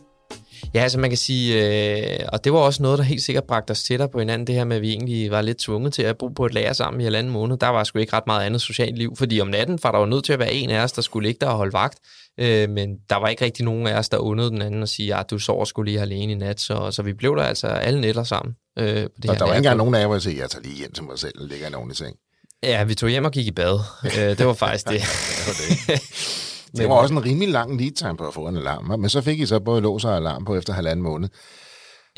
Ja, 0.73 0.81
altså 0.81 0.99
man 0.99 1.09
kan 1.09 1.17
sige, 1.17 2.19
øh, 2.19 2.19
og 2.33 2.43
det 2.43 2.53
var 2.53 2.59
også 2.59 2.83
noget, 2.83 2.97
der 2.97 3.03
helt 3.03 3.21
sikkert 3.21 3.43
bragte 3.43 3.71
os 3.71 3.83
tættere 3.83 4.09
på 4.09 4.19
hinanden, 4.19 4.47
det 4.47 4.55
her 4.55 4.63
med, 4.63 4.75
at 4.75 4.81
vi 4.81 4.89
egentlig 4.89 5.31
var 5.31 5.41
lidt 5.41 5.57
tvunget 5.57 5.93
til 5.93 6.01
at 6.01 6.17
bo 6.17 6.27
på 6.27 6.45
et 6.45 6.53
lager 6.53 6.73
sammen 6.73 7.01
i 7.01 7.07
en 7.07 7.15
anden 7.15 7.33
måned. 7.33 7.57
Der 7.57 7.67
var 7.67 7.83
sgu 7.83 7.99
ikke 7.99 8.13
ret 8.13 8.27
meget 8.27 8.45
andet 8.45 8.61
socialt 8.61 8.97
liv, 8.97 9.15
fordi 9.17 9.41
om 9.41 9.47
natten 9.47 9.79
var 9.83 9.91
der 9.91 9.99
jo 9.99 10.05
nødt 10.05 10.25
til 10.25 10.33
at 10.33 10.39
være 10.39 10.53
en 10.53 10.69
af 10.69 10.83
os, 10.83 10.91
der 10.91 11.01
skulle 11.01 11.27
ligge 11.27 11.45
der 11.45 11.51
og 11.51 11.57
holde 11.57 11.73
vagt, 11.73 11.97
øh, 12.39 12.69
men 12.69 12.97
der 13.09 13.15
var 13.15 13.27
ikke 13.27 13.45
rigtig 13.45 13.65
nogen 13.65 13.87
af 13.87 13.97
os, 13.97 14.09
der 14.09 14.17
undede 14.17 14.49
den 14.49 14.61
anden 14.61 14.81
og 14.81 14.89
sige, 14.89 15.15
at 15.15 15.29
du 15.29 15.39
sover 15.39 15.65
skulle 15.65 15.91
lige 15.91 16.01
alene 16.01 16.31
i 16.31 16.35
nat, 16.35 16.59
så, 16.59 16.91
så 16.91 17.01
vi 17.01 17.13
blev 17.13 17.35
der 17.35 17.43
altså 17.43 17.67
alle 17.67 18.01
nætter 18.01 18.23
sammen. 18.23 18.55
Øh, 18.79 18.85
på 18.85 18.91
det 18.91 19.23
der, 19.23 19.31
her 19.31 19.37
der 19.37 19.45
var 19.45 19.53
ikke 19.53 19.57
engang 19.57 19.77
nogen 19.77 19.95
af 19.95 19.99
jer, 20.01 20.07
der 20.07 20.19
sagde, 20.19 20.39
jeg 20.39 20.49
tager 20.49 20.63
lige 20.63 20.75
hjem 20.75 20.91
til 20.91 21.03
mig 21.03 21.19
selv 21.19 21.41
og 21.41 21.47
ligger 21.47 21.67
en 21.67 21.75
ordentlig 21.75 21.97
seng. 21.97 22.15
Ja, 22.63 22.83
vi 22.83 22.95
tog 22.95 23.09
hjem 23.09 23.25
og 23.25 23.31
gik 23.31 23.47
i 23.47 23.51
bad. 23.51 23.79
øh, 24.03 24.37
det 24.37 24.45
var 24.45 24.53
faktisk 24.53 24.87
det. 24.89 25.01
det, 25.01 25.47
var 25.47 25.53
det. 25.87 26.01
Det 26.77 26.89
var 26.89 26.95
også 26.95 27.13
en 27.13 27.25
rimelig 27.25 27.49
lang 27.49 27.77
lead 27.81 27.91
time 27.91 28.17
på 28.17 28.27
at 28.27 28.33
få 28.33 28.47
en 28.47 28.57
alarm, 28.57 28.99
men 28.99 29.09
så 29.09 29.21
fik 29.21 29.39
I 29.39 29.45
så 29.45 29.59
både 29.59 29.81
lås 29.81 30.05
og 30.05 30.15
alarm 30.15 30.45
på 30.45 30.55
efter 30.55 30.73
halvanden 30.73 31.03
måned. 31.03 31.29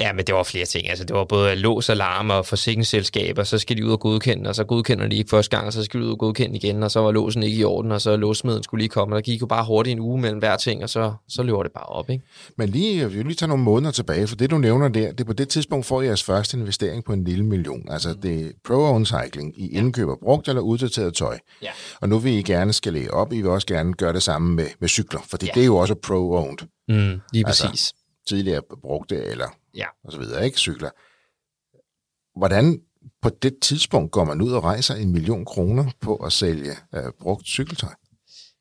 Ja, 0.01 0.13
men 0.13 0.25
det 0.25 0.35
var 0.35 0.43
flere 0.43 0.65
ting. 0.65 0.89
Altså, 0.89 1.05
det 1.05 1.15
var 1.15 1.25
både 1.25 1.55
lås, 1.55 1.89
alarm 1.89 2.29
og 2.29 2.45
forsikringsselskaber, 2.45 3.43
så 3.43 3.57
skal 3.57 3.77
de 3.77 3.85
ud 3.85 3.91
og 3.91 3.99
godkende, 3.99 4.49
og 4.49 4.55
så 4.55 4.63
godkender 4.63 5.07
de 5.07 5.15
ikke 5.15 5.29
første 5.29 5.57
gang, 5.57 5.67
og 5.67 5.73
så 5.73 5.83
skal 5.83 5.99
de 5.99 6.05
ud 6.05 6.11
og 6.11 6.17
godkende 6.17 6.55
igen, 6.55 6.83
og 6.83 6.91
så 6.91 6.99
var 6.99 7.11
låsen 7.11 7.43
ikke 7.43 7.57
i 7.57 7.63
orden, 7.63 7.91
og 7.91 8.01
så 8.01 8.15
låsmeden 8.15 8.63
skulle 8.63 8.81
lige 8.81 8.89
komme, 8.89 9.15
og 9.15 9.15
der 9.15 9.21
gik 9.21 9.41
jo 9.41 9.45
bare 9.45 9.65
hurtigt 9.65 9.93
en 9.93 9.99
uge 9.99 10.21
mellem 10.21 10.39
hver 10.39 10.57
ting, 10.57 10.83
og 10.83 10.89
så, 10.89 11.13
så 11.29 11.43
løber 11.43 11.63
det 11.63 11.71
bare 11.71 11.85
op, 11.85 12.09
ikke? 12.09 12.23
Men 12.57 12.69
lige, 12.69 12.99
jeg 12.99 13.13
vil 13.13 13.25
lige 13.25 13.35
tage 13.35 13.49
nogle 13.49 13.63
måneder 13.63 13.91
tilbage, 13.91 14.27
for 14.27 14.35
det 14.35 14.51
du 14.51 14.57
nævner 14.57 14.87
der, 14.87 15.11
det 15.11 15.19
er 15.19 15.25
på 15.25 15.33
det 15.33 15.49
tidspunkt 15.49 15.85
får 15.85 16.01
jeres 16.01 16.23
første 16.23 16.57
investering 16.57 17.05
på 17.05 17.13
en 17.13 17.23
lille 17.23 17.45
million. 17.45 17.87
Altså 17.91 18.09
mm. 18.09 18.21
det 18.21 18.45
er 18.45 18.49
pro-owned 18.67 19.05
cycling. 19.05 19.61
I 19.61 19.77
indkøber 19.77 20.15
brugt 20.23 20.47
eller 20.47 20.61
uddateret 20.61 21.13
tøj. 21.13 21.37
Ja. 21.61 21.69
Og 22.01 22.09
nu 22.09 22.17
vil 22.17 22.33
I 22.33 22.41
gerne 22.41 22.73
skalere 22.73 23.09
op, 23.09 23.33
I 23.33 23.41
vil 23.41 23.49
også 23.49 23.67
gerne 23.67 23.93
gøre 23.93 24.13
det 24.13 24.23
samme 24.23 24.55
med, 24.55 24.67
med 24.79 24.89
cykler, 24.89 25.19
for 25.29 25.37
ja. 25.41 25.47
det 25.53 25.61
er 25.61 25.65
jo 25.65 25.77
også 25.77 25.93
pro-owned. 25.93 26.67
Mm, 26.87 27.21
lige 27.33 27.47
altså, 27.47 27.67
præcis. 27.67 27.71
Altså, 27.71 27.93
tidligere 28.27 28.61
brugte 28.81 29.23
eller 29.25 29.61
ja. 29.75 29.86
og 30.03 30.12
så 30.12 30.19
videre, 30.19 30.45
ikke 30.45 30.57
cykler. 30.57 30.89
Hvordan 32.39 32.81
på 33.21 33.29
det 33.29 33.60
tidspunkt 33.62 34.12
går 34.12 34.25
man 34.25 34.41
ud 34.41 34.51
og 34.51 34.63
rejser 34.63 34.95
en 34.95 35.12
million 35.12 35.45
kroner 35.45 35.91
på 36.01 36.15
at 36.15 36.34
sælge 36.34 36.71
uh, 36.97 37.12
brugt 37.19 37.47
cykeltøj? 37.47 37.93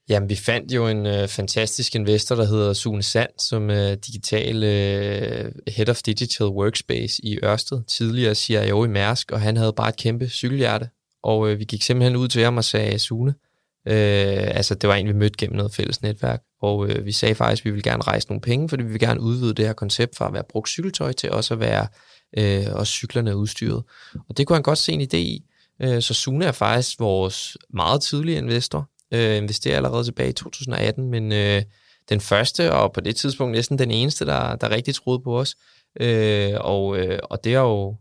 Jamen, 0.09 0.29
vi 0.29 0.37
fandt 0.37 0.73
jo 0.73 0.88
en 0.88 1.07
uh, 1.07 1.29
fantastisk 1.29 1.94
investor, 1.94 2.35
der 2.35 2.44
hedder 2.44 2.73
Sune 2.73 3.03
Sand, 3.03 3.31
som 3.38 3.70
er 3.70 3.92
uh, 3.92 3.99
digital 4.07 4.57
uh, 4.57 5.73
Head 5.73 5.88
of 5.88 6.03
Digital 6.03 6.46
Workspace 6.46 7.25
i 7.25 7.38
Ørsted, 7.44 7.83
tidligere 7.85 8.35
CIO 8.35 8.85
i 8.85 8.88
Mærsk, 8.88 9.33
og 9.33 9.40
han 9.40 9.57
havde 9.57 9.73
bare 9.73 9.88
et 9.88 9.96
kæmpe 9.96 10.29
cykelhjerte. 10.29 10.88
Og 11.23 11.38
uh, 11.38 11.59
vi 11.59 11.64
gik 11.64 11.83
simpelthen 11.83 12.16
ud 12.16 12.29
til 12.29 12.42
ham 12.42 12.57
og 12.57 12.64
sagde, 12.64 12.99
Sune, 12.99 13.31
Øh, 13.31 13.50
Øh, 13.87 14.57
altså, 14.57 14.75
det 14.75 14.88
var 14.88 14.95
en, 14.95 15.09
vi 15.09 15.12
mødte 15.12 15.37
gennem 15.38 15.57
noget 15.57 15.75
fælles 15.75 16.03
netværk, 16.03 16.43
og 16.62 16.88
øh, 16.88 17.05
vi 17.05 17.12
sagde 17.12 17.35
faktisk, 17.35 17.62
at 17.62 17.64
vi 17.64 17.71
vil 17.71 17.83
gerne 17.83 18.03
rejse 18.03 18.29
nogle 18.29 18.40
penge, 18.40 18.69
fordi 18.69 18.83
vi 18.83 18.90
vil 18.90 19.01
gerne 19.01 19.21
udvide 19.21 19.55
det 19.55 19.66
her 19.66 19.73
koncept 19.73 20.16
fra 20.16 20.27
at 20.27 20.33
være 20.33 20.45
brugt 20.51 20.69
cykeltøj 20.69 21.12
til 21.12 21.31
også 21.31 21.55
at 21.55 21.61
være 21.61 21.87
øh, 22.38 22.66
også 22.73 22.93
cyklerne 22.93 23.37
udstyret. 23.37 23.83
Og 24.29 24.37
det 24.37 24.47
kunne 24.47 24.57
han 24.57 24.62
godt 24.62 24.79
se 24.79 24.93
en 24.93 25.01
idé 25.01 25.16
i. 25.16 25.45
Øh, 25.83 26.03
så 26.03 26.14
Sune 26.14 26.45
er 26.45 26.53
faktisk 26.53 27.01
vores 27.01 27.57
meget 27.71 28.03
tidlige 28.03 28.38
investor, 28.38 28.88
øh, 29.12 29.37
investerer 29.37 29.77
allerede 29.77 30.05
tilbage 30.05 30.29
i 30.31 30.33
2018, 30.33 31.11
men 31.11 31.33
øh, 31.33 31.62
den 32.09 32.21
første, 32.21 32.73
og 32.73 32.93
på 32.93 33.01
det 33.01 33.16
tidspunkt 33.16 33.53
næsten 33.53 33.79
den 33.79 33.90
eneste, 33.90 34.27
der, 34.27 34.57
der 34.57 34.71
rigtig 34.71 34.95
troede 34.95 35.21
på 35.21 35.40
os. 35.40 35.57
Øh, 36.01 36.55
og, 36.61 36.99
øh, 36.99 37.19
og 37.23 37.45
det 37.45 37.55
har 37.55 37.62
jo 37.62 37.97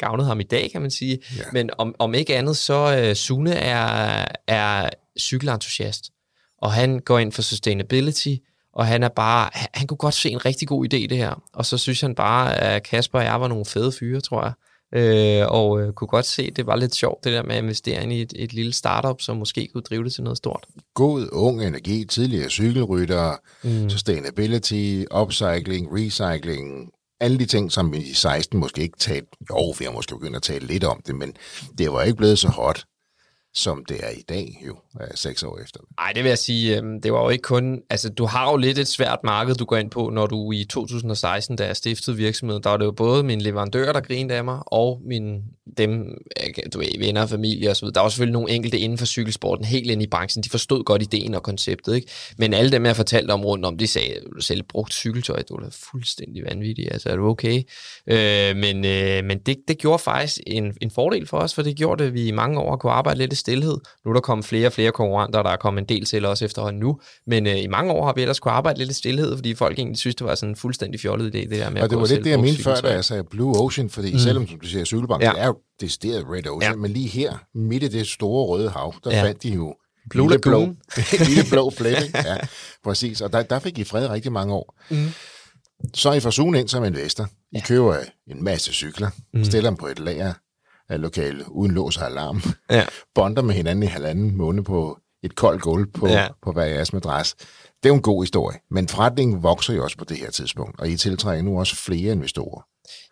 gavnet 0.00 0.26
ham 0.26 0.40
i 0.40 0.42
dag, 0.42 0.70
kan 0.72 0.80
man 0.80 0.90
sige. 0.90 1.18
Ja. 1.36 1.42
Men 1.52 1.70
om, 1.78 1.94
om 1.98 2.14
ikke 2.14 2.36
andet, 2.36 2.56
så 2.56 3.08
uh, 3.08 3.16
Sune 3.16 3.52
er, 3.52 4.24
er 4.46 4.90
cykelentusiast, 5.20 6.10
og 6.58 6.72
han 6.72 6.98
går 6.98 7.18
ind 7.18 7.32
for 7.32 7.42
sustainability, 7.42 8.34
og 8.72 8.86
han 8.86 9.02
er 9.02 9.08
bare, 9.08 9.50
han, 9.52 9.68
han 9.74 9.86
kunne 9.86 9.96
godt 9.96 10.14
se 10.14 10.30
en 10.30 10.44
rigtig 10.44 10.68
god 10.68 10.84
idé 10.84 11.06
det 11.06 11.16
her. 11.16 11.42
Og 11.54 11.66
så 11.66 11.78
synes 11.78 12.00
han 12.00 12.14
bare, 12.14 12.56
at 12.56 12.82
Kasper 12.82 13.18
og 13.18 13.24
jeg 13.24 13.40
var 13.40 13.48
nogle 13.48 13.64
fede 13.64 13.92
fyre, 13.92 14.20
tror 14.20 14.42
jeg. 14.42 14.52
Øh, 14.94 15.46
og 15.48 15.80
øh, 15.80 15.92
kunne 15.92 16.08
godt 16.08 16.26
se, 16.26 16.42
at 16.42 16.56
det 16.56 16.66
var 16.66 16.76
lidt 16.76 16.94
sjovt, 16.94 17.24
det 17.24 17.32
der 17.32 17.42
med 17.42 17.54
at 17.54 17.62
investere 17.62 18.12
i 18.12 18.22
et, 18.22 18.32
et 18.36 18.52
lille 18.52 18.72
startup, 18.72 19.20
som 19.20 19.36
måske 19.36 19.68
kunne 19.72 19.82
drive 19.82 20.04
det 20.04 20.12
til 20.12 20.24
noget 20.24 20.36
stort. 20.36 20.66
God, 20.94 21.28
ung 21.32 21.64
energi, 21.64 22.04
tidligere 22.04 22.50
cykelrytter, 22.50 23.36
mm. 23.62 23.90
sustainability, 23.90 25.04
upcycling, 25.20 25.88
recycling, 25.92 26.90
alle 27.20 27.38
de 27.38 27.46
ting, 27.46 27.72
som 27.72 27.92
vi 27.92 27.98
i 27.98 28.14
16 28.14 28.60
måske 28.60 28.82
ikke 28.82 28.98
talt, 28.98 29.28
jo, 29.50 29.74
vi 29.78 29.84
har 29.84 29.92
måske 29.92 30.14
begyndt 30.14 30.36
at 30.36 30.42
tale 30.42 30.66
lidt 30.66 30.84
om 30.84 31.02
det, 31.06 31.14
men 31.14 31.36
det 31.78 31.92
var 31.92 32.02
ikke 32.02 32.16
blevet 32.16 32.38
så 32.38 32.48
hot 32.48 32.84
som 33.54 33.84
det 33.84 34.04
er 34.04 34.10
i 34.10 34.22
dag, 34.28 34.62
jo, 34.66 34.76
seks 35.14 35.42
år 35.42 35.58
efter. 35.58 35.80
Nej, 36.00 36.12
det 36.12 36.24
vil 36.24 36.28
jeg 36.28 36.38
sige, 36.38 36.80
øh, 36.80 36.82
det 37.02 37.12
var 37.12 37.22
jo 37.22 37.28
ikke 37.28 37.42
kun, 37.42 37.82
altså 37.90 38.08
du 38.08 38.24
har 38.24 38.50
jo 38.50 38.56
lidt 38.56 38.78
et 38.78 38.88
svært 38.88 39.18
marked, 39.24 39.54
du 39.54 39.64
går 39.64 39.76
ind 39.76 39.90
på, 39.90 40.10
når 40.10 40.26
du 40.26 40.52
i 40.52 40.64
2016, 40.64 41.56
da 41.56 41.66
jeg 41.66 41.76
stiftede 41.76 42.16
virksomheden, 42.16 42.62
der 42.62 42.70
var 42.70 42.76
det 42.76 42.84
jo 42.84 42.92
både 42.92 43.22
min 43.22 43.40
leverandør, 43.40 43.92
der 43.92 44.00
grinede 44.00 44.34
af 44.34 44.44
mig, 44.44 44.58
og 44.66 45.00
min, 45.04 45.42
dem, 45.76 46.18
du 46.72 46.78
ved, 46.78 46.98
venner 46.98 47.22
og 47.22 47.28
familie 47.28 47.70
og 47.70 47.76
så 47.76 47.86
videre. 47.86 47.94
Der 47.94 48.00
var 48.00 48.08
selvfølgelig 48.08 48.32
nogle 48.32 48.50
enkelte 48.50 48.78
inden 48.78 48.98
for 48.98 49.06
cykelsporten, 49.06 49.64
helt 49.64 49.90
ind 49.90 50.02
i 50.02 50.06
branchen, 50.06 50.42
de 50.42 50.50
forstod 50.50 50.84
godt 50.84 51.02
ideen 51.02 51.34
og 51.34 51.42
konceptet, 51.42 51.94
ikke? 51.94 52.08
Men 52.38 52.54
alle 52.54 52.72
dem, 52.72 52.86
jeg 52.86 52.96
fortalte 52.96 53.32
om 53.32 53.44
rundt 53.44 53.64
om, 53.64 53.78
de 53.78 53.86
sagde, 53.86 54.14
du 54.36 54.40
selv 54.40 54.62
brugt 54.62 54.94
cykeltøj, 54.94 55.42
du 55.42 55.54
er 55.54 55.70
fuldstændig 55.90 56.44
vanvittig, 56.44 56.92
altså 56.92 57.08
er 57.08 57.16
du 57.16 57.28
okay? 57.28 57.62
Øh, 58.06 58.56
men 58.56 58.84
øh, 58.84 59.24
men 59.24 59.38
det, 59.38 59.56
det 59.68 59.78
gjorde 59.78 59.98
faktisk 59.98 60.40
en, 60.46 60.76
en 60.80 60.90
fordel 60.90 61.26
for 61.26 61.38
os, 61.38 61.54
for 61.54 61.62
det 61.62 61.76
gjorde 61.76 62.02
det, 62.02 62.08
at 62.08 62.14
vi 62.14 62.26
i 62.26 62.30
mange 62.30 62.60
år 62.60 62.76
kunne 62.76 62.92
arbejde 62.92 63.18
lidt 63.18 63.32
i 63.32 63.36
stillhed. 63.36 63.78
Nu 64.04 64.10
er 64.10 64.14
der 64.14 64.20
kommet 64.20 64.44
flere 64.44 64.66
og 64.66 64.72
flere 64.72 64.79
konkurrenter, 64.90 65.42
der 65.42 65.50
er 65.50 65.56
kommet 65.56 65.80
en 65.80 65.88
del 65.88 66.04
til 66.04 66.24
også 66.24 66.44
efterhånden 66.44 66.80
nu, 66.80 67.00
men 67.26 67.46
øh, 67.46 67.62
i 67.62 67.66
mange 67.66 67.92
år 67.92 68.06
har 68.06 68.12
vi 68.12 68.20
ellers 68.20 68.40
kunne 68.40 68.52
arbejde 68.52 68.78
lidt 68.78 68.90
i 68.90 68.94
stillhed, 68.94 69.36
fordi 69.36 69.54
folk 69.54 69.78
egentlig 69.78 69.98
synes, 69.98 70.14
det 70.14 70.26
var 70.26 70.34
sådan 70.34 70.48
en 70.48 70.56
fuldstændig 70.56 71.00
fjollet 71.00 71.34
idé, 71.34 71.38
det 71.38 71.50
der 71.50 71.70
med 71.70 71.82
Og 71.82 71.90
det 71.90 71.98
var 71.98 72.06
lidt 72.06 72.24
det, 72.24 72.30
jeg 72.30 72.40
mente 72.40 72.62
før, 72.62 72.74
da 72.74 72.92
jeg 72.92 73.04
sagde 73.04 73.24
Blue 73.24 73.60
Ocean, 73.60 73.90
fordi 73.90 74.12
mm. 74.12 74.18
selvom, 74.18 74.48
som 74.48 74.60
du 74.60 74.66
siger, 74.66 74.84
cykelbank, 74.84 75.22
ja. 75.22 75.30
det 75.30 75.40
er 75.40 75.46
jo 75.46 75.56
decideret 75.80 76.24
Red 76.30 76.46
Ocean, 76.46 76.72
ja. 76.72 76.76
men 76.76 76.90
lige 76.90 77.08
her, 77.08 77.38
midt 77.54 77.82
i 77.82 77.88
det 77.88 78.06
store 78.06 78.46
røde 78.46 78.70
hav, 78.70 78.94
der 79.04 79.16
ja. 79.16 79.24
fandt 79.24 79.42
de 79.42 79.48
jo 79.48 79.74
Blue 80.10 80.28
lille 80.28 80.38
blå, 80.38 80.60
lille 81.28 81.44
blå 81.50 81.70
plet, 81.70 82.14
ja, 82.14 82.36
præcis. 82.84 83.20
Og 83.20 83.32
der, 83.32 83.42
der 83.42 83.58
fik 83.58 83.78
I 83.78 83.84
fred 83.84 84.08
rigtig 84.10 84.32
mange 84.32 84.54
år. 84.54 84.78
Mm. 84.90 85.08
Så 85.94 86.10
er 86.10 86.14
I 86.14 86.20
fra 86.20 86.58
ind 86.58 86.68
som 86.68 86.84
investor. 86.84 87.24
I 87.24 87.56
ja. 87.56 87.60
køber 87.60 87.96
en 88.26 88.44
masse 88.44 88.72
cykler, 88.72 89.10
mm. 89.34 89.44
stiller 89.44 89.70
dem 89.70 89.76
på 89.76 89.86
et 89.86 89.98
lager 89.98 90.32
af 90.90 91.00
lokale, 91.00 91.44
uden 91.52 91.72
lås 91.72 91.96
og 91.96 92.06
alarm. 92.06 92.42
Ja. 92.70 92.84
Bonder 93.14 93.42
med 93.42 93.54
hinanden 93.54 93.82
i 93.82 93.86
halvanden 93.86 94.36
måned 94.36 94.64
på 94.64 94.98
et 95.22 95.34
koldt 95.34 95.62
gulv 95.62 95.86
på, 95.92 96.08
ja. 96.08 96.28
på 96.42 96.52
hver 96.52 96.64
jeres 96.64 96.92
madras. 96.92 97.34
Det 97.34 97.84
er 97.84 97.88
jo 97.88 97.94
en 97.94 98.02
god 98.02 98.22
historie, 98.22 98.58
men 98.70 98.88
forretningen 98.88 99.42
vokser 99.42 99.74
jo 99.74 99.84
også 99.84 99.96
på 99.96 100.04
det 100.04 100.16
her 100.16 100.30
tidspunkt, 100.30 100.80
og 100.80 100.88
I 100.88 100.96
tiltrækker 100.96 101.44
nu 101.44 101.58
også 101.58 101.76
flere 101.76 102.12
investorer. 102.12 102.62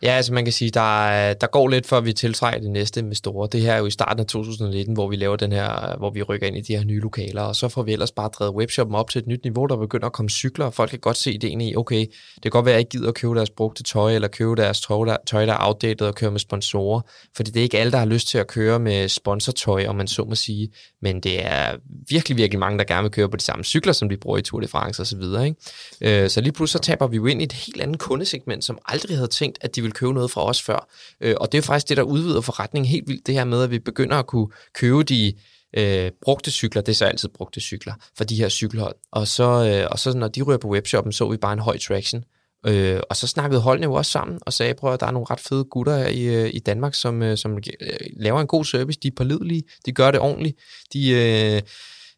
Ja, 0.02 0.10
altså 0.10 0.32
man 0.32 0.44
kan 0.44 0.52
sige, 0.52 0.70
der, 0.70 1.34
der 1.34 1.46
går 1.46 1.68
lidt 1.68 1.86
før 1.86 2.00
vi 2.00 2.12
tiltrækker 2.12 2.60
det 2.60 2.70
næste 2.70 3.00
investorer. 3.00 3.46
Det 3.46 3.60
her 3.60 3.72
er 3.72 3.78
jo 3.78 3.86
i 3.86 3.90
starten 3.90 4.20
af 4.20 4.26
2019, 4.26 4.94
hvor 4.94 5.08
vi 5.08 5.16
laver 5.16 5.36
den 5.36 5.52
her, 5.52 5.96
hvor 5.98 6.10
vi 6.10 6.22
rykker 6.22 6.46
ind 6.46 6.56
i 6.56 6.60
de 6.60 6.76
her 6.76 6.84
nye 6.84 7.00
lokaler, 7.00 7.42
og 7.42 7.56
så 7.56 7.68
får 7.68 7.82
vi 7.82 7.92
ellers 7.92 8.12
bare 8.12 8.28
drevet 8.28 8.54
webshoppen 8.54 8.96
op 8.96 9.10
til 9.10 9.18
et 9.18 9.26
nyt 9.26 9.44
niveau, 9.44 9.66
der 9.66 9.76
begynder 9.76 10.06
at 10.06 10.12
komme 10.12 10.30
cykler, 10.30 10.66
og 10.66 10.74
folk 10.74 10.90
kan 10.90 10.98
godt 10.98 11.16
se 11.16 11.38
det 11.38 11.62
i, 11.62 11.76
okay, 11.76 12.06
det 12.34 12.42
kan 12.42 12.50
godt 12.50 12.64
være, 12.64 12.72
at 12.72 12.76
jeg 12.76 12.80
ikke 12.80 12.90
gider 12.90 13.08
at 13.08 13.14
købe 13.14 13.34
deres 13.34 13.50
brugte 13.50 13.82
tøj, 13.82 14.14
eller 14.14 14.28
købe 14.28 14.56
deres 14.56 14.80
tøj, 14.80 15.04
der, 15.04 15.16
tøj, 15.26 15.46
der 15.46 15.52
er 15.52 15.66
outdated 15.66 16.06
og 16.06 16.14
køre 16.14 16.30
med 16.30 16.40
sponsorer, 16.40 17.00
fordi 17.36 17.50
det 17.50 17.60
er 17.60 17.64
ikke 17.64 17.78
alle, 17.78 17.92
der 17.92 17.98
har 17.98 18.06
lyst 18.06 18.28
til 18.28 18.38
at 18.38 18.46
køre 18.46 18.78
med 18.78 19.08
sponsortøj, 19.08 19.86
om 19.86 19.96
man 19.96 20.08
så 20.08 20.24
må 20.24 20.34
sige, 20.34 20.68
men 21.02 21.20
det 21.20 21.46
er 21.46 21.76
virkelig, 22.08 22.36
virkelig 22.36 22.58
mange, 22.58 22.78
der 22.78 22.84
gerne 22.84 23.02
vil 23.02 23.10
køre 23.10 23.28
på 23.28 23.36
de 23.36 23.42
samme 23.42 23.64
cykler, 23.64 23.92
som 23.92 24.08
de 24.08 24.16
bruger 24.16 24.38
i 24.38 24.42
Tour 24.42 24.60
de 24.60 24.68
France 24.68 25.02
osv. 25.02 25.06
Så, 25.06 25.16
videre, 25.16 25.46
ikke? 25.46 26.22
Øh, 26.22 26.30
så 26.30 26.40
lige 26.40 26.52
pludselig 26.52 26.84
så 26.84 26.90
taber 26.90 27.06
vi 27.06 27.16
jo 27.16 27.26
ind 27.26 27.40
i 27.40 27.44
et 27.44 27.52
helt 27.52 27.80
andet 27.80 27.98
kundesegment, 27.98 28.64
som 28.64 28.78
aldrig 28.84 29.16
havde 29.16 29.28
tænkt, 29.28 29.58
at 29.68 29.76
de 29.76 29.82
vil 29.82 29.92
købe 29.92 30.12
noget 30.12 30.30
fra 30.30 30.44
os 30.44 30.62
før. 30.62 30.88
Øh, 31.20 31.34
og 31.40 31.52
det 31.52 31.58
er 31.58 31.62
faktisk 31.62 31.88
det, 31.88 31.96
der 31.96 32.02
udvider 32.02 32.40
forretningen 32.40 32.90
helt 32.90 33.08
vildt, 33.08 33.26
det 33.26 33.34
her 33.34 33.44
med, 33.44 33.62
at 33.62 33.70
vi 33.70 33.78
begynder 33.78 34.16
at 34.16 34.26
kunne 34.26 34.48
købe 34.74 35.02
de 35.02 35.32
øh, 35.76 36.10
brugte 36.22 36.50
cykler, 36.50 36.82
det 36.82 36.92
er 36.92 36.96
så 36.96 37.04
altid 37.04 37.28
brugte 37.28 37.60
cykler, 37.60 37.92
for 38.16 38.24
de 38.24 38.36
her 38.36 38.48
cykelhold. 38.48 38.94
Og 39.12 39.28
så, 39.28 39.44
øh, 39.44 39.88
og 39.90 39.98
så 39.98 40.16
når 40.16 40.28
de 40.28 40.42
ryger 40.42 40.58
på 40.58 40.68
webshoppen, 40.68 41.12
så 41.12 41.28
vi 41.28 41.36
bare 41.36 41.52
en 41.52 41.58
høj 41.58 41.78
traction. 41.78 42.24
Øh, 42.66 43.00
og 43.10 43.16
så 43.16 43.26
snakkede 43.26 43.60
holdene 43.60 43.86
jo 43.86 43.94
også 43.94 44.10
sammen 44.10 44.38
og 44.42 44.52
sagde, 44.52 44.74
prøv 44.74 44.92
at 44.92 45.00
der 45.00 45.06
er 45.06 45.10
nogle 45.10 45.26
ret 45.30 45.40
fede 45.40 45.64
gutter 45.64 45.96
her 45.96 46.08
i, 46.08 46.22
øh, 46.22 46.50
i 46.54 46.58
Danmark, 46.58 46.94
som, 46.94 47.22
øh, 47.22 47.36
som 47.36 47.56
øh, 47.56 47.96
laver 48.16 48.40
en 48.40 48.46
god 48.46 48.64
service, 48.64 48.98
de 49.02 49.08
er 49.08 49.12
pålidelige, 49.16 49.62
de 49.86 49.92
gør 49.92 50.10
det 50.10 50.20
ordentligt, 50.20 50.58
de... 50.92 51.10
Øh, 51.10 51.62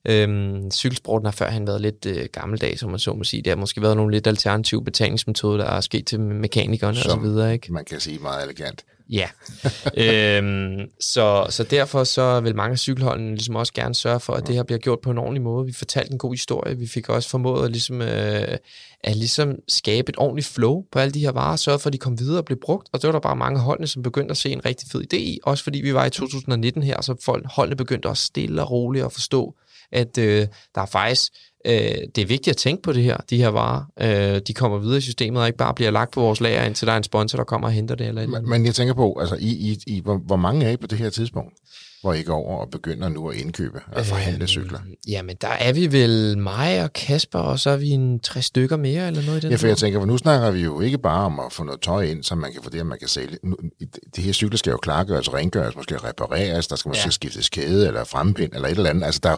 Øhm, 0.04 0.70
cykelsporten 0.70 1.26
har 1.26 1.32
førhen 1.32 1.66
været 1.66 1.80
lidt 1.80 2.06
øh, 2.06 2.28
gammeldags, 2.32 2.80
som 2.80 2.90
man 2.90 2.98
så 2.98 3.12
må 3.12 3.24
sige. 3.24 3.42
Det 3.42 3.50
har 3.50 3.56
måske 3.56 3.82
været 3.82 3.96
nogle 3.96 4.12
lidt 4.12 4.26
alternative 4.26 4.84
betalingsmetoder, 4.84 5.56
der 5.56 5.64
er 5.64 5.80
sket 5.80 6.06
til 6.06 6.20
mekanikerne 6.20 6.90
og 6.90 6.96
så 6.96 7.16
videre. 7.16 7.52
Ikke? 7.52 7.72
man 7.72 7.84
kan 7.84 8.00
sige 8.00 8.18
meget 8.18 8.44
elegant. 8.44 8.84
Ja, 9.12 9.28
øhm, 10.38 10.90
så, 11.00 11.46
så 11.48 11.64
derfor 11.64 12.04
så 12.04 12.40
vil 12.40 12.56
mange 12.56 12.72
af 12.72 12.78
cykelholdene 12.78 13.30
ligesom 13.30 13.56
også 13.56 13.72
gerne 13.72 13.94
sørge 13.94 14.20
for, 14.20 14.32
at 14.32 14.46
det 14.46 14.54
her 14.54 14.62
bliver 14.62 14.78
gjort 14.78 15.00
på 15.00 15.10
en 15.10 15.18
ordentlig 15.18 15.42
måde. 15.42 15.66
Vi 15.66 15.72
fortalte 15.72 16.12
en 16.12 16.18
god 16.18 16.32
historie, 16.32 16.78
vi 16.78 16.86
fik 16.86 17.08
også 17.08 17.28
formået 17.28 17.64
at, 17.64 17.70
ligesom, 17.70 18.02
øh, 18.02 18.58
at 19.04 19.16
ligesom 19.16 19.54
skabe 19.68 20.10
et 20.10 20.18
ordentligt 20.18 20.46
flow 20.46 20.84
på 20.92 20.98
alle 20.98 21.12
de 21.12 21.20
her 21.20 21.32
varer, 21.32 21.56
sørge 21.56 21.78
for, 21.78 21.86
at 21.86 21.92
de 21.92 21.98
kom 21.98 22.18
videre 22.18 22.38
og 22.38 22.44
blev 22.44 22.58
brugt, 22.60 22.88
og 22.92 23.02
det 23.02 23.08
var 23.08 23.12
der 23.12 23.20
bare 23.20 23.36
mange 23.36 23.60
holdene, 23.60 23.86
som 23.86 24.02
begyndte 24.02 24.30
at 24.30 24.36
se 24.36 24.50
en 24.50 24.64
rigtig 24.64 24.88
fed 24.92 25.02
idé 25.12 25.16
i, 25.16 25.38
også 25.42 25.64
fordi 25.64 25.80
vi 25.80 25.94
var 25.94 26.04
i 26.04 26.10
2019 26.10 26.82
her, 26.82 27.00
så 27.02 27.14
folk, 27.24 27.46
holdene 27.50 27.76
begyndte 27.76 28.06
også 28.06 28.24
stille 28.24 28.62
og 28.62 28.70
roligt 28.70 29.04
at 29.04 29.12
forstå, 29.12 29.54
at 29.92 30.18
øh, 30.18 30.46
der 30.74 30.80
er 30.80 30.86
faktisk, 30.86 31.32
øh, 31.66 31.72
det 32.14 32.18
er 32.18 32.26
vigtigt 32.26 32.48
at 32.48 32.56
tænke 32.56 32.82
på 32.82 32.92
det 32.92 33.02
her, 33.02 33.16
de 33.16 33.36
her 33.36 33.48
varer. 33.48 33.84
Øh, 34.00 34.40
de 34.46 34.54
kommer 34.54 34.78
videre 34.78 34.98
i 34.98 35.00
systemet 35.00 35.40
og 35.42 35.46
ikke 35.46 35.58
bare 35.58 35.74
bliver 35.74 35.90
lagt 35.90 36.12
på 36.12 36.20
vores 36.20 36.40
lager, 36.40 36.64
indtil 36.64 36.86
der 36.86 36.92
er 36.92 36.96
en 36.96 37.02
sponsor, 37.02 37.36
der 37.38 37.44
kommer 37.44 37.68
og 37.68 37.72
henter 37.72 37.94
det. 37.94 38.06
Eller 38.06 38.26
men, 38.26 38.48
men 38.48 38.66
jeg 38.66 38.74
tænker 38.74 38.94
på, 38.94 39.18
altså, 39.20 39.36
I, 39.40 39.48
I, 39.48 39.78
I, 39.86 40.00
hvor, 40.00 40.16
hvor 40.16 40.36
mange 40.36 40.66
er 40.66 40.70
I 40.70 40.76
på 40.76 40.86
det 40.86 40.98
her 40.98 41.10
tidspunkt? 41.10 41.54
Hvor 42.00 42.12
I 42.12 42.22
går 42.22 42.36
over 42.36 42.60
og 42.60 42.70
begynder 42.70 43.08
nu 43.08 43.28
at 43.28 43.36
indkøbe 43.36 43.80
og 43.92 44.06
forhandle 44.06 44.42
øh, 44.42 44.48
cykler? 44.48 44.78
Jamen, 45.08 45.36
der 45.40 45.48
er 45.48 45.72
vi 45.72 45.92
vel 45.92 46.38
mig 46.38 46.84
og 46.84 46.92
Kasper, 46.92 47.38
og 47.38 47.58
så 47.58 47.70
er 47.70 47.76
vi 47.76 47.88
en 47.88 48.20
tre 48.20 48.42
stykker 48.42 48.76
mere, 48.76 49.06
eller 49.06 49.22
noget 49.22 49.38
i 49.38 49.40
den 49.40 49.50
Ja, 49.50 49.56
for 49.56 49.66
jeg 49.66 49.76
tænker, 49.76 50.00
for 50.00 50.06
nu 50.06 50.18
snakker 50.18 50.50
vi 50.50 50.60
jo 50.60 50.80
ikke 50.80 50.98
bare 50.98 51.24
om 51.24 51.40
at 51.40 51.52
få 51.52 51.64
noget 51.64 51.80
tøj 51.80 52.02
ind, 52.02 52.24
som 52.24 52.38
man 52.38 52.52
kan 52.52 52.62
få 52.62 52.70
det, 52.70 52.86
man 52.86 52.98
kan 52.98 53.08
sælge. 53.08 53.38
Nu, 53.42 53.56
det 54.16 54.24
her 54.24 54.32
cykler 54.32 54.58
skal 54.58 54.70
jo 54.70 54.76
klargøres, 54.76 55.32
rengøres, 55.32 55.76
måske 55.76 55.96
repareres, 55.96 56.66
der 56.66 56.76
skal 56.76 56.88
måske 56.88 57.06
ja. 57.06 57.10
skiftes 57.10 57.48
kæde, 57.48 57.86
eller 57.86 58.04
frempind, 58.04 58.52
eller 58.54 58.68
et 58.68 58.76
eller 58.76 58.90
andet. 58.90 59.04
Altså, 59.04 59.20
der, 59.22 59.36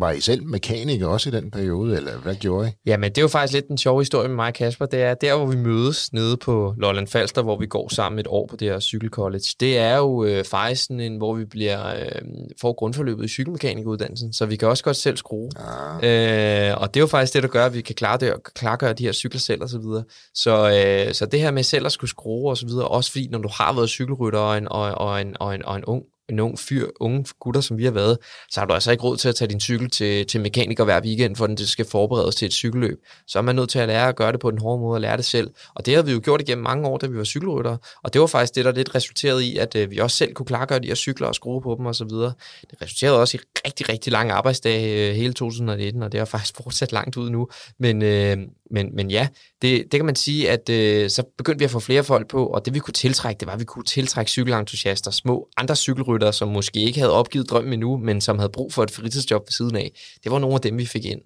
var 0.00 0.10
I 0.10 0.20
selv 0.20 0.46
mekaniker 0.46 1.06
også 1.06 1.28
i 1.28 1.32
den 1.32 1.50
periode, 1.50 1.96
eller 1.96 2.12
hvad 2.22 2.34
gjorde 2.34 2.68
I? 2.68 2.70
Jamen, 2.86 3.10
det 3.10 3.18
er 3.18 3.22
jo 3.22 3.28
faktisk 3.28 3.52
lidt 3.52 3.68
den 3.68 3.78
sjove 3.78 4.00
historie 4.00 4.28
med 4.28 4.36
mig 4.36 4.46
og 4.46 4.54
Kasper. 4.54 4.86
Det 4.86 5.02
er 5.02 5.14
der, 5.14 5.36
hvor 5.36 5.46
vi 5.46 5.56
mødes 5.56 6.12
nede 6.12 6.36
på 6.36 6.74
Lolland 6.78 7.06
Falster, 7.06 7.42
hvor 7.42 7.58
vi 7.58 7.66
går 7.66 7.88
sammen 7.88 8.18
et 8.18 8.26
år 8.26 8.46
på 8.46 8.56
det 8.56 8.68
her 8.68 8.80
cykelcollege. 8.80 9.54
Det 9.60 9.78
er 9.78 9.96
jo 9.96 10.24
øh, 10.24 10.44
faktisk 10.44 10.82
sådan 10.82 11.00
en, 11.00 11.16
hvor 11.16 11.34
vi 11.34 11.44
bliver 11.44 11.88
øh, 11.88 12.22
får 12.60 12.72
grundforløbet 12.72 13.24
i 13.24 13.28
cykelmekanikuddannelsen, 13.28 14.32
så 14.32 14.46
vi 14.46 14.56
kan 14.56 14.68
også 14.68 14.84
godt 14.84 14.96
selv 14.96 15.16
skrue. 15.16 15.50
Ah. 15.56 16.70
Øh, 16.70 16.80
og 16.80 16.94
det 16.94 17.00
er 17.00 17.02
jo 17.02 17.06
faktisk 17.06 17.34
det, 17.34 17.42
der 17.42 17.48
gør, 17.48 17.66
at 17.66 17.74
vi 17.74 17.80
kan 17.80 17.94
klare 17.94 18.18
det, 18.18 18.32
klargøre 18.54 18.92
de 18.92 19.04
her 19.04 19.12
cykler 19.12 19.40
selv 19.40 19.62
og 19.62 19.68
så 19.68 19.78
videre. 19.78 20.04
Så, 20.34 20.70
øh, 21.08 21.14
så 21.14 21.26
det 21.26 21.40
her 21.40 21.50
med 21.50 21.62
selv 21.62 21.86
at 21.86 21.92
skulle 21.92 22.10
skrue 22.10 22.50
og 22.50 22.56
så 22.56 22.66
videre, 22.66 22.88
også 22.88 23.10
fordi 23.10 23.28
når 23.30 23.38
du 23.38 23.48
har 23.52 23.72
været 23.72 23.88
cykelrytter 23.88 24.38
og 24.38 24.58
en, 24.58 24.68
og, 24.68 24.94
og 24.94 25.20
en, 25.20 25.36
og 25.40 25.54
en, 25.54 25.64
og 25.64 25.76
en 25.76 25.84
ung 25.84 26.02
en 26.28 26.40
ung 26.40 26.58
fyr, 26.58 26.86
unge 27.00 27.24
gutter, 27.40 27.60
som 27.60 27.78
vi 27.78 27.84
har 27.84 27.90
været, 27.90 28.18
så 28.50 28.60
har 28.60 28.66
du 28.66 28.74
altså 28.74 28.90
ikke 28.90 29.04
råd 29.04 29.16
til 29.16 29.28
at 29.28 29.34
tage 29.34 29.48
din 29.48 29.60
cykel 29.60 29.90
til, 29.90 30.26
til 30.26 30.40
mekaniker 30.40 30.84
hver 30.84 31.00
weekend, 31.00 31.36
for 31.36 31.46
den 31.46 31.56
det 31.56 31.68
skal 31.68 31.84
forberedes 31.84 32.34
til 32.34 32.46
et 32.46 32.52
cykelløb. 32.52 32.98
Så 33.26 33.38
er 33.38 33.42
man 33.42 33.56
nødt 33.56 33.70
til 33.70 33.78
at 33.78 33.88
lære 33.88 34.08
at 34.08 34.16
gøre 34.16 34.32
det 34.32 34.40
på 34.40 34.50
den 34.50 34.58
hårde 34.58 34.80
måde 34.80 34.96
og 34.96 35.00
lære 35.00 35.16
det 35.16 35.24
selv. 35.24 35.50
Og 35.74 35.86
det 35.86 35.94
har 35.94 36.02
vi 36.02 36.12
jo 36.12 36.20
gjort 36.24 36.40
igennem 36.40 36.62
mange 36.62 36.88
år, 36.88 36.98
da 36.98 37.06
vi 37.06 37.18
var 37.18 37.24
cykelryttere. 37.24 37.78
Og 38.02 38.12
det 38.12 38.20
var 38.20 38.26
faktisk 38.26 38.54
det, 38.54 38.64
der 38.64 38.72
lidt 38.72 38.94
resulterede 38.94 39.46
i, 39.46 39.56
at 39.56 39.76
øh, 39.76 39.90
vi 39.90 39.98
også 39.98 40.16
selv 40.16 40.34
kunne 40.34 40.46
klargøre 40.46 40.78
de 40.78 40.86
her 40.86 40.94
cykler 40.94 41.26
og 41.26 41.34
skrue 41.34 41.62
på 41.62 41.74
dem 41.78 41.86
osv. 41.86 42.08
Det 42.08 42.82
resulterede 42.82 43.20
også 43.20 43.36
i 43.36 43.40
rigtig, 43.66 43.88
rigtig 43.88 44.12
lang 44.12 44.30
arbejdsdag 44.30 45.10
øh, 45.10 45.14
hele 45.14 45.32
2019, 45.32 46.02
og 46.02 46.12
det 46.12 46.20
er 46.20 46.24
faktisk 46.24 46.56
fortsat 46.56 46.92
langt 46.92 47.16
ud 47.16 47.30
nu. 47.30 47.48
Men, 47.78 48.02
øh, 48.02 48.36
men, 48.70 48.96
men 48.96 49.10
ja, 49.10 49.28
det, 49.62 49.82
det 49.82 49.98
kan 49.98 50.04
man 50.06 50.16
sige, 50.16 50.50
at 50.50 50.68
øh, 50.68 51.10
så 51.10 51.22
begyndte 51.38 51.58
vi 51.58 51.64
at 51.64 51.70
få 51.70 51.80
flere 51.80 52.04
folk 52.04 52.28
på, 52.28 52.46
og 52.46 52.64
det 52.64 52.74
vi 52.74 52.78
kunne 52.78 52.94
tiltrække, 52.94 53.40
det 53.40 53.46
var, 53.46 53.52
at 53.52 53.60
vi 53.60 53.64
kunne 53.64 53.84
tiltrække 53.84 54.30
cykelentusiaster, 54.30 55.10
små 55.10 55.48
andre 55.56 55.76
cykelryttere, 55.76 56.32
som 56.32 56.48
måske 56.48 56.80
ikke 56.80 57.00
havde 57.00 57.12
opgivet 57.12 57.50
drømmen 57.50 57.72
endnu, 57.72 57.96
men 57.96 58.20
som 58.20 58.38
havde 58.38 58.52
brug 58.52 58.72
for 58.72 58.82
et 58.82 58.90
fritidsjob 58.90 59.42
ved 59.46 59.52
siden 59.52 59.76
af. 59.76 59.92
Det 60.24 60.32
var 60.32 60.38
nogle 60.38 60.54
af 60.54 60.60
dem, 60.60 60.78
vi 60.78 60.86
fik 60.86 61.04
ind. 61.04 61.20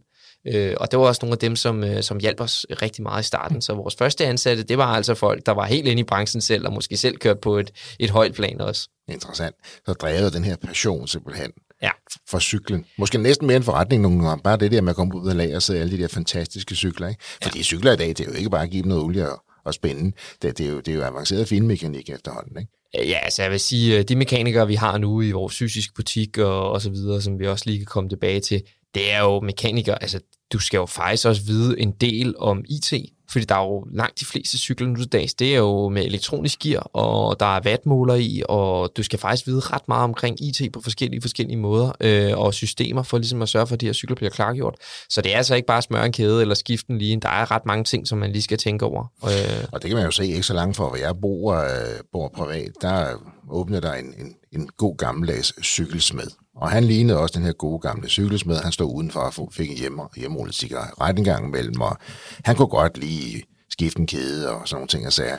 Øh, 0.47 0.75
og 0.81 0.91
det 0.91 0.99
var 0.99 1.07
også 1.07 1.19
nogle 1.23 1.33
af 1.33 1.39
dem, 1.39 1.57
som, 1.57 1.85
øh, 1.85 2.03
som 2.03 2.19
hjalp 2.19 2.41
os 2.41 2.67
rigtig 2.83 3.03
meget 3.03 3.23
i 3.23 3.27
starten. 3.27 3.63
Så 3.63 3.75
vores 3.75 3.95
første 3.95 4.27
ansatte, 4.27 4.63
det 4.63 4.79
var 4.79 4.87
altså 4.87 5.15
folk, 5.15 5.47
der 5.47 5.53
var 5.53 5.67
helt 5.67 5.89
inde 5.89 6.01
i 6.01 6.05
branchen 6.05 6.41
selv, 6.41 6.67
og 6.67 6.73
måske 6.73 6.97
selv 6.97 7.17
kørt 7.17 7.41
på 7.41 7.59
et, 7.59 7.71
et 7.99 8.11
højt 8.11 8.35
plan 8.35 8.61
også. 8.61 8.89
Interessant. 9.09 9.57
Så 9.87 9.93
drevet 9.93 10.33
den 10.33 10.45
her 10.45 10.57
passion 10.57 11.09
simpelthen 11.09 11.53
ja. 11.83 11.91
for 12.31 12.39
cyklen. 12.39 12.85
Måske 12.99 13.19
næsten 13.19 13.47
mere 13.47 13.57
en 13.57 13.63
forretning 13.63 14.03
nogle 14.03 14.29
gange. 14.29 14.43
Bare 14.43 14.57
det 14.57 14.73
der 14.73 14.81
med 14.81 14.91
at 14.91 14.97
komme 14.97 15.17
ud 15.17 15.29
og 15.29 15.37
lade 15.37 15.57
og 15.57 15.63
se 15.63 15.81
alle 15.81 15.97
de 15.97 16.03
der 16.03 16.09
fantastiske 16.09 16.75
cykler. 16.75 17.09
Ikke? 17.09 17.21
Fordi 17.43 17.59
ja. 17.59 17.63
cykler 17.63 17.93
i 17.93 17.97
dag, 17.97 18.09
det 18.09 18.21
er 18.21 18.25
jo 18.25 18.33
ikke 18.33 18.51
bare 18.51 18.63
at 18.63 18.71
give 18.71 18.83
dem 18.83 18.89
noget 18.89 19.05
olie 19.05 19.31
og, 19.31 19.43
og 19.65 19.75
spænde. 19.75 20.13
Det, 20.43 20.59
det, 20.59 20.67
er 20.67 20.71
jo, 20.71 20.81
det 20.81 20.89
er 20.89 20.97
jo 20.97 21.05
avanceret 21.05 21.49
finmekanik 21.49 22.11
efterhånden. 22.11 22.59
Ikke? 22.59 22.73
Ja, 22.95 23.19
altså 23.23 23.43
jeg 23.43 23.51
vil 23.51 23.61
sige, 23.61 24.03
de 24.03 24.17
mekanikere, 24.17 24.67
vi 24.67 24.75
har 24.75 24.99
nu 24.99 25.23
i 25.23 25.31
vores 25.31 25.59
fysiske 25.59 25.95
butik 25.95 26.39
og, 26.39 26.71
og 26.71 26.83
så 26.83 26.91
videre, 26.91 27.23
som 27.23 27.39
vi 27.39 27.47
også 27.47 27.65
lige 27.67 27.79
kan 27.79 27.87
komme 27.87 28.11
tilbage 28.11 28.41
til, 28.41 28.63
det 28.95 29.13
er 29.13 29.21
jo 29.21 29.41
mekanikere, 29.41 30.03
altså 30.03 30.21
du 30.53 30.59
skal 30.59 30.79
jo 30.79 30.87
faktisk 30.87 31.27
også 31.27 31.43
vide 31.43 31.81
en 31.81 31.91
del 31.91 32.35
om 32.39 32.65
IT, 32.69 32.93
fordi 33.31 33.45
der 33.45 33.55
er 33.55 33.65
jo 33.65 33.87
langt 33.93 34.21
de 34.21 34.25
fleste 34.25 34.59
cykler 34.59 34.87
nu 34.87 34.97
til 34.97 35.13
dags, 35.13 35.35
det 35.35 35.55
er 35.55 35.59
jo 35.59 35.89
med 35.89 36.05
elektronisk 36.05 36.59
gear, 36.59 36.81
og 36.81 37.41
der 37.41 37.57
er 37.57 37.61
vatmåler 37.61 38.15
i, 38.15 38.43
og 38.49 38.97
du 38.97 39.03
skal 39.03 39.19
faktisk 39.19 39.47
vide 39.47 39.61
ret 39.61 39.89
meget 39.89 40.05
omkring 40.05 40.43
IT 40.43 40.73
på 40.73 40.81
forskellige 40.81 41.21
forskellige 41.21 41.57
måder, 41.57 41.93
øh, 42.01 42.39
og 42.39 42.55
systemer 42.55 43.03
for 43.03 43.19
ligesom 43.19 43.43
at 43.43 43.49
sørge 43.49 43.67
for, 43.67 43.75
at 43.75 43.81
de 43.81 43.87
her 43.87 43.93
cykler 43.93 44.17
bliver 44.17 44.31
klargjort. 44.31 44.75
Så 45.09 45.21
det 45.21 45.33
er 45.33 45.37
altså 45.37 45.55
ikke 45.55 45.67
bare 45.67 45.79
at 45.79 45.85
smøre 45.85 46.07
en 46.07 46.13
kæde 46.13 46.41
eller 46.41 46.55
skifte 46.55 46.91
en 46.91 46.99
lige. 46.99 47.21
Der 47.21 47.29
er 47.29 47.51
ret 47.51 47.67
mange 47.67 47.85
ting, 47.85 48.09
som 48.09 48.19
man 48.19 48.33
lige 48.33 48.43
skal 48.43 48.59
tænke 48.59 48.85
over. 48.85 49.13
Øh. 49.25 49.65
Og 49.73 49.83
det 49.83 49.91
kan 49.91 49.97
man 49.97 50.05
jo 50.05 50.11
se 50.11 50.27
ikke 50.27 50.43
så 50.43 50.55
langt 50.55 50.77
for, 50.77 50.89
hvor 50.89 50.97
jeg 50.97 51.15
bor, 51.21 51.55
øh, 51.55 51.71
bor 52.13 52.29
privat. 52.29 52.73
Der 52.81 53.07
åbner 53.51 53.81
der 53.81 53.93
en, 53.93 54.05
en, 54.05 54.35
en 54.53 54.69
god 54.77 54.97
gammeldags 54.97 55.55
cykelsmed. 55.63 56.27
Og 56.57 56.71
han 56.71 56.85
lignede 56.85 57.19
også 57.19 57.39
den 57.39 57.47
her 57.47 57.53
gode 57.53 57.81
gamle 57.81 58.09
cykelsmed. 58.09 58.57
Han 58.57 58.73
stod 58.73 58.95
udenfor 58.95 59.21
og 59.21 59.53
fik 59.53 59.71
en 59.71 59.77
hjemme, 59.77 60.03
hjemmerullet 60.17 60.55
cigaret 60.55 61.19
en 61.19 61.25
gang 61.25 61.47
imellem, 61.47 61.81
og 61.81 61.97
han 62.45 62.57
kunne 62.57 62.69
godt 62.69 62.99
lige 62.99 63.43
skifte 63.71 64.01
en 64.01 64.07
kæde 64.07 64.51
og 64.51 64.69
sådan 64.69 64.77
nogle 64.77 64.89
ting 64.89 65.07
og 65.07 65.13
sager. 65.13 65.39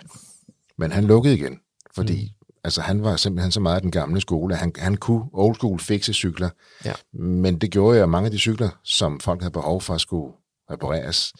Men 0.77 0.91
han 0.91 1.03
lukkede 1.03 1.35
igen, 1.35 1.59
fordi 1.95 2.23
mm. 2.23 2.47
altså, 2.63 2.81
han 2.81 3.03
var 3.03 3.15
simpelthen 3.15 3.51
så 3.51 3.59
meget 3.59 3.75
af 3.75 3.81
den 3.81 3.91
gamle 3.91 4.21
skole. 4.21 4.55
Han, 4.55 4.73
han 4.77 4.97
kunne 4.97 5.23
old 5.33 5.55
school 5.55 5.79
fikse 5.79 6.13
cykler, 6.13 6.49
ja. 6.85 6.93
men 7.13 7.57
det 7.57 7.71
gjorde 7.71 7.97
jo, 7.97 8.03
at 8.03 8.09
mange 8.09 8.25
af 8.25 8.31
de 8.31 8.39
cykler, 8.39 8.69
som 8.83 9.19
folk 9.19 9.41
havde 9.41 9.51
behov 9.51 9.81
for 9.81 9.93
at 9.93 10.01
skulle 10.01 10.33
repareres, 10.71 11.33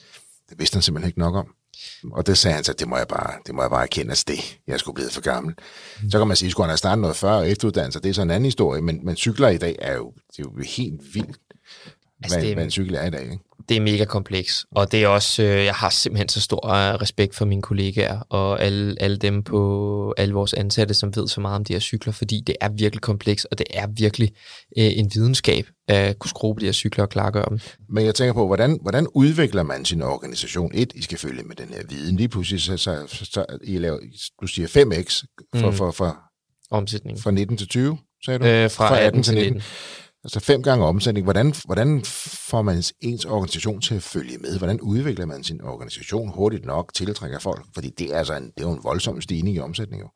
det 0.49 0.59
vidste 0.59 0.75
han 0.75 0.81
simpelthen 0.81 1.09
ikke 1.09 1.19
nok 1.19 1.35
om. 1.35 1.47
Og 2.11 2.27
det 2.27 2.37
sagde 2.37 2.55
han 2.55 2.63
så, 2.63 2.73
det 2.73 2.87
må 2.87 2.97
jeg 2.97 3.07
bare, 3.07 3.33
det 3.45 3.55
må 3.55 3.61
jeg 3.61 3.69
bare 3.69 3.83
erkende, 3.83 4.11
at 4.11 4.23
det, 4.27 4.59
jeg 4.67 4.79
skulle 4.79 4.95
blive 4.95 5.09
for 5.09 5.21
gammel. 5.21 5.55
Mm. 6.03 6.09
Så 6.09 6.17
kan 6.17 6.27
man 6.27 6.37
sige, 6.37 6.47
at 6.47 6.51
skulle 6.51 6.65
han 6.65 6.69
have 6.69 6.77
startet 6.77 7.01
noget 7.01 7.15
før 7.15 7.31
og 7.31 7.49
efteruddannelse, 7.49 7.99
det 7.99 8.09
er 8.09 8.13
så 8.13 8.21
en 8.21 8.31
anden 8.31 8.45
historie, 8.45 8.81
men, 8.81 8.99
men 9.05 9.15
cykler 9.15 9.49
i 9.49 9.57
dag 9.57 9.75
er 9.79 9.95
jo, 9.95 10.13
det 10.37 10.39
er 10.39 10.43
jo 10.43 10.63
helt 10.63 11.01
vildt, 11.13 11.39
altså, 12.23 12.37
hvad, 12.39 12.47
det, 12.47 12.55
hvad 12.55 12.63
en 12.63 12.71
cykel 12.71 12.95
er 12.95 13.05
i 13.05 13.09
dag. 13.09 13.23
Ikke? 13.23 13.39
det 13.69 13.77
er 13.77 13.81
mega 13.81 14.05
kompleks, 14.05 14.65
og 14.71 14.91
det 14.91 15.03
er 15.03 15.07
også, 15.07 15.43
øh, 15.43 15.65
jeg 15.65 15.73
har 15.73 15.89
simpelthen 15.89 16.29
så 16.29 16.41
stor 16.41 16.67
øh, 16.67 16.95
respekt 16.95 17.35
for 17.35 17.45
mine 17.45 17.61
kollegaer 17.61 18.19
og 18.29 18.63
alle, 18.63 18.95
alle 18.99 19.17
dem 19.17 19.43
på 19.43 20.13
alle 20.17 20.33
vores 20.33 20.53
ansatte, 20.53 20.93
som 20.93 21.15
ved 21.15 21.27
så 21.27 21.41
meget 21.41 21.55
om 21.55 21.65
de 21.65 21.73
her 21.73 21.79
cykler, 21.79 22.13
fordi 22.13 22.43
det 22.47 22.55
er 22.61 22.69
virkelig 22.69 23.01
kompleks, 23.01 23.45
og 23.45 23.57
det 23.57 23.67
er 23.73 23.87
virkelig 23.87 24.31
øh, 24.77 24.97
en 24.97 25.11
videnskab 25.13 25.67
at 25.87 26.19
kunne 26.19 26.29
skrue 26.29 26.55
de 26.59 26.65
her 26.65 26.71
cykler 26.71 27.03
og 27.03 27.09
klargøre 27.09 27.45
dem. 27.49 27.59
Men 27.89 28.05
jeg 28.05 28.15
tænker 28.15 28.33
på, 28.33 28.45
hvordan, 28.45 28.79
hvordan 28.81 29.07
udvikler 29.13 29.63
man 29.63 29.85
sin 29.85 30.01
organisation? 30.01 30.71
Et, 30.73 30.91
I 30.95 31.01
skal 31.01 31.17
følge 31.17 31.43
med 31.43 31.55
den 31.55 31.69
her 31.69 31.81
viden. 31.89 32.15
Lige 32.15 32.29
pludselig, 32.29 32.61
så, 32.61 32.77
så, 32.77 33.07
så, 33.07 33.45
I 33.63 33.77
laver, 33.77 33.99
du 34.41 34.47
siger 34.47 34.67
5x 34.67 35.23
for, 35.59 35.69
mm. 35.69 35.75
for, 35.75 35.91
for, 35.91 36.17
Omsætning. 36.71 37.19
Fra 37.19 37.31
19 37.31 37.57
til 37.57 37.67
20, 37.67 37.97
sagde 38.25 38.39
du? 38.39 38.45
Øh, 38.45 38.71
fra, 38.71 38.89
fra 38.89 38.99
18, 38.99 39.07
18 39.07 39.23
til 39.23 39.33
19. 39.33 39.53
19. 39.53 39.63
Altså 40.23 40.39
fem 40.39 40.63
gange 40.63 40.85
omsætning. 40.85 41.23
Hvordan, 41.23 41.53
hvordan 41.65 42.03
får 42.49 42.61
man 42.61 42.83
ens 43.01 43.25
organisation 43.25 43.81
til 43.81 43.95
at 43.95 44.03
følge 44.03 44.37
med? 44.37 44.57
Hvordan 44.57 44.81
udvikler 44.81 45.25
man 45.25 45.43
sin 45.43 45.61
organisation 45.61 46.29
hurtigt 46.29 46.65
nok, 46.65 46.93
tiltrækker 46.93 47.39
folk? 47.39 47.65
Fordi 47.73 47.89
det 47.89 48.13
er, 48.13 48.17
altså 48.17 48.33
en, 48.33 48.43
det 48.43 48.63
er 48.63 48.67
jo 48.69 48.71
en 48.71 48.83
voldsom 48.83 49.21
stigning 49.21 49.55
i 49.55 49.59
omsætning. 49.59 50.01
Jo. 50.01 50.09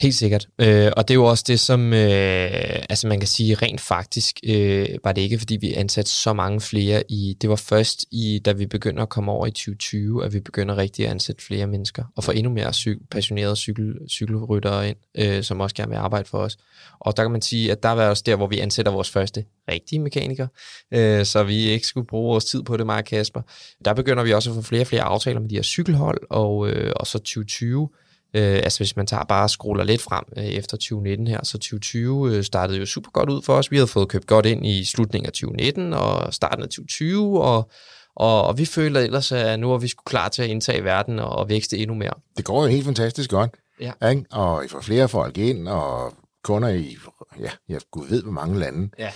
Helt 0.00 0.14
sikkert. 0.14 0.48
Øh, 0.58 0.92
og 0.96 1.08
det 1.08 1.14
er 1.14 1.18
jo 1.18 1.24
også 1.24 1.44
det, 1.46 1.60
som 1.60 1.92
øh, 1.92 2.82
altså 2.90 3.06
man 3.08 3.20
kan 3.20 3.26
sige 3.26 3.54
rent 3.54 3.80
faktisk 3.80 4.40
øh, 4.44 4.88
var 5.04 5.12
det 5.12 5.22
ikke, 5.22 5.38
fordi 5.38 5.56
vi 5.56 5.74
ansatte 5.74 6.10
så 6.10 6.32
mange 6.32 6.60
flere 6.60 7.02
i, 7.08 7.36
det 7.40 7.50
var 7.50 7.56
først 7.56 8.04
i, 8.10 8.40
da 8.44 8.52
vi 8.52 8.66
begynder 8.66 9.02
at 9.02 9.08
komme 9.08 9.32
over 9.32 9.46
i 9.46 9.50
2020, 9.50 10.24
at 10.24 10.32
vi 10.32 10.40
begynder 10.40 10.76
rigtig 10.76 11.04
at 11.04 11.10
ansætte 11.10 11.44
flere 11.44 11.66
mennesker, 11.66 12.04
og 12.16 12.24
få 12.24 12.32
endnu 12.32 12.52
mere 12.52 12.72
cyk, 12.72 12.98
passionerede 13.10 13.56
cykel, 13.56 13.94
cykelryttere 14.08 14.88
ind, 14.88 14.96
øh, 15.18 15.42
som 15.42 15.60
også 15.60 15.76
gerne 15.76 15.90
vil 15.90 15.96
arbejde 15.96 16.28
for 16.28 16.38
os. 16.38 16.56
Og 16.98 17.16
der 17.16 17.22
kan 17.22 17.32
man 17.32 17.42
sige, 17.42 17.72
at 17.72 17.82
der 17.82 17.90
var 17.90 18.08
også 18.08 18.22
der, 18.26 18.36
hvor 18.36 18.46
vi 18.46 18.58
ansætter 18.58 18.92
vores 18.92 19.10
første 19.10 19.44
rigtige 19.70 19.98
mekaniker, 20.00 20.46
øh, 20.94 21.24
så 21.24 21.42
vi 21.42 21.56
ikke 21.56 21.86
skulle 21.86 22.06
bruge 22.06 22.30
vores 22.30 22.44
tid 22.44 22.62
på 22.62 22.76
det, 22.76 22.86
meget, 22.86 23.04
Kasper. 23.04 23.42
Der 23.84 23.94
begynder 23.94 24.22
vi 24.22 24.32
også 24.32 24.50
at 24.50 24.56
få 24.56 24.62
flere 24.62 24.82
og 24.82 24.86
flere 24.86 25.02
aftaler 25.02 25.40
med 25.40 25.48
de 25.48 25.54
her 25.54 25.62
cykelhold, 25.62 26.20
og, 26.30 26.68
øh, 26.68 26.92
og 26.96 27.06
så 27.06 27.18
2020, 27.18 27.88
Øh, 28.34 28.54
altså 28.56 28.78
hvis 28.78 28.96
man 28.96 29.06
tager 29.06 29.24
bare 29.24 29.42
og 29.42 29.50
scroller 29.50 29.84
lidt 29.84 30.02
frem 30.02 30.24
øh, 30.36 30.44
efter 30.44 30.76
2019 30.76 31.26
her, 31.26 31.40
så 31.42 31.52
2020 31.52 32.36
øh, 32.36 32.44
startede 32.44 32.78
jo 32.78 32.86
super 32.86 33.10
godt 33.10 33.30
ud 33.30 33.42
for 33.42 33.54
os. 33.54 33.70
Vi 33.70 33.76
havde 33.76 33.86
fået 33.86 34.08
købt 34.08 34.26
godt 34.26 34.46
ind 34.46 34.66
i 34.66 34.84
slutningen 34.84 35.26
af 35.26 35.32
2019 35.32 35.92
og 35.92 36.34
starten 36.34 36.62
af 36.62 36.68
2020, 36.68 37.42
og, 37.42 37.70
og, 38.16 38.44
og 38.44 38.58
vi 38.58 38.64
føler 38.64 39.00
ellers, 39.00 39.32
at 39.32 39.60
nu 39.60 39.72
er 39.72 39.78
vi 39.78 39.88
skulle 39.88 40.04
klar 40.04 40.28
til 40.28 40.42
at 40.42 40.48
indtage 40.48 40.84
verden 40.84 41.18
og, 41.18 41.28
og 41.28 41.48
vækste 41.48 41.78
endnu 41.78 41.94
mere. 41.94 42.14
Det 42.36 42.44
går 42.44 42.62
jo 42.62 42.68
helt 42.68 42.84
fantastisk 42.84 43.30
godt. 43.30 43.50
Ja. 43.80 44.08
Ikke? 44.10 44.24
Og 44.30 44.64
I 44.64 44.68
får 44.68 44.80
flere 44.80 45.08
folk 45.08 45.38
ind, 45.38 45.68
og 45.68 46.14
kunder 46.44 46.68
i, 46.68 46.96
ja, 47.40 47.50
jeg 47.68 47.80
gud 47.90 48.08
ved, 48.08 48.22
hvor 48.22 48.32
mange 48.32 48.58
lande. 48.58 48.90
Ja. 48.98 49.10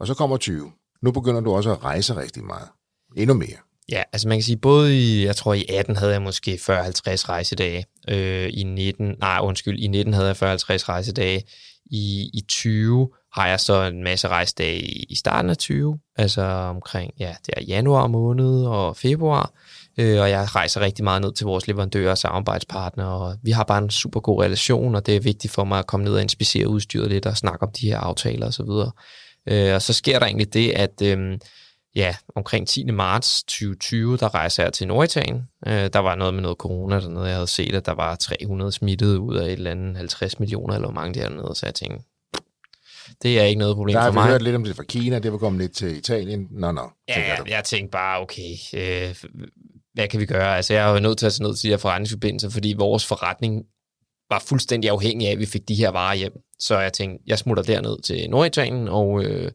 Og 0.00 0.06
så 0.06 0.14
kommer 0.14 0.36
20. 0.36 0.72
Nu 1.02 1.12
begynder 1.12 1.40
du 1.40 1.54
også 1.54 1.72
at 1.72 1.84
rejse 1.84 2.16
rigtig 2.16 2.44
meget. 2.44 2.68
Endnu 3.16 3.34
mere. 3.34 3.56
Ja, 3.88 4.02
altså 4.12 4.28
man 4.28 4.38
kan 4.38 4.42
sige, 4.42 4.56
både 4.56 4.98
i, 4.98 5.24
jeg 5.24 5.36
tror 5.36 5.54
i 5.54 5.64
18 5.68 5.96
havde 5.96 6.12
jeg 6.12 6.22
måske 6.22 6.54
40-50 6.54 6.58
rejsedage, 7.28 7.84
øh, 8.08 8.50
i 8.52 8.62
19, 8.62 9.14
nej 9.20 9.38
undskyld, 9.42 9.78
i 9.78 9.86
19 9.86 10.14
havde 10.14 10.26
jeg 10.26 10.36
40-50 10.36 10.88
rejsedage, 10.88 11.42
i, 11.86 12.30
i 12.34 12.44
20 12.48 13.08
har 13.32 13.48
jeg 13.48 13.60
så 13.60 13.82
en 13.82 14.04
masse 14.04 14.28
rejsedage 14.28 14.78
i, 14.78 15.06
i 15.08 15.14
starten 15.14 15.50
af 15.50 15.56
20, 15.56 15.98
altså 16.16 16.42
omkring, 16.42 17.12
ja, 17.18 17.34
det 17.46 17.54
er 17.56 17.62
januar 17.62 18.06
måned 18.06 18.66
og 18.66 18.96
februar, 18.96 19.52
øh, 19.98 20.20
og 20.20 20.30
jeg 20.30 20.54
rejser 20.54 20.80
rigtig 20.80 21.04
meget 21.04 21.22
ned 21.22 21.32
til 21.32 21.46
vores 21.46 21.66
leverandører 21.66 22.10
og 22.10 22.18
samarbejdspartnere, 22.18 23.08
og 23.08 23.36
vi 23.42 23.50
har 23.50 23.64
bare 23.64 23.82
en 23.82 23.90
super 23.90 24.20
god 24.20 24.42
relation, 24.42 24.94
og 24.94 25.06
det 25.06 25.16
er 25.16 25.20
vigtigt 25.20 25.52
for 25.52 25.64
mig 25.64 25.78
at 25.78 25.86
komme 25.86 26.04
ned 26.04 26.14
og 26.14 26.22
inspicere 26.22 26.68
udstyret 26.68 27.10
lidt 27.10 27.26
og 27.26 27.36
snakke 27.36 27.62
om 27.62 27.72
de 27.80 27.86
her 27.86 27.98
aftaler 27.98 28.46
osv. 28.46 28.62
Og, 28.62 28.94
øh, 29.48 29.74
og 29.74 29.82
så 29.82 29.92
sker 29.92 30.18
der 30.18 30.26
egentlig 30.26 30.54
det, 30.54 30.70
at 30.70 31.02
øh, 31.02 31.38
ja, 31.96 32.16
omkring 32.34 32.68
10. 32.68 32.84
marts 32.84 33.42
2020, 33.44 34.16
der 34.16 34.34
rejser 34.34 34.62
jeg 34.62 34.72
til 34.72 34.86
Norditalien. 34.86 35.42
Øh, 35.66 35.90
der 35.92 35.98
var 35.98 36.14
noget 36.14 36.34
med 36.34 36.42
noget 36.42 36.56
corona 36.58 37.00
dernede. 37.00 37.24
Jeg 37.24 37.34
havde 37.34 37.46
set, 37.46 37.74
at 37.74 37.86
der 37.86 37.92
var 37.92 38.14
300 38.14 38.72
smittede 38.72 39.20
ud 39.20 39.36
af 39.36 39.46
et 39.46 39.52
eller 39.52 39.70
andet 39.70 39.96
50 39.96 40.40
millioner, 40.40 40.74
eller 40.74 40.88
hvor 40.88 40.94
mange 40.94 41.20
dernede. 41.20 41.54
Så 41.54 41.66
jeg 41.66 41.74
tænkte, 41.74 42.06
det 43.22 43.40
er 43.40 43.44
ikke 43.44 43.58
noget 43.58 43.76
problem 43.76 43.94
for 43.94 44.00
mig. 44.00 44.12
Der 44.12 44.20
har 44.20 44.26
vi 44.26 44.32
hørt 44.32 44.42
lidt 44.42 44.56
om 44.56 44.64
det 44.64 44.76
fra 44.76 44.82
Kina, 44.82 45.18
det 45.18 45.32
var 45.32 45.38
kommet 45.38 45.60
lidt 45.60 45.72
til 45.72 45.96
Italien. 45.96 46.48
Nå, 46.50 46.72
nå. 46.72 46.90
Ja, 47.08 47.20
jeg, 47.20 47.48
jeg 47.48 47.64
tænkte 47.64 47.90
bare, 47.90 48.20
okay, 48.20 48.54
øh, 48.74 49.14
hvad 49.94 50.08
kan 50.08 50.20
vi 50.20 50.26
gøre? 50.26 50.56
Altså, 50.56 50.74
jeg 50.74 50.88
er 50.88 50.92
jo 50.92 51.00
nødt 51.00 51.18
til 51.18 51.26
at 51.26 51.32
tage 51.32 51.48
ned 51.48 51.56
til 51.56 51.62
de 51.62 51.72
her 51.72 51.76
forretningsforbindelser, 51.78 52.50
fordi 52.50 52.74
vores 52.78 53.06
forretning 53.06 53.64
var 54.30 54.42
fuldstændig 54.46 54.90
afhængig 54.90 55.28
af, 55.28 55.32
at 55.32 55.38
vi 55.38 55.46
fik 55.46 55.68
de 55.68 55.74
her 55.74 55.88
varer 55.88 56.14
hjem. 56.14 56.32
Så 56.58 56.78
jeg 56.78 56.92
tænkte, 56.92 57.24
jeg 57.26 57.38
smutter 57.38 57.62
derned 57.62 58.02
til 58.02 58.30
Norditalien, 58.30 58.88
og 58.88 59.24
øh, 59.24 59.52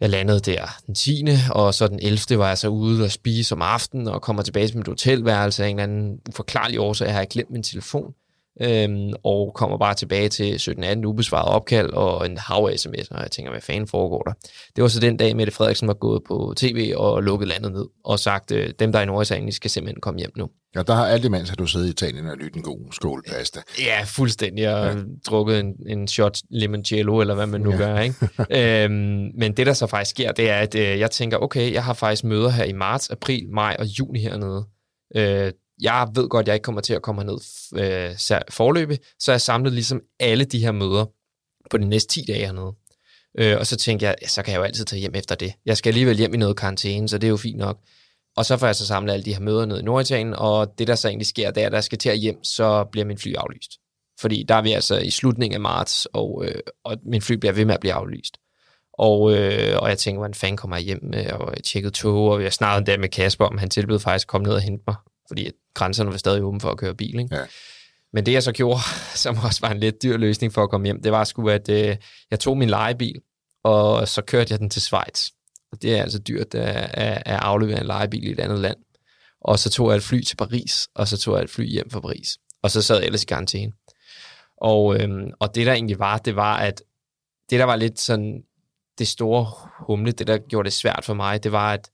jeg 0.00 0.10
landede 0.10 0.40
der 0.40 0.66
den 0.86 0.94
10. 0.94 1.24
og 1.50 1.74
så 1.74 1.88
den 1.88 1.98
11. 2.02 2.38
var 2.38 2.48
jeg 2.48 2.58
så 2.58 2.68
ude 2.68 3.04
og 3.04 3.10
spise 3.10 3.54
om 3.54 3.62
aftenen 3.62 4.08
og 4.08 4.22
kommer 4.22 4.42
tilbage 4.42 4.66
til 4.66 4.76
mit 4.76 4.86
hotelværelse 4.86 5.64
af 5.64 5.68
en 5.68 5.78
eller 5.78 5.82
anden 5.82 6.20
uforklarlig 6.28 6.80
årsag. 6.80 7.06
Jeg 7.06 7.14
har 7.14 7.24
glemt 7.24 7.50
min 7.50 7.62
telefon 7.62 8.14
øhm, 8.60 9.12
og 9.24 9.52
kommer 9.54 9.78
bare 9.78 9.94
tilbage 9.94 10.28
til 10.28 10.54
17-18 10.54 11.04
ubesvaret 11.04 11.48
opkald 11.48 11.90
og 11.90 12.26
en 12.26 12.38
hav 12.38 12.70
sms, 12.76 13.08
og 13.10 13.22
jeg 13.22 13.30
tænker, 13.30 13.50
hvad 13.52 13.60
fanden 13.60 13.88
foregår 13.88 14.22
der? 14.22 14.32
Det 14.76 14.82
var 14.82 14.88
så 14.88 15.00
den 15.00 15.16
dag, 15.16 15.36
Mette 15.36 15.52
Frederiksen 15.52 15.88
var 15.88 15.94
gået 15.94 16.22
på 16.28 16.54
tv 16.56 16.92
og 16.96 17.22
lukket 17.22 17.48
landet 17.48 17.72
ned 17.72 17.86
og 18.04 18.18
sagt, 18.18 18.52
øh, 18.52 18.70
dem 18.78 18.92
der 18.92 18.98
er 18.98 19.02
i 19.02 19.06
Norditalien, 19.06 19.52
skal 19.52 19.70
simpelthen 19.70 20.00
komme 20.00 20.18
hjem 20.18 20.32
nu. 20.36 20.48
Ja, 20.74 20.82
der 20.82 20.94
har 20.94 21.06
alt 21.06 21.24
imens, 21.24 21.50
at 21.50 21.58
du 21.58 21.66
siddet 21.66 21.86
i 21.86 21.90
Italien 21.90 22.26
og 22.26 22.36
lyttet 22.36 22.56
en 22.56 22.62
god 22.62 22.92
skålpasta. 22.92 23.60
Ja, 23.78 24.02
fuldstændig. 24.06 24.68
Har 24.68 24.76
ja. 24.76 24.94
drukket 25.26 25.60
en, 25.60 25.74
en 25.86 26.08
shot 26.08 26.38
limoncello, 26.50 27.20
eller 27.20 27.34
hvad 27.34 27.46
man 27.46 27.60
nu 27.60 27.70
ja. 27.70 27.76
gør. 27.76 27.98
Ikke? 27.98 28.14
øhm, 28.84 29.30
men 29.38 29.52
det, 29.56 29.66
der 29.66 29.72
så 29.72 29.86
faktisk 29.86 30.10
sker, 30.10 30.32
det 30.32 30.50
er, 30.50 30.56
at 30.56 30.74
øh, 30.74 30.98
jeg 30.98 31.10
tænker, 31.10 31.36
okay, 31.36 31.72
jeg 31.72 31.84
har 31.84 31.94
faktisk 31.94 32.24
møder 32.24 32.48
her 32.48 32.64
i 32.64 32.72
marts, 32.72 33.10
april, 33.10 33.48
maj 33.50 33.76
og 33.78 33.86
juni 33.86 34.20
hernede. 34.20 34.66
Øh, 35.16 35.52
jeg 35.80 36.08
ved 36.14 36.28
godt, 36.28 36.44
at 36.44 36.48
jeg 36.48 36.54
ikke 36.54 36.64
kommer 36.64 36.80
til 36.80 36.94
at 36.94 37.02
komme 37.02 37.22
herned 37.22 37.38
øh, 37.74 38.40
forløbe, 38.50 38.98
så 39.18 39.32
jeg 39.32 39.40
samlet 39.40 39.72
ligesom 39.72 40.00
alle 40.20 40.44
de 40.44 40.58
her 40.58 40.72
møder 40.72 41.04
på 41.70 41.78
de 41.78 41.88
næste 41.88 42.14
10 42.14 42.24
dage 42.28 42.46
hernede. 42.46 42.72
Øh, 43.38 43.58
og 43.58 43.66
så 43.66 43.76
tænkte 43.76 44.06
jeg, 44.06 44.14
ja, 44.22 44.28
så 44.28 44.42
kan 44.42 44.52
jeg 44.52 44.58
jo 44.58 44.64
altid 44.64 44.84
tage 44.84 45.00
hjem 45.00 45.14
efter 45.14 45.34
det. 45.34 45.52
Jeg 45.66 45.76
skal 45.76 45.90
alligevel 45.90 46.16
hjem 46.16 46.34
i 46.34 46.36
noget 46.36 46.56
karantæne, 46.56 47.08
så 47.08 47.18
det 47.18 47.26
er 47.26 47.30
jo 47.30 47.36
fint 47.36 47.58
nok. 47.58 47.78
Og 48.36 48.44
så 48.44 48.56
får 48.56 48.66
jeg 48.66 48.76
så 48.76 48.86
samlet 48.86 49.12
alle 49.12 49.24
de 49.24 49.32
her 49.32 49.40
møder 49.40 49.66
ned 49.66 49.80
i 49.80 49.82
Norditalien, 49.82 50.34
og 50.34 50.78
det 50.78 50.86
der 50.86 50.94
så 50.94 51.08
egentlig 51.08 51.26
sker, 51.26 51.50
det 51.50 51.62
er, 51.62 51.66
at 51.66 51.72
jeg 51.72 51.84
skal 51.84 51.98
til 51.98 52.08
at 52.08 52.18
hjem, 52.18 52.44
så 52.44 52.84
bliver 52.92 53.04
min 53.04 53.18
fly 53.18 53.34
aflyst. 53.34 53.70
Fordi 54.20 54.44
der 54.48 54.54
er 54.54 54.62
vi 54.62 54.72
altså 54.72 54.98
i 54.98 55.10
slutningen 55.10 55.54
af 55.54 55.60
marts, 55.60 56.06
og, 56.12 56.44
øh, 56.46 56.60
og 56.84 56.96
min 57.04 57.22
fly 57.22 57.34
bliver 57.34 57.52
ved 57.52 57.64
med 57.64 57.74
at 57.74 57.80
blive 57.80 57.92
aflyst. 57.92 58.38
Og, 58.92 59.32
øh, 59.32 59.78
og 59.78 59.88
jeg 59.88 59.98
tænker, 59.98 60.18
hvordan 60.18 60.34
fanden 60.34 60.56
kommer 60.56 60.76
jeg 60.76 60.84
hjem 60.84 61.14
øh, 61.14 61.40
og 61.40 61.52
jeg 61.56 61.64
tjekkede 61.64 61.92
tog, 61.92 62.28
og 62.28 62.42
jeg 62.42 62.52
snakkede 62.52 62.92
der 62.92 62.98
med 62.98 63.08
Kasper, 63.08 63.44
om 63.44 63.58
han 63.58 63.70
tilbød 63.70 63.98
faktisk 63.98 64.24
at 64.24 64.28
komme 64.28 64.46
ned 64.46 64.54
og 64.54 64.60
hente 64.60 64.84
mig, 64.86 64.96
fordi 65.28 65.50
grænserne 65.74 66.10
var 66.10 66.16
stadig 66.16 66.42
åbne 66.42 66.60
for 66.60 66.70
at 66.70 66.78
køre 66.78 66.94
bil. 66.94 67.18
Ikke? 67.18 67.36
Ja. 67.36 67.44
Men 68.12 68.26
det 68.26 68.32
jeg 68.32 68.42
så 68.42 68.52
gjorde, 68.52 68.80
som 69.24 69.36
også 69.44 69.60
var 69.60 69.70
en 69.70 69.80
lidt 69.80 70.02
dyr 70.02 70.16
løsning 70.16 70.52
for 70.52 70.62
at 70.62 70.70
komme 70.70 70.86
hjem, 70.86 71.02
det 71.02 71.12
var 71.12 71.24
sgu, 71.24 71.48
at 71.48 71.68
øh, 71.68 71.96
jeg 72.30 72.40
tog 72.40 72.58
min 72.58 72.70
legebil, 72.70 73.20
og 73.64 74.08
så 74.08 74.22
kørte 74.22 74.52
jeg 74.52 74.58
den 74.58 74.70
til 74.70 74.82
Schweiz. 74.82 75.30
Og 75.72 75.82
det 75.82 75.96
er 75.96 76.02
altså 76.02 76.18
dyrt 76.18 76.54
at, 76.54 76.90
at 77.26 77.40
aflevere 77.40 77.80
en 77.80 77.86
legebil 77.86 78.28
i 78.28 78.30
et 78.30 78.40
andet 78.40 78.58
land. 78.58 78.76
Og 79.40 79.58
så 79.58 79.70
tog 79.70 79.90
jeg 79.90 79.96
et 79.96 80.02
fly 80.02 80.22
til 80.22 80.36
Paris, 80.36 80.88
og 80.94 81.08
så 81.08 81.18
tog 81.18 81.36
jeg 81.36 81.44
et 81.44 81.50
fly 81.50 81.64
hjem 81.64 81.90
fra 81.90 82.00
Paris. 82.00 82.38
Og 82.62 82.70
så 82.70 82.82
sad 82.82 82.96
jeg 82.96 83.06
ellers 83.06 83.22
i 83.22 83.26
karantæne. 83.26 83.72
Og, 84.56 85.00
øhm, 85.00 85.30
og 85.40 85.54
det 85.54 85.66
der 85.66 85.72
egentlig 85.72 85.98
var, 85.98 86.18
det 86.18 86.36
var, 86.36 86.56
at 86.56 86.82
det 87.50 87.58
der 87.58 87.64
var 87.64 87.76
lidt 87.76 88.00
sådan 88.00 88.42
det 88.98 89.08
store 89.08 89.52
humle, 89.86 90.12
det 90.12 90.26
der 90.26 90.38
gjorde 90.38 90.66
det 90.66 90.72
svært 90.72 91.04
for 91.04 91.14
mig, 91.14 91.44
det 91.44 91.52
var, 91.52 91.72
at 91.72 91.90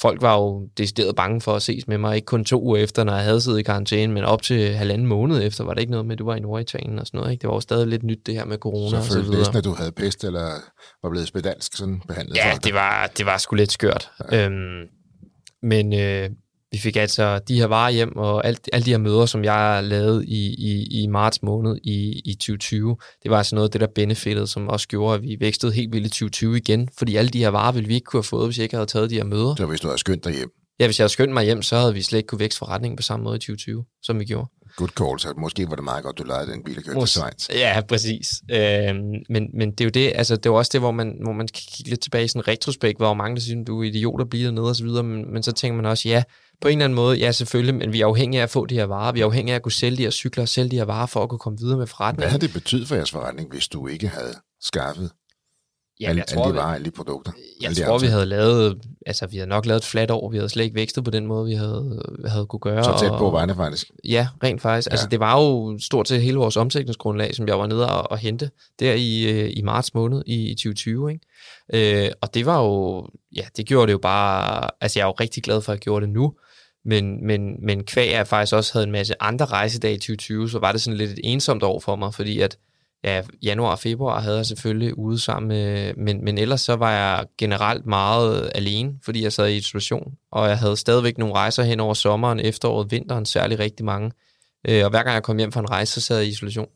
folk 0.00 0.22
var 0.22 0.36
jo 0.36 0.68
decideret 0.78 1.16
bange 1.16 1.40
for 1.40 1.54
at 1.54 1.62
ses 1.62 1.88
med 1.88 1.98
mig, 1.98 2.16
ikke 2.16 2.26
kun 2.26 2.44
to 2.44 2.62
uger 2.62 2.78
efter, 2.78 3.04
når 3.04 3.14
jeg 3.14 3.24
havde 3.24 3.40
siddet 3.40 3.58
i 3.58 3.62
karantæne, 3.62 4.12
men 4.12 4.24
op 4.24 4.42
til 4.42 4.74
halvanden 4.74 5.06
måned 5.06 5.42
efter, 5.42 5.64
var 5.64 5.74
det 5.74 5.80
ikke 5.80 5.90
noget 5.90 6.06
med, 6.06 6.12
at 6.12 6.18
du 6.18 6.24
var 6.24 6.36
i 6.36 6.40
Norditalien 6.40 6.98
og 6.98 7.06
sådan 7.06 7.18
noget, 7.18 7.32
ikke? 7.32 7.42
Det 7.42 7.48
var 7.48 7.54
jo 7.54 7.60
stadig 7.60 7.86
lidt 7.86 8.02
nyt, 8.02 8.26
det 8.26 8.34
her 8.34 8.44
med 8.44 8.58
corona 8.58 8.90
så 8.90 8.96
og 8.96 9.04
så 9.04 9.20
videre. 9.20 9.38
næsten, 9.38 9.56
at 9.56 9.64
du 9.64 9.74
havde 9.74 9.92
pest, 9.92 10.24
eller 10.24 10.50
var 11.02 11.10
blevet 11.10 11.28
spedalsk 11.28 11.76
sådan 11.76 12.02
behandlet? 12.08 12.36
Ja, 12.36 12.58
det 12.64 12.74
var, 12.74 13.10
det 13.18 13.26
var 13.26 13.38
sgu 13.38 13.56
lidt 13.56 13.72
skørt. 13.72 14.10
Ja. 14.32 14.44
Øhm, 14.46 14.82
men, 15.62 15.92
øh, 15.92 16.30
vi 16.74 16.78
fik 16.78 16.96
altså 16.96 17.38
de 17.38 17.58
her 17.58 17.66
varer 17.66 17.90
hjem, 17.90 18.16
og 18.16 18.46
alt, 18.46 18.68
alle 18.72 18.84
de 18.84 18.90
her 18.90 18.98
møder, 18.98 19.26
som 19.26 19.44
jeg 19.44 19.80
lavede 19.84 20.26
i, 20.26 20.54
i, 20.54 21.02
i 21.02 21.06
marts 21.06 21.42
måned 21.42 21.76
i, 21.84 22.22
i 22.24 22.34
2020, 22.34 22.96
det 23.22 23.30
var 23.30 23.38
altså 23.38 23.54
noget 23.54 23.68
af 23.68 23.72
det, 23.72 23.80
der 23.80 23.86
benefittede, 23.94 24.46
som 24.46 24.68
også 24.68 24.88
gjorde, 24.88 25.14
at 25.14 25.22
vi 25.22 25.36
vækstede 25.40 25.72
helt 25.72 25.92
vildt 25.92 26.06
i 26.06 26.10
2020 26.10 26.56
igen, 26.56 26.88
fordi 26.98 27.16
alle 27.16 27.30
de 27.30 27.38
her 27.38 27.48
varer 27.48 27.72
ville 27.72 27.88
vi 27.88 27.94
ikke 27.94 28.04
kunne 28.04 28.18
have 28.18 28.24
fået, 28.24 28.46
hvis 28.46 28.58
jeg 28.58 28.62
ikke 28.62 28.76
havde 28.76 28.86
taget 28.86 29.10
de 29.10 29.14
her 29.14 29.24
møder. 29.24 29.54
Det 29.54 29.60
var 29.60 29.66
hvis 29.66 29.80
du 29.80 29.86
havde 29.86 29.98
skyndt 29.98 30.24
dig 30.24 30.32
hjem. 30.32 30.50
Ja, 30.80 30.86
hvis 30.86 30.98
jeg 30.98 31.04
havde 31.04 31.12
skyndt 31.12 31.32
mig 31.32 31.44
hjem, 31.44 31.62
så 31.62 31.76
havde 31.76 31.94
vi 31.94 32.02
slet 32.02 32.18
ikke 32.18 32.26
kunne 32.26 32.38
vækste 32.38 32.58
forretningen 32.58 32.96
på 32.96 33.02
samme 33.02 33.24
måde 33.24 33.36
i 33.36 33.38
2020, 33.38 33.84
som 34.02 34.20
vi 34.20 34.24
gjorde. 34.24 34.48
Good 34.76 34.88
call, 34.88 35.20
så 35.20 35.34
måske 35.38 35.68
var 35.68 35.74
det 35.74 35.84
meget 35.84 36.04
godt, 36.04 36.18
du 36.18 36.24
lejede 36.24 36.52
den 36.52 36.64
bil 36.64 36.78
og 36.78 36.84
kørte 36.84 37.00
til 37.00 37.08
Schweiz. 37.08 37.50
Ja, 37.50 37.80
præcis. 37.88 38.28
Øhm, 38.50 38.96
men, 39.30 39.48
men 39.58 39.70
det 39.70 39.80
er 39.80 39.84
jo 39.84 39.90
det, 39.90 40.12
altså 40.14 40.36
det 40.36 40.46
er 40.46 40.50
også 40.50 40.70
det, 40.72 40.80
hvor 40.80 40.90
man, 40.90 41.18
hvor 41.22 41.32
man 41.32 41.46
kan 41.46 41.62
kigge 41.76 41.90
lidt 41.90 42.00
tilbage 42.00 42.24
i 42.24 42.28
sådan 42.28 42.40
en 42.40 42.48
retrospekt, 42.48 42.98
hvor 42.98 43.14
mange 43.14 43.36
der 43.36 43.42
synes, 43.42 43.66
du 43.66 43.80
er 43.80 43.84
idiot 43.84 44.20
at 44.20 44.30
blive 44.30 44.46
dernede 44.46 44.68
og 44.68 44.76
så 44.76 44.84
videre, 44.84 45.02
men, 45.02 45.32
men 45.32 45.42
så 45.42 45.52
tænker 45.52 45.76
man 45.76 45.86
også, 45.86 46.08
ja, 46.08 46.22
på 46.64 46.68
en 46.68 46.78
eller 46.78 46.84
anden 46.84 46.94
måde, 46.94 47.18
ja 47.18 47.32
selvfølgelig, 47.32 47.74
men 47.74 47.92
vi 47.92 48.00
er 48.00 48.06
afhængige 48.06 48.40
af 48.40 48.42
at 48.42 48.50
få 48.50 48.66
de 48.66 48.74
her 48.74 48.84
varer. 48.84 49.12
Vi 49.12 49.20
er 49.20 49.24
afhængige 49.24 49.52
af 49.52 49.56
at 49.56 49.62
kunne 49.62 49.72
sælge 49.72 49.96
de 49.96 50.02
her 50.02 50.10
cykler 50.10 50.42
og 50.42 50.48
sælge 50.48 50.70
de 50.70 50.76
her 50.76 50.84
varer 50.84 51.06
for 51.06 51.22
at 51.22 51.28
kunne 51.28 51.38
komme 51.38 51.58
videre 51.58 51.78
med 51.78 51.86
forretningen. 51.86 52.22
Hvad 52.22 52.30
havde 52.30 52.46
det 52.46 52.52
betydet 52.52 52.88
for 52.88 52.94
jeres 52.94 53.10
forretning, 53.10 53.50
hvis 53.50 53.68
du 53.68 53.86
ikke 53.86 54.08
havde 54.08 54.34
skaffet 54.60 55.10
Ja, 56.00 56.08
alle, 56.08 56.18
jeg 56.18 56.26
tror, 56.26 56.42
alle 56.42 56.54
de 56.54 56.58
varer, 56.58 56.74
alle 56.74 56.84
de 56.84 56.90
produkter. 56.90 57.32
Jeg 57.60 57.68
alle 57.68 57.84
tror, 57.84 57.98
vi 57.98 58.06
havde 58.06 58.26
lavet, 58.26 58.82
altså 59.06 59.26
vi 59.26 59.36
havde 59.36 59.48
nok 59.48 59.66
lavet 59.66 59.80
et 59.80 59.84
flat 59.84 60.10
år, 60.10 60.30
vi 60.30 60.36
havde 60.36 60.48
slet 60.48 60.64
ikke 60.64 60.74
vækstet 60.74 61.04
på 61.04 61.10
den 61.10 61.26
måde, 61.26 61.46
vi 61.46 61.54
havde, 61.54 62.02
havde 62.26 62.46
kunne 62.46 62.60
gøre. 62.60 62.84
Så 62.84 62.96
tæt 63.00 63.18
på 63.18 63.30
vejene 63.30 63.54
faktisk. 63.54 63.90
Ja, 64.04 64.28
rent 64.42 64.62
faktisk. 64.62 64.86
Altså, 64.86 64.90
ja. 64.90 64.92
Altså 64.92 65.08
det 65.08 65.20
var 65.20 65.40
jo 65.40 65.78
stort 65.78 66.08
set 66.08 66.22
hele 66.22 66.36
vores 66.36 66.56
omsætningsgrundlag, 66.56 67.34
som 67.34 67.48
jeg 67.48 67.58
var 67.58 67.66
nede 67.66 67.90
og, 67.90 68.10
og 68.10 68.18
hente 68.18 68.50
der 68.80 68.92
i, 68.92 69.24
øh, 69.24 69.50
i 69.56 69.62
marts 69.62 69.94
måned 69.94 70.22
i, 70.26 70.50
i 70.50 70.54
2020. 70.54 71.12
Ikke? 71.12 72.04
Øh, 72.04 72.10
og 72.20 72.34
det 72.34 72.46
var 72.46 72.62
jo, 72.62 73.06
ja, 73.36 73.44
det 73.56 73.66
gjorde 73.66 73.86
det 73.86 73.92
jo 73.92 73.98
bare, 73.98 74.70
altså 74.80 74.98
jeg 74.98 75.04
er 75.04 75.08
jo 75.08 75.14
rigtig 75.20 75.42
glad 75.42 75.60
for, 75.60 75.72
at 75.72 75.76
jeg 75.76 75.80
gjorde 75.80 76.06
det 76.06 76.14
nu, 76.14 76.34
men, 76.84 77.26
men, 77.26 77.66
men 77.66 77.84
kvæg 77.84 78.12
jeg 78.12 78.26
faktisk 78.26 78.54
også 78.54 78.72
havde 78.72 78.86
en 78.86 78.92
masse 78.92 79.22
andre 79.22 79.44
rejsedage 79.44 79.94
i 79.94 79.98
2020, 79.98 80.50
så 80.50 80.58
var 80.58 80.72
det 80.72 80.80
sådan 80.80 80.96
lidt 80.96 81.10
et 81.10 81.20
ensomt 81.24 81.62
år 81.62 81.80
for 81.80 81.96
mig, 81.96 82.14
fordi 82.14 82.40
at 82.40 82.58
ja, 83.04 83.22
januar 83.42 83.70
og 83.70 83.78
februar 83.78 84.20
havde 84.20 84.36
jeg 84.36 84.46
selvfølgelig 84.46 84.98
ude 84.98 85.18
sammen 85.18 85.48
med, 85.48 85.94
men, 85.94 86.24
men 86.24 86.38
ellers 86.38 86.60
så 86.60 86.76
var 86.76 86.92
jeg 86.92 87.26
generelt 87.38 87.86
meget 87.86 88.50
alene, 88.54 88.92
fordi 89.04 89.22
jeg 89.22 89.32
sad 89.32 89.48
i 89.48 89.56
isolation, 89.56 90.12
og 90.30 90.48
jeg 90.48 90.58
havde 90.58 90.76
stadigvæk 90.76 91.18
nogle 91.18 91.34
rejser 91.34 91.62
hen 91.62 91.80
over 91.80 91.94
sommeren, 91.94 92.40
efteråret, 92.40 92.90
vinteren, 92.90 93.26
særlig 93.26 93.58
rigtig 93.58 93.84
mange. 93.84 94.12
Øh, 94.68 94.84
og 94.84 94.90
hver 94.90 95.02
gang 95.02 95.14
jeg 95.14 95.22
kom 95.22 95.38
hjem 95.38 95.52
fra 95.52 95.60
en 95.60 95.70
rejse, 95.70 95.92
så 95.92 96.00
sad 96.00 96.16
jeg 96.16 96.26
i 96.26 96.30
isolation. 96.30 96.68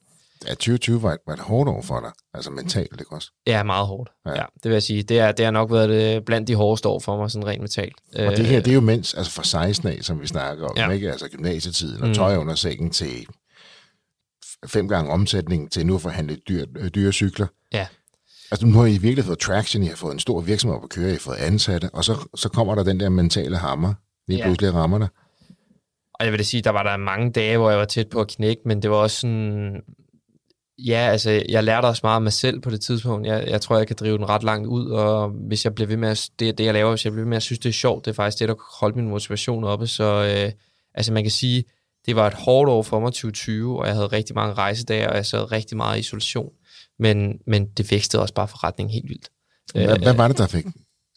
Ja, 0.46 0.50
2020 0.50 1.02
var 1.02 1.12
et, 1.12 1.18
var 1.26 1.34
et 1.34 1.40
hårdt 1.40 1.70
år 1.70 1.82
for 1.82 2.00
dig, 2.00 2.10
altså 2.34 2.50
mentalt, 2.50 3.00
ikke 3.00 3.12
også? 3.12 3.30
Ja, 3.46 3.62
meget 3.62 3.86
hårdt. 3.86 4.10
Ja. 4.26 4.30
ja 4.30 4.44
det 4.54 4.64
vil 4.64 4.72
jeg 4.72 4.82
sige. 4.82 5.02
Det, 5.02 5.18
er, 5.18 5.32
det 5.32 5.44
har 5.44 5.52
nok 5.52 5.72
været 5.72 5.88
det, 5.88 6.24
blandt 6.24 6.48
de 6.48 6.54
hårdeste 6.54 6.88
år 6.88 6.98
for 6.98 7.16
mig, 7.16 7.30
sådan 7.30 7.46
rent 7.46 7.60
mentalt. 7.60 7.96
Og 8.14 8.36
det 8.36 8.46
her, 8.46 8.60
det 8.60 8.70
er 8.70 8.74
jo 8.74 8.80
mens, 8.80 9.14
altså 9.14 9.32
fra 9.32 9.44
16 9.44 9.88
af, 9.88 9.98
som 10.02 10.20
vi 10.20 10.26
snakker 10.26 10.66
om, 10.66 10.76
ja. 10.76 10.90
ikke? 10.90 11.10
altså 11.10 11.28
gymnasietiden, 11.28 12.02
og 12.02 12.08
mm. 12.08 12.14
tøj 12.14 12.36
under 12.36 12.54
sengen 12.54 12.90
til 12.90 13.26
fem 14.66 14.88
gange 14.88 15.10
omsætning 15.10 15.72
til 15.72 15.86
nu 15.86 15.94
at 15.94 16.00
forhandle 16.00 16.36
dyr, 16.48 16.64
øh, 16.78 16.88
dyre 16.88 17.12
cykler. 17.12 17.46
Ja. 17.72 17.86
Altså 18.50 18.66
nu 18.66 18.78
har 18.78 18.86
I 18.86 18.98
virkelig 18.98 19.24
fået 19.24 19.38
traction, 19.38 19.82
I 19.82 19.86
har 19.86 19.96
fået 19.96 20.12
en 20.12 20.18
stor 20.18 20.40
virksomhed 20.40 20.76
op 20.76 20.84
at 20.84 20.90
køre, 20.90 21.08
I 21.08 21.12
har 21.12 21.18
fået 21.18 21.36
ansatte, 21.36 21.90
og 21.92 22.04
så, 22.04 22.28
så 22.34 22.48
kommer 22.48 22.74
der 22.74 22.82
den 22.82 23.00
der 23.00 23.08
mentale 23.08 23.56
hammer, 23.56 23.94
lige 24.28 24.38
ja. 24.38 24.44
pludselig 24.44 24.74
rammer 24.74 24.98
der. 24.98 25.08
Og 26.14 26.24
jeg 26.24 26.32
vil 26.32 26.38
da 26.38 26.44
sige, 26.44 26.62
der 26.62 26.70
var 26.70 26.82
der 26.82 26.96
mange 26.96 27.32
dage, 27.32 27.58
hvor 27.58 27.70
jeg 27.70 27.78
var 27.78 27.84
tæt 27.84 28.08
på 28.08 28.20
at 28.20 28.28
knække, 28.28 28.62
men 28.64 28.82
det 28.82 28.90
var 28.90 28.96
også 28.96 29.20
sådan, 29.20 29.82
ja, 30.78 31.08
altså, 31.10 31.44
jeg 31.48 31.64
lærte 31.64 31.86
også 31.86 32.00
meget 32.04 32.16
af 32.16 32.22
mig 32.22 32.32
selv 32.32 32.60
på 32.60 32.70
det 32.70 32.80
tidspunkt. 32.80 33.26
Jeg, 33.26 33.44
jeg 33.48 33.60
tror, 33.60 33.76
jeg 33.76 33.86
kan 33.86 33.96
drive 34.00 34.18
den 34.18 34.28
ret 34.28 34.42
langt 34.42 34.66
ud, 34.66 34.90
og 34.90 35.28
hvis 35.28 35.64
jeg 35.64 35.74
bliver 35.74 35.88
ved 35.88 35.96
med 35.96 36.08
at, 36.08 36.30
det, 36.38 36.58
det 36.58 36.64
jeg 36.64 36.74
laver, 36.74 36.90
hvis 36.90 37.04
jeg 37.04 37.12
bliver 37.12 37.24
ved 37.24 37.28
med 37.28 37.36
at 37.36 37.42
synes, 37.42 37.58
det 37.58 37.68
er 37.68 37.72
sjovt, 37.72 38.04
det 38.04 38.10
er 38.10 38.14
faktisk 38.14 38.38
det, 38.38 38.48
der 38.48 38.54
holdt 38.80 38.96
min 38.96 39.08
motivation 39.08 39.64
oppe. 39.64 39.86
Så 39.86 40.04
øh, 40.04 40.52
altså, 40.94 41.12
man 41.12 41.24
kan 41.24 41.30
sige, 41.30 41.64
det 42.06 42.16
var 42.16 42.26
et 42.26 42.34
hårdt 42.34 42.70
år 42.70 42.82
for 42.82 43.00
mig 43.00 43.12
2020, 43.12 43.78
og 43.78 43.86
jeg 43.86 43.94
havde 43.94 44.06
rigtig 44.06 44.34
mange 44.34 44.54
rejsedage, 44.54 45.10
og 45.10 45.16
jeg 45.16 45.26
sad 45.26 45.52
rigtig 45.52 45.76
meget 45.76 45.96
i 45.96 46.00
isolation. 46.00 46.50
Men, 46.98 47.38
men 47.46 47.66
det 47.66 47.90
vækstede 47.90 48.22
også 48.22 48.34
bare 48.34 48.48
forretningen 48.48 48.92
helt 48.92 49.08
vildt. 49.08 49.28
Hvad, 49.72 49.98
hvad 49.98 50.14
var 50.14 50.28
det, 50.28 50.38
der 50.38 50.46
fik, 50.46 50.66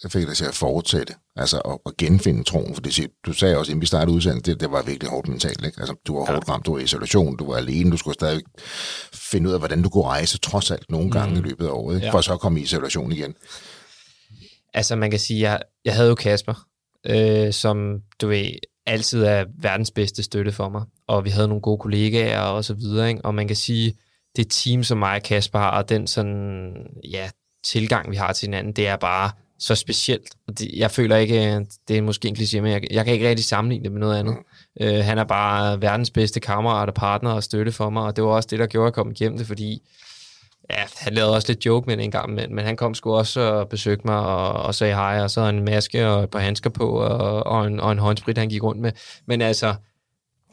fik 0.09 0.27
dig 0.27 0.37
til 0.37 0.45
at 0.45 0.55
fortsætte? 0.55 1.13
Altså 1.35 1.59
at, 1.59 1.77
at 1.85 1.97
genfinde 1.97 2.43
troen? 2.43 2.73
For 2.73 2.81
det, 2.81 3.07
du 3.25 3.33
sagde 3.33 3.57
også, 3.57 3.71
inden 3.71 3.81
vi 3.81 3.85
startede 3.85 4.15
udsendelsen, 4.15 4.53
det, 4.53 4.61
det 4.61 4.71
var 4.71 4.81
virkelig 4.81 5.09
hårdt 5.09 5.27
mentalt. 5.27 5.65
Ikke? 5.65 5.79
Altså, 5.79 5.95
du 6.07 6.17
var 6.17 6.25
hårdt 6.25 6.49
ramt, 6.49 6.65
du 6.65 6.71
var 6.73 6.79
i 6.79 6.83
isolation, 6.83 7.37
du 7.37 7.51
var 7.51 7.57
alene, 7.57 7.91
du 7.91 7.97
skulle 7.97 8.13
stadig 8.13 8.41
finde 9.13 9.49
ud 9.49 9.53
af, 9.53 9.59
hvordan 9.59 9.81
du 9.81 9.89
kunne 9.89 10.03
rejse, 10.03 10.37
trods 10.37 10.71
alt 10.71 10.91
nogle 10.91 11.11
gange 11.11 11.35
mm. 11.35 11.39
i 11.39 11.49
løbet 11.49 11.65
af 11.65 11.71
året, 11.71 11.95
ikke? 11.95 12.07
Ja. 12.07 12.13
for 12.13 12.21
så 12.21 12.33
at 12.33 12.39
komme 12.39 12.59
i 12.59 12.63
isolation 12.63 13.11
igen. 13.11 13.35
Altså 14.73 14.95
man 14.95 15.11
kan 15.11 15.19
sige, 15.19 15.39
jeg, 15.39 15.61
jeg 15.85 15.95
havde 15.95 16.09
jo 16.09 16.15
Kasper, 16.15 16.67
øh, 17.07 17.53
som 17.53 17.99
du 18.21 18.27
ved, 18.27 18.49
altid 18.85 19.23
er 19.23 19.45
verdens 19.61 19.91
bedste 19.91 20.23
støtte 20.23 20.51
for 20.51 20.69
mig, 20.69 20.83
og 21.07 21.25
vi 21.25 21.29
havde 21.29 21.47
nogle 21.47 21.61
gode 21.61 21.77
kollegaer 21.77 22.39
og 22.39 22.65
så 22.65 22.73
videre, 22.73 23.09
ikke? 23.09 23.25
og 23.25 23.35
man 23.35 23.47
kan 23.47 23.55
sige, 23.55 23.93
det 24.35 24.47
team, 24.49 24.83
som 24.83 24.97
mig 24.97 25.15
og 25.15 25.23
Kasper 25.23 25.59
har, 25.59 25.69
og 25.69 25.89
den 25.89 26.07
sådan, 26.07 26.73
ja, 27.11 27.29
tilgang, 27.65 28.11
vi 28.11 28.15
har 28.15 28.33
til 28.33 28.47
hinanden, 28.47 28.73
det 28.73 28.87
er 28.87 28.95
bare 28.95 29.31
så 29.61 29.75
specielt. 29.75 30.35
Jeg 30.73 30.91
føler 30.91 31.17
ikke, 31.17 31.65
det 31.87 31.97
er 31.97 32.01
måske 32.01 32.27
en 32.27 32.35
kliché, 32.35 32.61
men 32.61 32.71
jeg, 32.71 32.81
jeg 32.91 33.05
kan 33.05 33.13
ikke 33.13 33.29
rigtig 33.29 33.45
sammenligne 33.45 33.83
det 33.83 33.91
med 33.91 33.99
noget 33.99 34.19
andet. 34.19 34.35
Mm. 34.79 34.87
Uh, 34.87 35.05
han 35.05 35.17
er 35.17 35.23
bare 35.23 35.81
verdens 35.81 36.11
bedste 36.11 36.39
kammerat 36.39 36.89
og 36.89 36.95
partner 36.95 37.31
og 37.31 37.43
støtte 37.43 37.71
for 37.71 37.89
mig, 37.89 38.03
og 38.03 38.15
det 38.15 38.23
var 38.23 38.29
også 38.29 38.47
det, 38.51 38.59
der 38.59 38.65
gjorde, 38.65 38.85
at 38.85 38.89
jeg 38.89 38.93
kom 38.93 39.11
igennem 39.11 39.37
det, 39.37 39.47
fordi 39.47 39.81
ja, 40.69 40.83
han 40.97 41.13
lavede 41.13 41.35
også 41.35 41.47
lidt 41.47 41.65
joke 41.65 41.87
med 41.87 41.97
det 41.97 42.03
en 42.03 42.11
gang, 42.11 42.33
men, 42.33 42.55
men 42.55 42.65
han 42.65 42.77
kom 42.77 42.93
sgu 42.93 43.13
også 43.13 43.41
og 43.41 43.69
besøgte 43.69 44.07
mig 44.07 44.19
og, 44.19 44.53
og 44.53 44.75
sagde 44.75 44.93
hej, 44.93 45.21
og 45.21 45.31
så 45.31 45.41
en 45.41 45.65
maske 45.65 46.07
og 46.07 46.23
et 46.23 46.29
par 46.29 46.39
handsker 46.39 46.69
på, 46.69 46.89
og, 46.89 47.43
og, 47.43 47.67
en, 47.67 47.79
og 47.79 47.91
en 47.91 47.99
håndsprit, 47.99 48.37
han 48.37 48.49
gik 48.49 48.63
rundt 48.63 48.81
med. 48.81 48.91
Men 49.25 49.41
altså... 49.41 49.75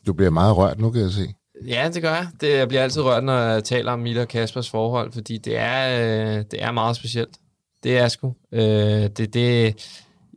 Du 0.06 0.12
bliver 0.12 0.30
meget 0.30 0.56
rørt 0.56 0.80
nu, 0.80 0.90
kan 0.90 1.02
jeg 1.02 1.10
se. 1.10 1.34
Ja, 1.66 1.90
det 1.94 2.02
gør 2.02 2.14
jeg. 2.14 2.28
Det, 2.40 2.56
jeg 2.56 2.68
bliver 2.68 2.82
altid 2.82 3.02
rørt, 3.02 3.24
når 3.24 3.38
jeg 3.38 3.64
taler 3.64 3.92
om 3.92 3.98
Mille 3.98 4.20
og 4.20 4.28
Kaspers 4.28 4.70
forhold, 4.70 5.12
fordi 5.12 5.38
det 5.38 5.56
er, 5.56 6.00
øh, 6.00 6.44
det 6.50 6.62
er 6.62 6.72
meget 6.72 6.96
specielt. 6.96 7.36
Det 7.82 7.98
er 7.98 8.08
sgu. 8.08 8.34
Øh, 8.52 8.60
det, 8.60 9.34
det, 9.34 9.74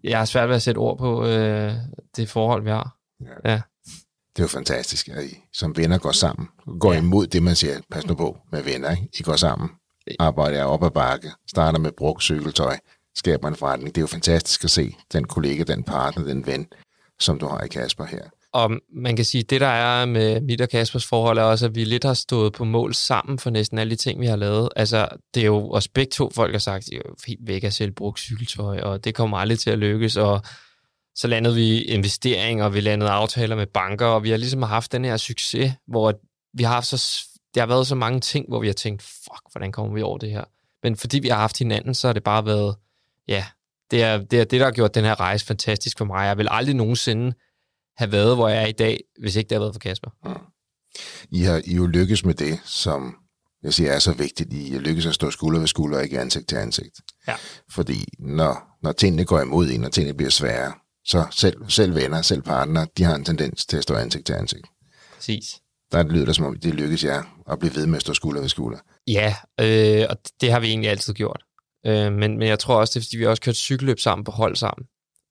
jeg 0.04 0.18
har 0.18 0.26
svært 0.26 0.50
ved 0.50 0.56
at 0.56 0.62
sætte 0.62 0.80
ord 0.80 0.98
på 0.98 1.26
øh, 1.26 1.74
det 2.16 2.30
forhold, 2.30 2.64
vi 2.64 2.70
har. 2.70 2.98
Ja. 3.22 3.52
ja. 3.52 3.62
Det 4.36 4.40
er 4.40 4.44
jo 4.44 4.48
fantastisk, 4.48 5.08
at 5.08 5.24
I 5.24 5.38
som 5.54 5.78
venner 5.78 5.98
går 5.98 6.12
sammen. 6.12 6.48
Går 6.80 6.94
ja. 6.94 7.00
imod 7.00 7.28
det, 7.28 7.44
man 7.44 7.56
siger, 7.56 7.80
pas 7.92 8.06
nu 8.06 8.16
på 8.16 8.38
med 8.52 8.64
venner. 8.64 8.92
Ikke? 8.92 9.10
I 9.20 9.24
går 9.24 9.36
sammen, 9.36 9.70
arbejder 10.20 10.64
op 10.64 10.84
ad 10.84 10.92
bakke, 10.92 11.32
starter 11.48 11.80
med 11.80 11.92
brugt 11.92 12.24
cykeltøj, 12.24 12.78
skaber 13.16 13.48
en 13.48 13.56
forretning. 13.56 13.96
Det 13.96 14.02
er 14.02 14.04
jo 14.04 14.08
fantastisk 14.08 14.64
at 14.64 14.70
se 14.70 14.96
den 15.14 15.24
kollega, 15.24 15.64
den 15.64 15.84
partner, 15.84 16.26
den 16.26 16.46
ven, 16.46 16.68
som 17.20 17.40
du 17.40 17.48
har 17.48 17.62
i 17.62 17.68
Kasper 17.68 18.06
her. 18.06 18.24
Og 18.54 18.72
man 18.94 19.16
kan 19.16 19.26
sige, 19.26 19.42
at 19.42 19.50
det 19.50 19.62
der 19.62 19.68
er 19.68 20.06
med 20.06 20.42
mit 20.42 20.62
og 20.62 20.70
Kaspers 20.70 21.06
forhold, 21.06 21.38
er 21.38 21.44
også, 21.44 21.66
at 21.66 21.76
vi 21.76 21.84
lidt 21.84 22.04
har 22.04 22.14
stået 22.14 22.54
på 22.54 22.64
mål 22.64 22.94
sammen 22.94 23.40
for 23.40 23.50
næsten 23.50 23.78
alle 23.78 23.92
de 23.92 23.96
ting, 23.96 24.22
vi 24.22 24.26
har 24.26 24.36
lavet. 24.36 24.70
Altså, 24.76 25.08
det 25.34 25.42
er 25.42 25.46
jo 25.46 25.70
også 25.70 25.90
begge 25.94 26.10
to 26.10 26.32
folk 26.36 26.52
har 26.52 26.60
sagt, 26.60 26.88
at 26.88 26.94
er 26.94 27.02
helt 27.28 27.48
væk 27.48 27.64
at 27.64 27.74
sælge 27.74 27.94
brugt 27.94 28.20
cykeltøj, 28.20 28.80
og 28.80 29.04
det 29.04 29.16
kommer 29.16 29.38
aldrig 29.38 29.60
til 29.60 29.70
at 29.70 29.78
lykkes, 29.80 30.18
og 30.18 30.42
så 31.16 31.28
landede 31.28 31.56
vi 31.56 31.82
investeringer, 31.82 32.66
og 32.66 32.74
vi 32.74 32.80
landede 32.80 33.10
aftaler 33.10 33.56
med 33.56 33.68
banker, 33.68 34.06
og 34.06 34.24
vi 34.24 34.30
har 34.30 34.38
ligesom 34.38 34.62
haft 34.62 34.92
den 34.92 35.06
her 35.06 35.18
succes, 35.18 35.74
hvor 35.88 36.14
vi 36.54 36.64
har 36.64 36.74
haft 36.74 36.88
så, 36.88 37.26
der 37.56 37.62
har 37.62 37.68
været 37.68 37.88
så 37.88 37.96
mange 37.96 38.20
ting, 38.20 38.46
hvor 38.50 38.60
vi 38.60 38.68
har 38.68 38.74
tænkt, 38.74 39.02
fuck, 39.02 39.52
hvordan 39.52 39.72
kommer 39.72 39.94
vi 39.94 40.02
over 40.02 40.18
det 40.18 40.32
her? 40.32 40.44
Men 40.84 40.96
fordi 40.96 41.20
vi 41.20 41.28
har 41.28 41.38
haft 41.38 41.58
hinanden, 41.58 41.94
så 41.94 42.08
har 42.08 42.14
det 42.14 42.24
bare 42.24 42.46
været, 42.46 42.76
ja, 43.28 43.46
det 43.92 44.04
er 44.04 44.18
det, 44.18 44.40
er 44.40 44.44
det 44.44 44.60
der 44.60 44.66
har 44.66 44.72
gjort 44.72 44.96
den 44.96 45.04
her 45.04 45.20
rejse 45.20 45.46
fantastisk 45.46 45.98
for 45.98 46.06
mig. 46.06 46.26
Jeg 46.26 46.38
vil 46.38 46.48
aldrig 46.52 46.76
nogensinde 46.76 47.34
have 48.02 48.12
været, 48.12 48.36
hvor 48.36 48.50
jeg 48.50 48.64
er 48.64 48.68
i 48.68 48.72
dag, 48.72 49.00
hvis 49.22 49.36
ikke 49.36 49.50
det 49.50 49.56
har 49.56 49.60
været 49.60 49.76
for 49.76 49.80
Kasper. 49.80 50.10
Mm. 50.26 50.32
I 51.32 51.42
har 51.42 51.62
I 51.66 51.76
jo 51.76 51.86
lykkes 51.86 52.26
med 52.26 52.34
det, 52.34 52.60
som 52.66 53.16
jeg 53.64 53.74
siger 53.74 53.92
er 53.92 54.00
så 54.00 54.14
vigtigt. 54.14 54.54
I 54.54 54.78
lykkes 54.78 55.06
at 55.06 55.16
stå 55.16 55.32
skulder 55.32 55.60
ved 55.60 55.68
skulder, 55.68 55.98
og 55.98 56.04
ikke 56.04 56.20
ansigt 56.20 56.50
til 56.50 56.56
ansigt. 56.56 56.96
Ja. 57.28 57.36
Fordi 57.72 58.06
når, 58.20 58.78
når 58.84 58.92
tingene 58.92 59.26
går 59.26 59.42
imod 59.42 59.70
en, 59.70 59.84
og 59.84 59.92
tingene 59.92 60.18
bliver 60.18 60.30
svære, 60.30 60.74
så 61.06 61.26
selv, 61.32 61.58
selv 61.70 61.96
venner, 61.96 62.22
selv 62.22 62.42
partner, 62.42 62.86
de 62.98 63.04
har 63.04 63.16
en 63.16 63.26
tendens 63.26 63.66
til 63.66 63.78
at 63.78 63.84
stå 63.84 63.96
ansigt 63.96 64.26
til 64.26 64.34
ansigt. 64.34 64.68
Præcis. 65.16 65.60
Der 65.92 66.04
lyder 66.04 66.26
det 66.26 66.36
som 66.36 66.46
om, 66.46 66.60
det 66.60 66.74
lykkes 66.74 67.04
jer 67.04 67.24
at 67.52 67.60
blive 67.60 67.76
ved 67.76 67.88
med 67.88 67.96
at 67.96 68.02
stå 68.02 68.14
skulder 68.14 68.42
ved 68.42 68.50
skulder. 68.50 68.80
Ja, 69.08 69.36
øh, 69.60 70.06
og 70.10 70.18
det 70.42 70.52
har 70.52 70.60
vi 70.60 70.68
egentlig 70.68 70.90
altid 70.90 71.14
gjort. 71.14 71.44
Øh, 71.86 72.14
men, 72.14 72.38
men 72.38 72.48
jeg 72.48 72.60
tror 72.60 72.76
også, 72.76 72.92
det 72.94 73.00
er, 73.00 73.06
fordi 73.06 73.18
vi 73.18 73.24
har 73.24 73.30
også 73.30 73.42
kørt 73.42 73.56
cykelløb 73.56 74.00
sammen 74.00 74.24
på 74.24 74.32
hold 74.32 74.56
sammen. 74.56 74.86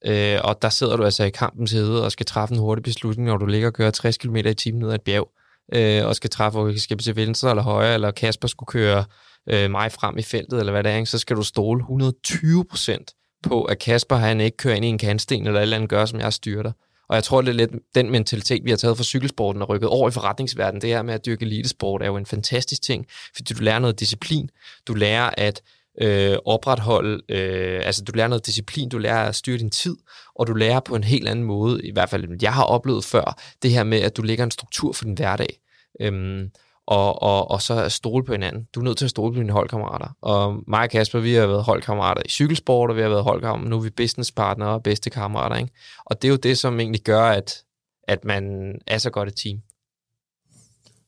Øh, 0.07 0.39
og 0.45 0.63
der 0.63 0.69
sidder 0.69 0.97
du 0.97 1.05
altså 1.05 1.25
i 1.25 1.31
kampens 1.31 1.73
hede 1.73 2.05
og 2.05 2.13
skal 2.13 2.27
træffe 2.27 2.55
en 2.55 2.61
hurtig 2.61 2.83
beslutning, 2.83 3.29
når 3.29 3.37
du 3.37 3.47
ligger 3.47 3.69
og 3.69 3.75
kører 3.75 3.91
60 3.91 4.17
km 4.17 4.37
i 4.37 4.55
timen 4.55 4.81
ned 4.81 4.89
ad 4.89 4.95
et 4.95 5.03
bjerg, 5.03 5.29
øh, 5.75 6.07
og 6.07 6.17
skal 6.17 6.31
træffe, 6.31 6.59
om 6.59 6.77
skal 6.77 6.99
til 6.99 7.17
venstre 7.17 7.51
eller 7.51 7.63
højre, 7.63 7.95
eller 7.95 8.11
Kasper 8.11 8.49
skulle 8.49 8.69
køre 8.69 9.05
øh, 9.51 9.71
mig 9.71 9.93
frem 9.93 10.19
i 10.19 10.23
feltet, 10.23 10.59
eller 10.59 10.73
hvad 10.73 10.85
det 10.85 10.93
er, 10.93 11.05
så 11.05 11.19
skal 11.19 11.37
du 11.37 11.43
stole 11.43 11.81
120 11.81 12.65
procent 12.65 13.13
på, 13.43 13.65
at 13.65 13.79
Kasper 13.79 14.17
han 14.17 14.41
ikke 14.41 14.57
kører 14.57 14.75
ind 14.75 14.85
i 14.85 14.89
en 14.89 14.99
kantsten, 14.99 15.47
eller 15.47 15.61
alt 15.61 15.75
andet 15.75 15.89
gør, 15.89 16.05
som 16.05 16.21
jeg 16.21 16.33
styrter. 16.33 16.73
Og 17.09 17.17
jeg 17.17 17.25
tror, 17.25 17.41
det 17.41 17.49
er 17.49 17.53
lidt 17.53 17.71
den 17.95 18.11
mentalitet, 18.11 18.65
vi 18.65 18.71
har 18.71 18.77
taget 18.77 18.97
fra 18.97 19.05
cykelsporten 19.05 19.63
og 19.63 19.69
rykket 19.69 19.89
over 19.89 20.09
i 20.09 20.13
forretningsverdenen. 20.13 20.83
Det 20.83 20.91
her 20.91 21.03
med 21.03 21.15
at 21.15 21.27
dyrke 21.27 21.45
elitesport 21.45 22.03
er 22.03 22.07
jo 22.07 22.17
en 22.17 22.27
fantastisk 22.27 22.83
ting, 22.83 23.07
fordi 23.37 23.55
du 23.55 23.63
lærer 23.63 23.79
noget 23.79 24.01
disciplin. 24.01 24.51
Du 24.87 24.95
lærer 24.95 25.31
at 25.37 25.63
øh, 26.03 26.37
opretholde, 26.45 27.23
øh, 27.29 27.81
altså 27.85 28.05
du 28.05 28.13
lærer 28.15 28.29
noget 28.29 28.47
disciplin, 28.47 28.89
du 28.89 28.99
lærer 28.99 29.29
at 29.29 29.35
styre 29.35 29.59
din 29.59 29.71
tid, 29.71 29.97
og 30.35 30.47
du 30.47 30.55
lærer 30.55 30.81
på 30.81 30.97
en 30.97 31.05
helt 31.05 31.29
anden 31.29 31.45
måde, 31.45 31.87
i 31.87 31.93
hvert 31.93 32.11
fald 32.11 32.43
jeg 32.43 32.53
har 32.53 32.65
oplevet 32.65 33.05
før, 33.05 33.39
det 33.63 33.71
her 33.71 33.85
med, 33.85 33.99
at 34.01 34.17
du 34.17 34.23
lægger 34.23 34.45
en 34.45 34.51
struktur 34.51 34.93
for 34.93 35.05
din 35.05 35.15
hverdag. 35.15 35.61
Øhm, 36.01 36.51
og, 36.87 37.23
og, 37.23 37.51
og 37.51 37.63
så 37.63 37.89
stole 37.89 38.25
på 38.25 38.33
hinanden. 38.33 38.67
Du 38.75 38.81
er 38.81 38.85
nødt 38.85 38.99
til 38.99 39.05
at 39.05 39.11
stole 39.11 39.35
på 39.35 39.41
dine 39.41 39.53
holdkammerater. 39.53 40.17
Og 40.21 40.63
mig 40.67 40.83
og 40.83 40.91
Kasper, 40.91 41.21
vi 41.21 41.35
har 41.35 41.47
været 41.47 41.65
holdkammerater 41.65 42.23
i 42.25 42.29
cykelsport, 42.29 42.91
og 42.91 42.97
vi 42.97 43.03
har 43.03 43.09
været 43.09 43.25
holdkammerater, 43.25 43.69
nu 43.69 43.77
er 43.77 43.81
vi 43.81 43.91
businesspartnere 43.91 44.69
og 44.69 44.83
bedste 44.83 45.11
kammerater. 45.11 45.57
Ikke? 45.57 45.73
Og 46.07 46.23
det 46.23 46.29
er 46.29 46.33
jo 46.33 46.37
det, 46.37 46.59
som 46.59 46.81
egentlig 46.81 47.03
gør, 47.03 47.23
at, 47.23 47.65
at 48.09 48.25
man 48.25 48.75
er 48.87 48.99
så 48.99 49.11
godt 49.11 49.29
et 49.29 49.37
team. 49.37 49.59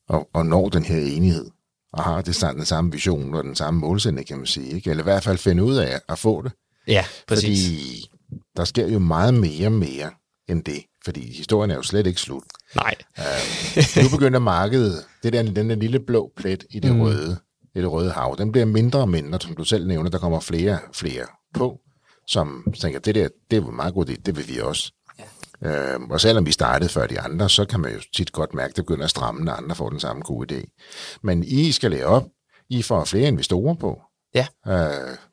Og, 0.09 0.29
og 0.33 0.45
når 0.45 0.69
den 0.69 0.85
her 0.85 1.15
enighed, 1.15 1.45
og 1.93 2.03
har 2.03 2.21
det 2.21 2.41
den 2.41 2.65
samme 2.65 2.91
vision 2.91 3.33
og 3.33 3.43
den 3.43 3.55
samme 3.55 3.79
målsætning, 3.79 4.27
kan 4.27 4.37
man 4.37 4.45
sige. 4.45 4.75
Ikke? 4.75 4.89
Eller 4.89 5.03
i 5.03 5.09
hvert 5.09 5.23
fald 5.23 5.37
finde 5.37 5.63
ud 5.63 5.75
af 5.75 5.99
at 6.09 6.19
få 6.19 6.41
det. 6.41 6.51
Ja, 6.87 7.05
præcis. 7.27 7.67
Fordi 7.67 8.09
der 8.57 8.63
sker 8.65 8.87
jo 8.87 8.99
meget 8.99 9.33
mere 9.33 9.69
mere 9.69 10.11
end 10.49 10.63
det. 10.63 10.83
Fordi 11.05 11.33
historien 11.37 11.71
er 11.71 11.75
jo 11.75 11.81
slet 11.81 12.07
ikke 12.07 12.21
slut. 12.21 12.43
Nej. 12.75 12.95
Uh, 13.17 14.03
nu 14.03 14.09
begynder 14.09 14.39
markedet, 14.39 15.05
det 15.23 15.33
der, 15.33 15.43
den 15.43 15.69
der 15.69 15.75
lille 15.75 15.99
blå 15.99 16.31
plet 16.37 16.63
i 16.69 16.79
det 16.79 16.95
mm. 16.95 17.01
røde, 17.01 17.37
i 17.75 17.79
det 17.79 17.91
røde 17.91 18.11
hav, 18.11 18.35
den 18.37 18.51
bliver 18.51 18.65
mindre 18.65 18.99
og 18.99 19.09
mindre, 19.09 19.41
som 19.41 19.55
du 19.55 19.63
selv 19.63 19.87
nævner, 19.87 20.09
der 20.09 20.17
kommer 20.17 20.39
flere 20.39 20.73
og 20.73 20.95
flere 20.95 21.25
på, 21.53 21.79
som 22.27 22.73
tænker, 22.79 22.99
det 22.99 23.15
der, 23.15 23.27
det 23.51 23.57
er 23.57 23.71
meget 23.71 23.93
godt, 23.93 24.25
det 24.25 24.37
vil 24.37 24.47
vi 24.47 24.59
også. 24.59 24.91
Uh, 25.65 26.09
og 26.09 26.21
selvom 26.21 26.45
vi 26.45 26.51
startede 26.51 26.89
før 26.89 27.07
de 27.07 27.19
andre, 27.19 27.49
så 27.49 27.65
kan 27.65 27.79
man 27.79 27.93
jo 27.93 27.99
tit 28.15 28.31
godt 28.31 28.53
mærke, 28.53 28.69
at 28.69 28.75
det 28.75 28.85
begynder 28.85 29.03
at 29.03 29.09
stramme, 29.09 29.43
når 29.43 29.51
andre 29.51 29.75
får 29.75 29.89
den 29.89 29.99
samme 29.99 30.21
gode 30.21 30.55
idé. 30.55 30.77
Men 31.21 31.43
I 31.43 31.71
skal 31.71 31.91
lære 31.91 32.05
op, 32.05 32.23
I 32.69 32.81
får 32.81 33.03
flere 33.03 33.27
investorer 33.27 33.75
på. 33.75 34.01
Ja. 34.35 34.47
Uh, 34.65 34.73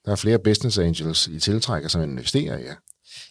der 0.05 0.13
er 0.13 0.17
flere 0.17 0.39
business 0.39 0.79
angels, 0.79 1.27
I 1.27 1.41
tiltrækker, 1.41 1.89
som 1.89 2.03
investerer 2.03 2.59
i 2.59 2.65
jer. 2.65 2.75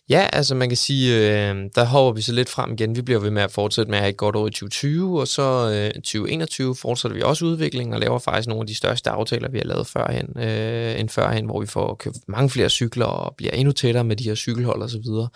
Ja, 0.09 0.27
altså 0.33 0.55
man 0.55 0.69
kan 0.69 0.77
sige, 0.77 1.15
øh, 1.15 1.55
der 1.75 1.85
hopper 1.85 2.11
vi 2.13 2.21
så 2.21 2.33
lidt 2.33 2.49
frem 2.49 2.73
igen. 2.73 2.95
Vi 2.95 3.01
bliver 3.01 3.19
ved 3.19 3.31
med 3.31 3.41
at 3.41 3.51
fortsætte 3.51 3.89
med 3.91 3.97
at 3.97 4.03
have 4.03 4.09
et 4.09 4.17
godt 4.17 4.35
år 4.35 4.47
i 4.47 4.51
2020, 4.51 5.19
og 5.19 5.27
så 5.27 5.71
øh, 5.73 5.93
2021 5.93 6.75
fortsætter 6.75 7.15
vi 7.15 7.21
også 7.21 7.45
udviklingen 7.45 7.93
og 7.93 7.99
laver 7.99 8.19
faktisk 8.19 8.47
nogle 8.47 8.61
af 8.61 8.67
de 8.67 8.75
største 8.75 9.09
aftaler, 9.09 9.49
vi 9.49 9.57
har 9.57 9.65
lavet 9.65 9.87
førhen, 9.87 10.39
øh, 10.39 10.99
end 10.99 11.09
førhen, 11.09 11.45
hvor 11.45 11.61
vi 11.61 11.67
får 11.67 11.95
købt 11.95 12.17
mange 12.27 12.49
flere 12.49 12.69
cykler 12.69 13.05
og 13.05 13.35
bliver 13.37 13.51
endnu 13.51 13.71
tættere 13.71 14.03
med 14.03 14.15
de 14.15 14.23
her 14.23 14.35
cykelhold 14.35 14.81
og 14.81 14.89
så 14.89 14.99
videre. 15.03 15.29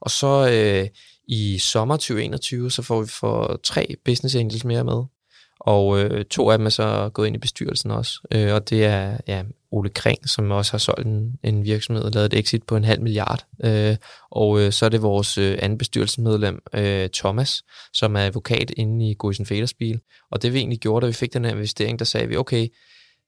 Og 0.00 0.10
så 0.10 0.50
øh, 0.52 0.88
i 1.28 1.58
sommer 1.58 1.96
2021, 1.96 2.70
så 2.70 2.82
får 2.82 3.00
vi 3.00 3.08
for 3.08 3.60
tre 3.64 3.94
business 4.04 4.36
angels 4.36 4.64
mere 4.64 4.84
med. 4.84 5.02
Og 5.60 6.00
øh, 6.00 6.24
to 6.24 6.50
af 6.50 6.58
dem 6.58 6.66
er 6.66 6.70
så 6.70 7.10
gået 7.14 7.26
ind 7.26 7.36
i 7.36 7.38
bestyrelsen 7.38 7.90
også. 7.90 8.20
Øh, 8.32 8.54
og 8.54 8.70
det 8.70 8.84
er 8.84 9.16
ja, 9.28 9.42
Ole 9.70 9.90
Kring, 9.90 10.28
som 10.28 10.50
også 10.50 10.72
har 10.72 10.78
solgt 10.78 11.06
en, 11.06 11.32
en 11.44 11.64
virksomhed 11.64 12.04
og 12.04 12.10
lavet 12.12 12.32
et 12.32 12.38
exit 12.38 12.62
på 12.62 12.76
en 12.76 12.84
halv 12.84 13.02
milliard. 13.02 13.46
Øh, 13.64 13.96
og 14.30 14.60
øh, 14.60 14.72
så 14.72 14.84
er 14.84 14.88
det 14.88 15.02
vores 15.02 15.38
øh, 15.38 15.58
anden 15.62 15.78
bestyrelsesmedlem, 15.78 16.58
øh, 16.74 17.08
Thomas, 17.14 17.62
som 17.92 18.16
er 18.16 18.20
advokat 18.20 18.70
inde 18.76 19.10
i 19.10 19.14
Goisen 19.18 19.46
Federspil. 19.46 20.00
Og 20.30 20.42
det 20.42 20.52
vi 20.52 20.58
egentlig 20.58 20.78
gjorde, 20.78 21.04
da 21.04 21.06
vi 21.06 21.12
fik 21.12 21.32
den 21.32 21.44
her 21.44 21.52
investering, 21.52 21.98
der 21.98 22.04
sagde 22.04 22.28
vi, 22.28 22.36
okay, 22.36 22.68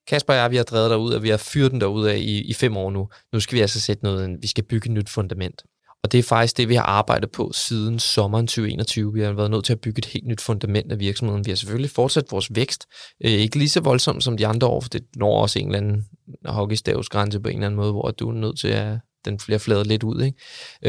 Kasper 0.07 0.33
og 0.33 0.39
jeg, 0.39 0.51
vi 0.51 0.57
har 0.57 0.65
drevet 0.65 0.91
derud, 0.91 1.13
og 1.13 1.23
vi 1.23 1.29
har 1.29 1.37
fyret 1.37 1.71
den 1.71 1.81
derud 1.81 2.07
af 2.07 2.17
i, 2.17 2.43
i 2.43 2.55
fem 2.55 2.77
år 2.77 2.91
nu. 2.91 3.09
Nu 3.33 3.41
skal 3.41 3.57
vi 3.57 3.61
altså 3.61 3.81
sætte 3.81 4.05
noget, 4.05 4.37
vi 4.43 4.47
skal 4.47 4.65
bygge 4.65 4.87
et 4.87 4.93
nyt 4.93 5.09
fundament. 5.09 5.63
Og 6.03 6.13
det 6.13 6.19
er 6.19 6.23
faktisk 6.23 6.57
det, 6.57 6.69
vi 6.69 6.75
har 6.75 6.83
arbejdet 6.83 7.31
på 7.31 7.51
siden 7.55 7.99
sommeren 7.99 8.47
2021. 8.47 9.15
Vi 9.15 9.21
har 9.21 9.33
været 9.33 9.51
nødt 9.51 9.65
til 9.65 9.73
at 9.73 9.81
bygge 9.81 9.99
et 9.99 10.05
helt 10.05 10.27
nyt 10.27 10.41
fundament 10.41 10.93
af 10.93 10.99
virksomheden. 10.99 11.47
Vi 11.47 11.51
har 11.51 11.57
selvfølgelig 11.57 11.91
fortsat 11.91 12.25
vores 12.31 12.55
vækst. 12.55 12.87
Øh, 13.25 13.31
ikke 13.31 13.59
lige 13.59 13.69
så 13.69 13.81
voldsomt 13.81 14.25
som 14.25 14.37
de 14.37 14.47
andre 14.47 14.67
år, 14.67 14.81
for 14.81 14.89
det 14.89 15.03
når 15.17 15.43
også 15.43 15.59
en 15.59 15.67
eller 15.67 15.79
anden 15.79 16.07
hockeystavsgrænse 16.45 17.41
på 17.41 17.49
en 17.49 17.55
eller 17.55 17.67
anden 17.67 17.77
måde, 17.77 17.93
hvor 17.93 18.11
du 18.11 18.29
er 18.29 18.35
nødt 18.35 18.59
til 18.59 18.69
at 18.69 18.99
den 19.25 19.37
bliver 19.37 19.59
fladet 19.59 19.87
lidt 19.87 20.03
ud. 20.03 20.23
Ikke? 20.23 20.39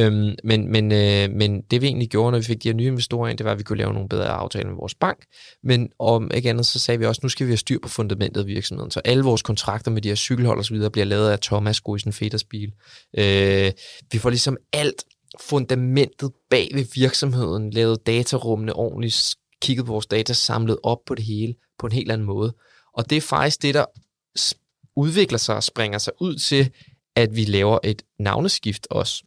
Øhm, 0.05 0.35
men, 0.43 0.71
men, 0.71 0.91
øh, 0.91 1.29
men 1.31 1.61
det 1.61 1.81
vi 1.81 1.87
egentlig 1.87 2.09
gjorde, 2.09 2.31
når 2.31 2.37
vi 2.37 2.43
fik 2.43 2.63
de 2.63 2.69
her 2.69 2.73
nye 2.73 2.87
investorer 2.87 3.29
ind, 3.29 3.37
det 3.37 3.45
var, 3.45 3.51
at 3.51 3.57
vi 3.57 3.63
kunne 3.63 3.77
lave 3.77 3.93
nogle 3.93 4.09
bedre 4.09 4.27
aftaler 4.27 4.67
med 4.67 4.75
vores 4.75 4.95
bank. 4.95 5.25
Men 5.63 5.89
om 5.99 6.31
ikke 6.33 6.49
andet, 6.49 6.65
så 6.65 6.79
sagde 6.79 6.99
vi 6.99 7.05
også, 7.05 7.19
nu 7.23 7.29
skal 7.29 7.47
vi 7.47 7.51
have 7.51 7.57
styr 7.57 7.79
på 7.83 7.89
fundamentet 7.89 8.41
af 8.41 8.47
virksomheden. 8.47 8.91
Så 8.91 9.01
alle 9.05 9.23
vores 9.23 9.41
kontrakter 9.41 9.91
med 9.91 10.01
de 10.01 10.07
her 10.07 10.15
cykelhold 10.15 10.57
og 10.57 10.65
så 10.65 10.73
videre 10.73 10.91
bliver 10.91 11.05
lavet 11.05 11.29
af 11.29 11.39
Thomas 11.39 11.81
Feders 12.11 12.43
bil. 12.43 12.71
Øh, 13.17 13.71
vi 14.11 14.17
får 14.17 14.29
ligesom 14.29 14.57
alt 14.73 15.03
fundamentet 15.41 16.31
bag 16.49 16.69
ved 16.73 16.85
virksomheden, 16.95 17.71
lavet 17.71 18.05
datarummene 18.05 18.73
ordentligt, 18.73 19.35
kigget 19.61 19.85
på 19.85 19.91
vores 19.91 20.05
data, 20.05 20.33
samlet 20.33 20.77
op 20.83 20.97
på 21.07 21.15
det 21.15 21.25
hele 21.25 21.53
på 21.79 21.85
en 21.85 21.91
helt 21.91 22.11
anden 22.11 22.27
måde. 22.27 22.53
Og 22.97 23.09
det 23.09 23.15
er 23.15 23.21
faktisk 23.21 23.61
det, 23.61 23.73
der 23.73 23.85
udvikler 24.95 25.37
sig 25.37 25.55
og 25.55 25.63
springer 25.63 25.97
sig 25.97 26.13
ud 26.21 26.35
til, 26.35 26.71
at 27.15 27.35
vi 27.35 27.45
laver 27.45 27.79
et 27.83 28.01
navneskift 28.19 28.87
også, 28.89 29.23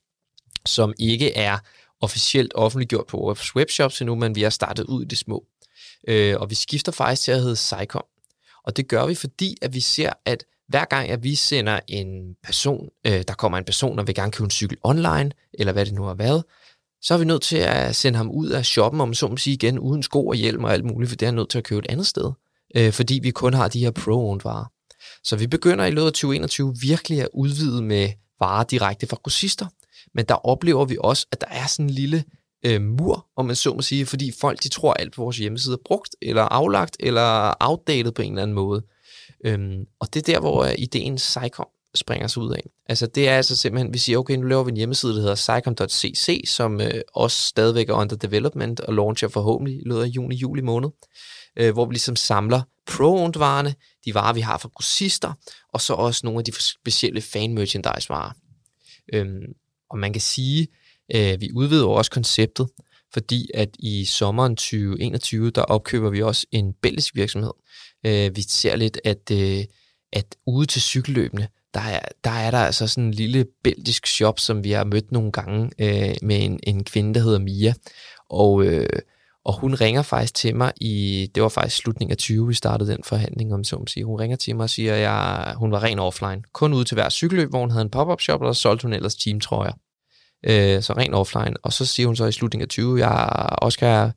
som 0.66 0.94
ikke 0.98 1.36
er 1.36 1.58
officielt 2.00 2.52
offentliggjort 2.54 3.06
på 3.06 3.16
vores 3.16 3.56
webshops 3.56 4.00
endnu, 4.00 4.14
men 4.14 4.34
vi 4.34 4.42
har 4.42 4.50
startet 4.50 4.86
ud 4.86 5.02
i 5.02 5.08
det 5.08 5.18
små. 5.18 5.44
Øh, 6.08 6.36
og 6.40 6.50
vi 6.50 6.54
skifter 6.54 6.92
faktisk 6.92 7.22
til 7.22 7.32
at 7.32 7.40
hedde 7.40 7.54
Psycom. 7.54 8.04
Og 8.64 8.76
det 8.76 8.88
gør 8.88 9.06
vi, 9.06 9.14
fordi 9.14 9.56
at 9.62 9.74
vi 9.74 9.80
ser, 9.80 10.12
at 10.24 10.44
hver 10.68 10.84
gang 10.84 11.10
at 11.10 11.22
vi 11.22 11.34
sender 11.34 11.80
en 11.88 12.34
person, 12.42 12.88
øh, 13.06 13.22
der 13.28 13.34
kommer 13.34 13.58
en 13.58 13.64
person, 13.64 13.98
og 13.98 14.06
vil 14.06 14.14
gerne 14.14 14.32
købe 14.32 14.44
en 14.44 14.50
cykel 14.50 14.78
online, 14.82 15.30
eller 15.54 15.72
hvad 15.72 15.86
det 15.86 15.94
nu 15.94 16.02
har 16.02 16.14
været, 16.14 16.44
så 17.02 17.14
er 17.14 17.18
vi 17.18 17.24
nødt 17.24 17.42
til 17.42 17.56
at 17.56 17.96
sende 17.96 18.16
ham 18.16 18.30
ud 18.30 18.48
af 18.48 18.64
shoppen, 18.64 19.00
om 19.00 19.14
så 19.14 19.28
må 19.28 19.36
sige 19.36 19.54
igen, 19.54 19.78
uden 19.78 20.02
sko 20.02 20.26
og 20.26 20.34
hjelm 20.34 20.64
og 20.64 20.72
alt 20.72 20.84
muligt, 20.84 21.08
for 21.08 21.16
det 21.16 21.28
er 21.28 21.32
nødt 21.32 21.50
til 21.50 21.58
at 21.58 21.64
købe 21.64 21.78
et 21.78 21.90
andet 21.90 22.06
sted, 22.06 22.32
øh, 22.76 22.92
fordi 22.92 23.20
vi 23.22 23.30
kun 23.30 23.54
har 23.54 23.68
de 23.68 23.80
her 23.80 23.90
pro-owned 23.90 24.42
varer. 24.42 24.73
Så 25.24 25.36
vi 25.36 25.46
begynder 25.46 25.84
i 25.84 25.90
løbet 25.90 26.06
af 26.06 26.12
2021 26.12 26.74
virkelig 26.80 27.20
at 27.20 27.28
udvide 27.34 27.82
med 27.82 28.08
varer 28.40 28.64
direkte 28.64 29.06
fra 29.06 29.16
grossister, 29.22 29.66
men 30.14 30.24
der 30.24 30.34
oplever 30.34 30.84
vi 30.84 30.96
også, 31.00 31.26
at 31.32 31.40
der 31.40 31.46
er 31.50 31.66
sådan 31.66 31.86
en 31.86 31.90
lille 31.90 32.24
øh, 32.66 32.82
mur, 32.82 33.26
om 33.36 33.46
man 33.46 33.56
så 33.56 33.74
må 33.74 33.82
sige, 33.82 34.06
fordi 34.06 34.32
folk 34.40 34.62
de 34.62 34.68
tror, 34.68 34.92
at 34.92 35.00
alt 35.00 35.14
på 35.14 35.22
vores 35.22 35.38
hjemmeside 35.38 35.74
er 35.74 35.82
brugt, 35.84 36.16
eller 36.22 36.42
aflagt, 36.42 36.96
eller 37.00 37.54
outdated 37.60 38.12
på 38.12 38.22
en 38.22 38.32
eller 38.32 38.42
anden 38.42 38.54
måde. 38.54 38.82
Øhm, 39.44 39.84
og 40.00 40.14
det 40.14 40.28
er 40.28 40.32
der, 40.32 40.40
hvor 40.40 40.66
ideen 40.78 41.18
Sycom 41.18 41.66
springer 41.94 42.26
sig 42.26 42.42
ud 42.42 42.54
af. 42.54 42.62
Altså 42.88 43.06
det 43.06 43.28
er 43.28 43.36
altså 43.36 43.56
simpelthen, 43.56 43.92
vi 43.92 43.98
siger, 43.98 44.18
okay, 44.18 44.36
nu 44.36 44.42
laver 44.42 44.64
vi 44.64 44.70
en 44.70 44.76
hjemmeside, 44.76 45.14
der 45.14 45.20
hedder 45.20 45.34
sycom.cc, 45.34 46.44
som 46.46 46.80
øh, 46.80 47.00
også 47.14 47.42
stadigvæk 47.42 47.88
er 47.88 47.94
under 47.94 48.16
development 48.16 48.80
og 48.80 48.94
launcher 48.94 49.28
forhåbentlig 49.28 49.76
i 49.76 49.82
løbet 49.84 50.02
af 50.02 50.06
juni-juli 50.06 50.62
måned, 50.62 50.90
øh, 51.56 51.72
hvor 51.72 51.86
vi 51.86 51.94
ligesom 51.94 52.16
samler 52.16 52.62
pro-owned 52.90 53.38
varerne, 53.38 53.74
de 54.04 54.14
varer, 54.14 54.32
vi 54.32 54.40
har 54.40 54.58
fra 54.58 54.68
grossister, 54.74 55.32
og 55.72 55.80
så 55.80 55.92
også 55.92 56.20
nogle 56.24 56.38
af 56.38 56.44
de 56.44 56.52
specielle 56.52 57.20
fan-merchandise-varer. 57.20 58.32
Øhm, 59.12 59.52
og 59.90 59.98
man 59.98 60.12
kan 60.12 60.20
sige, 60.20 60.68
øh, 61.14 61.40
vi 61.40 61.50
udvider 61.54 61.86
også 61.86 62.10
konceptet, 62.10 62.68
fordi 63.12 63.50
at 63.54 63.68
i 63.78 64.04
sommeren 64.04 64.56
2021, 64.56 65.50
der 65.50 65.62
opkøber 65.62 66.10
vi 66.10 66.22
også 66.22 66.46
en 66.52 66.72
belgisk 66.82 67.14
virksomhed. 67.14 67.52
Øh, 68.06 68.36
vi 68.36 68.42
ser 68.42 68.76
lidt, 68.76 69.00
at, 69.04 69.30
øh, 69.32 69.64
at 70.12 70.36
ude 70.46 70.66
til 70.66 70.82
cykelløbene, 70.82 71.48
der 71.74 71.80
er, 71.80 72.00
der 72.24 72.30
er 72.30 72.50
der 72.50 72.58
altså 72.58 72.86
sådan 72.86 73.04
en 73.04 73.14
lille 73.14 73.46
belgisk 73.64 74.06
shop, 74.06 74.40
som 74.40 74.64
vi 74.64 74.70
har 74.70 74.84
mødt 74.84 75.12
nogle 75.12 75.32
gange 75.32 75.70
øh, 75.78 76.14
med 76.22 76.44
en, 76.44 76.60
en 76.62 76.84
kvinde, 76.84 77.14
der 77.14 77.20
hedder 77.20 77.38
Mia. 77.38 77.74
Og, 78.28 78.64
øh, 78.64 78.88
og 79.44 79.54
hun 79.54 79.74
ringer 79.74 80.02
faktisk 80.02 80.34
til 80.34 80.56
mig 80.56 80.72
i, 80.76 81.30
det 81.34 81.42
var 81.42 81.48
faktisk 81.48 81.76
slutningen 81.76 82.10
af 82.10 82.16
20, 82.16 82.48
vi 82.48 82.54
startede 82.54 82.90
den 82.90 83.04
forhandling, 83.04 83.54
om 83.54 83.64
så 83.64 83.78
man 83.78 83.86
siger. 83.86 84.06
Hun 84.06 84.20
ringer 84.20 84.36
til 84.36 84.56
mig 84.56 84.62
og 84.64 84.70
siger, 84.70 84.94
at 84.94 85.00
jeg, 85.00 85.54
hun 85.56 85.72
var 85.72 85.82
ren 85.82 85.98
offline. 85.98 86.42
Kun 86.52 86.72
ude 86.72 86.84
til 86.84 86.94
hver 86.94 87.08
cykelløb, 87.08 87.50
hvor 87.50 87.60
hun 87.60 87.70
havde 87.70 87.82
en 87.82 87.90
pop-up 87.90 88.20
shop, 88.20 88.42
og 88.42 88.56
så 88.56 88.62
solgte 88.62 88.82
hun 88.82 88.92
ellers 88.92 89.14
teamtrøjer. 89.14 89.72
Øh, 90.46 90.82
så 90.82 90.92
ren 90.92 91.14
offline. 91.14 91.56
Og 91.62 91.72
så 91.72 91.86
siger 91.86 92.06
hun 92.06 92.16
så 92.16 92.26
i 92.26 92.32
slutningen 92.32 92.62
af 92.62 92.68
20, 92.68 93.06
jeg, 93.06 93.48
Oscar, 93.58 94.12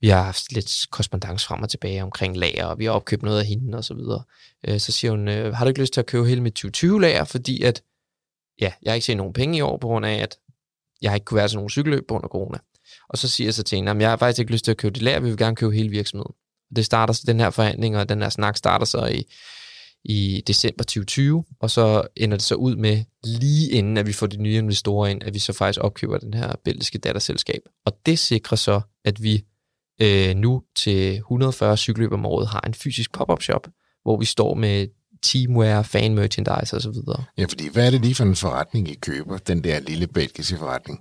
vi 0.00 0.08
har 0.08 0.22
haft 0.22 0.52
lidt 0.52 0.86
korrespondence 0.90 1.46
frem 1.46 1.62
og 1.62 1.70
tilbage 1.70 2.02
omkring 2.02 2.36
lager, 2.36 2.66
og 2.66 2.78
vi 2.78 2.84
har 2.84 2.92
opkøbt 2.92 3.22
noget 3.22 3.40
af 3.40 3.46
hende 3.46 3.78
og 3.78 3.84
så 3.84 3.94
videre. 3.94 4.22
Øh, 4.68 4.80
så 4.80 4.92
siger 4.92 5.10
hun, 5.10 5.28
øh, 5.28 5.54
har 5.54 5.64
du 5.64 5.68
ikke 5.68 5.80
lyst 5.80 5.92
til 5.92 6.00
at 6.00 6.06
købe 6.06 6.28
hele 6.28 6.40
mit 6.40 6.64
2020-lager, 6.64 7.24
fordi 7.24 7.62
at, 7.62 7.82
ja, 8.60 8.72
jeg 8.82 8.90
har 8.90 8.94
ikke 8.94 9.06
set 9.06 9.16
nogen 9.16 9.32
penge 9.32 9.58
i 9.58 9.60
år, 9.60 9.76
på 9.76 9.86
grund 9.86 10.06
af, 10.06 10.14
at 10.14 10.38
jeg 11.02 11.10
har 11.10 11.14
ikke 11.14 11.24
kunne 11.24 11.38
være 11.38 11.48
til 11.48 11.56
nogen 11.56 11.70
cykelløb 11.70 12.06
på 12.08 12.14
grund 12.14 12.24
af 12.24 12.30
corona. 12.30 12.58
Og 13.12 13.18
så 13.18 13.28
siger 13.28 13.46
jeg 13.46 13.54
så 13.54 13.62
til 13.62 13.76
hende, 13.76 13.90
at 13.90 14.00
jeg 14.00 14.10
har 14.10 14.16
faktisk 14.16 14.40
ikke 14.40 14.52
lyst 14.52 14.64
til 14.64 14.70
at 14.70 14.76
købe 14.76 14.94
det 14.94 15.02
lager, 15.02 15.20
vi 15.20 15.28
vil 15.28 15.38
gerne 15.38 15.56
købe 15.56 15.74
hele 15.74 15.88
virksomheden. 15.88 16.34
Det 16.76 16.84
starter 16.84 17.14
så 17.14 17.22
den 17.26 17.40
her 17.40 17.50
forhandling, 17.50 17.96
og 17.96 18.08
den 18.08 18.22
her 18.22 18.28
snak 18.28 18.56
starter 18.56 18.84
så 18.84 19.06
i, 19.06 19.24
i 20.04 20.42
december 20.46 20.84
2020, 20.84 21.44
og 21.60 21.70
så 21.70 22.02
ender 22.16 22.36
det 22.36 22.44
så 22.44 22.54
ud 22.54 22.76
med, 22.76 23.04
lige 23.24 23.70
inden 23.70 23.96
at 23.96 24.06
vi 24.06 24.12
får 24.12 24.26
de 24.26 24.36
nye 24.36 24.54
investorer 24.54 25.08
ind, 25.08 25.22
at 25.22 25.34
vi 25.34 25.38
så 25.38 25.52
faktisk 25.52 25.80
opkøber 25.84 26.18
den 26.18 26.34
her 26.34 26.52
belgiske 26.64 26.98
datterselskab. 26.98 27.62
Og 27.86 27.92
det 28.06 28.18
sikrer 28.18 28.56
så, 28.56 28.80
at 29.04 29.22
vi 29.22 29.44
øh, 30.02 30.34
nu 30.34 30.62
til 30.76 31.16
140 31.16 31.76
cykelløb 31.76 32.12
om 32.12 32.26
året 32.26 32.48
har 32.48 32.60
en 32.60 32.74
fysisk 32.74 33.12
pop-up 33.12 33.42
shop, 33.42 33.68
hvor 34.02 34.16
vi 34.16 34.24
står 34.24 34.54
med 34.54 34.88
teamwear, 35.22 35.82
fan 35.82 36.14
merchandise 36.14 36.76
osv. 36.76 36.96
Ja, 37.38 37.44
fordi 37.44 37.68
hvad 37.68 37.86
er 37.86 37.90
det 37.90 38.00
lige 38.00 38.14
for 38.14 38.24
en 38.24 38.36
forretning, 38.36 38.88
I 38.88 38.94
køber, 38.94 39.38
den 39.38 39.64
der 39.64 39.80
lille 39.80 40.06
belgiske 40.06 40.56
forretning? 40.56 41.00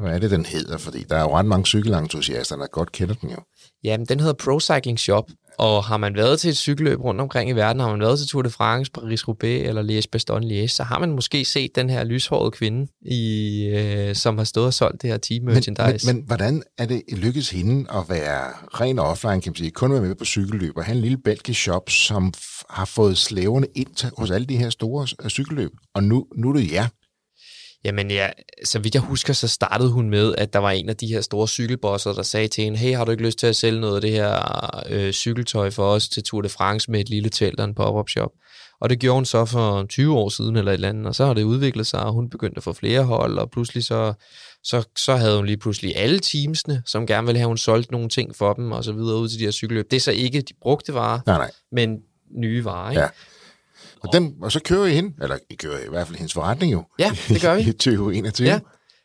Hvad 0.00 0.14
er 0.14 0.18
det, 0.18 0.30
den 0.30 0.46
hedder? 0.46 0.78
Fordi 0.78 1.04
der 1.10 1.16
er 1.16 1.22
jo 1.22 1.36
ret 1.36 1.46
mange 1.46 1.66
cykelentusiaster, 1.66 2.56
der 2.56 2.66
godt 2.66 2.92
kender 2.92 3.14
den 3.14 3.30
jo. 3.30 3.36
Jamen, 3.84 4.06
den 4.06 4.20
hedder 4.20 4.34
Pro 4.34 4.60
Cycling 4.60 4.98
Shop, 4.98 5.24
og 5.58 5.84
har 5.84 5.96
man 5.96 6.14
været 6.14 6.40
til 6.40 6.50
et 6.50 6.56
cykelløb 6.56 7.00
rundt 7.00 7.20
omkring 7.20 7.50
i 7.50 7.52
verden, 7.52 7.80
har 7.80 7.90
man 7.90 8.00
været 8.00 8.18
til 8.18 8.28
Tour 8.28 8.42
de 8.42 8.50
France, 8.50 8.90
Paris-Roubaix 8.98 9.68
eller 9.68 9.82
Liège-Bastogne-Liège, 9.82 10.68
så 10.68 10.82
har 10.82 10.98
man 10.98 11.10
måske 11.12 11.44
set 11.44 11.76
den 11.76 11.90
her 11.90 12.04
lyshårede 12.04 12.50
kvinde, 12.50 12.86
i, 13.02 13.64
øh, 13.64 14.14
som 14.14 14.38
har 14.38 14.44
stået 14.44 14.66
og 14.66 14.74
solgt 14.74 15.02
det 15.02 15.10
her 15.10 15.16
team 15.16 15.44
merchandise. 15.44 16.06
Men, 16.06 16.16
men, 16.16 16.16
men 16.16 16.26
hvordan 16.26 16.62
er 16.78 16.86
det 16.86 17.02
lykkedes 17.12 17.50
hende 17.50 17.90
at 17.90 18.04
være 18.08 18.52
ren 18.80 18.98
offline, 18.98 19.40
kan 19.40 19.50
man 19.50 19.56
sige, 19.56 19.70
kun 19.70 19.92
være 19.92 20.00
med 20.00 20.14
på 20.14 20.24
cykelløb 20.24 20.76
og 20.76 20.84
have 20.84 20.96
en 20.96 21.02
lille 21.02 21.18
belgisk 21.18 21.60
shop, 21.60 21.90
som 21.90 22.32
har 22.70 22.84
fået 22.84 23.18
slæverne 23.18 23.66
ind 23.74 23.94
til, 23.94 24.10
hos 24.18 24.30
alle 24.30 24.46
de 24.46 24.56
her 24.56 24.70
store 24.70 25.06
øh, 25.24 25.30
cykelløb, 25.30 25.70
og 25.94 26.04
nu, 26.04 26.26
nu 26.36 26.48
er 26.48 26.52
det 26.52 26.72
jer. 26.72 26.88
Jamen 27.86 28.10
ja, 28.10 28.28
så 28.64 28.78
vidt 28.78 28.94
jeg 28.94 29.02
husker, 29.02 29.32
så 29.32 29.48
startede 29.48 29.90
hun 29.90 30.10
med, 30.10 30.34
at 30.38 30.52
der 30.52 30.58
var 30.58 30.70
en 30.70 30.88
af 30.88 30.96
de 30.96 31.06
her 31.06 31.20
store 31.20 31.48
cykelbosser, 31.48 32.12
der 32.12 32.22
sagde 32.22 32.48
til 32.48 32.64
hende, 32.64 32.78
hey, 32.78 32.96
har 32.96 33.04
du 33.04 33.10
ikke 33.10 33.24
lyst 33.24 33.38
til 33.38 33.46
at 33.46 33.56
sælge 33.56 33.80
noget 33.80 33.94
af 33.94 34.00
det 34.00 34.10
her 34.10 34.40
øh, 34.88 35.12
cykeltøj 35.12 35.70
for 35.70 35.86
os 35.90 36.08
til 36.08 36.22
Tour 36.22 36.42
de 36.42 36.48
France 36.48 36.90
med 36.90 37.00
et 37.00 37.08
lille 37.08 37.28
telt 37.28 37.60
og 37.60 37.64
en 37.64 37.74
pop-up 37.74 38.08
shop? 38.08 38.30
Og 38.80 38.90
det 38.90 38.98
gjorde 38.98 39.14
hun 39.14 39.24
så 39.24 39.44
for 39.44 39.86
20 39.88 40.16
år 40.16 40.28
siden 40.28 40.56
eller 40.56 40.72
et 40.72 40.74
eller 40.74 40.88
andet, 40.88 41.06
og 41.06 41.14
så 41.14 41.26
har 41.26 41.34
det 41.34 41.42
udviklet 41.42 41.86
sig, 41.86 42.00
og 42.00 42.12
hun 42.12 42.30
begyndte 42.30 42.56
at 42.56 42.62
få 42.62 42.72
flere 42.72 43.02
hold, 43.02 43.38
og 43.38 43.50
pludselig 43.50 43.84
så, 43.84 44.12
så, 44.64 44.88
så 44.96 45.16
havde 45.16 45.36
hun 45.36 45.46
lige 45.46 45.56
pludselig 45.56 45.96
alle 45.96 46.18
teamsene, 46.18 46.82
som 46.86 47.06
gerne 47.06 47.26
ville 47.26 47.38
have, 47.38 47.48
hun 47.48 47.58
solgt 47.58 47.90
nogle 47.90 48.08
ting 48.08 48.36
for 48.36 48.52
dem, 48.52 48.72
og 48.72 48.84
så 48.84 48.92
videre 48.92 49.16
ud 49.16 49.28
til 49.28 49.38
de 49.38 49.44
her 49.44 49.50
cykelløb. 49.50 49.90
Det 49.90 49.96
er 49.96 50.00
så 50.00 50.12
ikke 50.12 50.40
de 50.40 50.54
brugte 50.62 50.94
varer, 50.94 51.20
nej, 51.26 51.38
nej. 51.38 51.50
men 51.72 51.98
nye 52.30 52.64
varer. 52.64 52.90
Ikke? 52.90 53.02
Ja. 53.02 53.08
Og, 54.06 54.12
den, 54.12 54.34
og 54.42 54.52
så 54.52 54.60
kører 54.60 54.86
I 54.86 54.94
hende, 54.94 55.14
eller 55.22 55.38
I 55.50 55.54
kører 55.54 55.78
i 55.78 55.88
hvert 55.88 56.06
fald 56.06 56.18
hendes 56.18 56.32
forretning 56.32 56.72
jo. 56.72 56.84
Ja, 56.98 57.10
det 57.28 57.42
gør 57.42 57.54
vi. 57.54 57.60
I 57.70 57.72
2021. 57.72 58.48
Ja. 58.48 58.58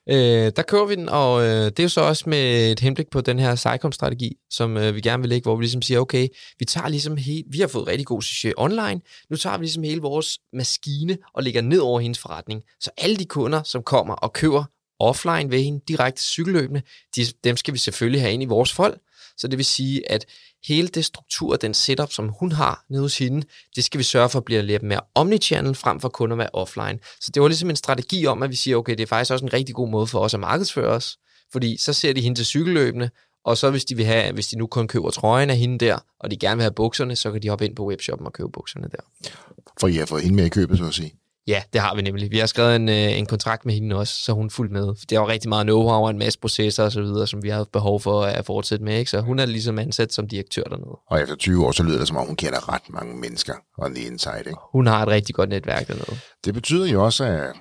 Øh, 0.09 0.51
der 0.55 0.61
kører 0.61 0.85
vi 0.85 0.95
den, 0.95 1.09
og 1.09 1.41
øh, 1.41 1.65
det 1.65 1.79
er 1.79 1.83
jo 1.83 1.89
så 1.89 2.01
også 2.01 2.29
med 2.29 2.71
et 2.71 2.79
henblik 2.79 3.09
på 3.11 3.21
den 3.21 3.39
her 3.39 3.55
SciCom-strategi, 3.55 4.37
som 4.49 4.77
øh, 4.77 4.95
vi 4.95 5.01
gerne 5.01 5.21
vil 5.21 5.29
lægge, 5.29 5.45
hvor 5.45 5.55
vi 5.55 5.63
ligesom 5.63 5.81
siger, 5.81 5.99
okay, 5.99 6.27
vi 6.59 6.65
tager 6.65 6.87
ligesom 6.87 7.17
helt, 7.17 7.45
vi 7.49 7.59
har 7.59 7.67
fået 7.67 7.87
rigtig 7.87 8.05
god 8.05 8.21
succes 8.21 8.53
online, 8.57 9.01
nu 9.29 9.35
tager 9.35 9.57
vi 9.57 9.63
ligesom 9.63 9.83
hele 9.83 10.01
vores 10.01 10.39
maskine 10.53 11.17
og 11.33 11.43
lægger 11.43 11.61
ned 11.61 11.79
over 11.79 11.99
hendes 11.99 12.19
forretning, 12.19 12.63
så 12.79 12.91
alle 12.97 13.15
de 13.15 13.25
kunder, 13.25 13.63
som 13.63 13.83
kommer 13.83 14.13
og 14.13 14.33
køber 14.33 14.63
offline 14.99 15.51
ved 15.51 15.61
hende, 15.61 15.81
direkte 15.87 16.21
cykelløbende, 16.21 16.81
de, 17.15 17.25
dem 17.43 17.57
skal 17.57 17.73
vi 17.73 17.79
selvfølgelig 17.79 18.21
have 18.21 18.33
ind 18.33 18.43
i 18.43 18.45
vores 18.45 18.73
fold, 18.73 18.97
så 19.41 19.47
det 19.47 19.57
vil 19.57 19.65
sige, 19.65 20.11
at 20.11 20.25
hele 20.67 20.87
det 20.87 21.05
struktur, 21.05 21.55
den 21.55 21.73
setup, 21.73 22.11
som 22.11 22.29
hun 22.39 22.51
har 22.51 22.85
nede 22.89 23.01
hos 23.01 23.17
hende, 23.17 23.47
det 23.75 23.83
skal 23.83 23.97
vi 23.97 24.03
sørge 24.03 24.29
for 24.29 24.39
at 24.39 24.45
blive 24.45 24.61
lidt 24.61 24.83
mere 24.83 24.99
omnichannel, 25.15 25.75
frem 25.75 25.99
for 25.99 26.09
kun 26.09 26.31
at 26.31 26.37
være 26.37 26.49
offline. 26.53 26.99
Så 27.21 27.31
det 27.33 27.41
var 27.41 27.47
ligesom 27.47 27.69
en 27.69 27.75
strategi 27.75 28.25
om, 28.25 28.43
at 28.43 28.49
vi 28.49 28.55
siger, 28.55 28.77
okay, 28.77 28.91
det 28.91 29.01
er 29.01 29.07
faktisk 29.07 29.31
også 29.31 29.45
en 29.45 29.53
rigtig 29.53 29.75
god 29.75 29.89
måde 29.89 30.07
for 30.07 30.19
os 30.19 30.33
at 30.33 30.39
markedsføre 30.39 30.87
os, 30.87 31.17
fordi 31.51 31.77
så 31.77 31.93
ser 31.93 32.13
de 32.13 32.21
hende 32.21 32.39
til 32.39 32.45
cykelløbende, 32.45 33.09
og 33.45 33.57
så 33.57 33.69
hvis 33.69 33.85
de 33.85 33.95
vil 33.95 34.05
have, 34.05 34.33
hvis 34.33 34.47
de 34.47 34.57
nu 34.57 34.67
kun 34.67 34.87
køber 34.87 35.09
trøjen 35.09 35.49
af 35.49 35.57
hende 35.57 35.85
der, 35.85 35.99
og 36.19 36.31
de 36.31 36.37
gerne 36.37 36.55
vil 36.55 36.63
have 36.63 36.73
bukserne, 36.73 37.15
så 37.15 37.31
kan 37.31 37.41
de 37.41 37.49
hoppe 37.49 37.65
ind 37.65 37.75
på 37.75 37.85
webshoppen 37.85 38.27
og 38.27 38.33
købe 38.33 38.49
bukserne 38.51 38.87
der. 38.91 39.31
For 39.79 39.87
I 39.87 39.93
har 39.93 40.05
fået 40.05 40.23
hende 40.23 40.35
med 40.35 40.45
i 40.45 40.49
købet, 40.49 40.77
så 40.77 40.85
at 40.85 40.93
sige. 40.93 41.13
Ja, 41.47 41.63
det 41.73 41.81
har 41.81 41.95
vi 41.95 42.01
nemlig. 42.01 42.31
Vi 42.31 42.37
har 42.37 42.45
skrevet 42.45 42.75
en, 42.75 42.89
øh, 42.89 43.17
en 43.17 43.25
kontrakt 43.25 43.65
med 43.65 43.73
hende 43.73 43.95
også, 43.95 44.13
så 44.13 44.33
hun 44.33 44.49
fuldt 44.49 44.71
med. 44.71 44.87
Det 44.87 45.11
er 45.11 45.19
jo 45.19 45.27
rigtig 45.27 45.49
meget 45.49 45.65
know-how 45.65 46.03
og 46.03 46.09
en 46.09 46.17
masse 46.17 46.39
processer 46.39 46.83
og 46.83 46.91
så 46.91 47.01
videre, 47.01 47.27
som 47.27 47.43
vi 47.43 47.49
har 47.49 47.55
haft 47.55 47.71
behov 47.71 48.01
for 48.01 48.23
at 48.23 48.45
fortsætte 48.45 48.85
med. 48.85 48.99
Ikke? 48.99 49.11
Så 49.11 49.21
hun 49.21 49.39
er 49.39 49.45
ligesom 49.45 49.79
ansat 49.79 50.13
som 50.13 50.27
direktør 50.27 50.63
dernede. 50.63 50.97
Og 51.09 51.21
efter 51.21 51.35
20 51.35 51.65
år, 51.65 51.71
så 51.71 51.83
lyder 51.83 51.97
det 51.97 52.07
som 52.07 52.17
om, 52.17 52.27
hun 52.27 52.35
kender 52.35 52.73
ret 52.73 52.81
mange 52.89 53.17
mennesker 53.17 53.53
og 53.77 53.89
the 53.95 54.05
inside. 54.05 54.39
Ikke? 54.39 54.59
Hun 54.71 54.87
har 54.87 55.01
et 55.01 55.07
rigtig 55.07 55.35
godt 55.35 55.49
netværk 55.49 55.87
dernede. 55.87 56.19
Det 56.45 56.53
betyder 56.53 56.85
jo 56.85 57.05
også, 57.05 57.23
at 57.23 57.53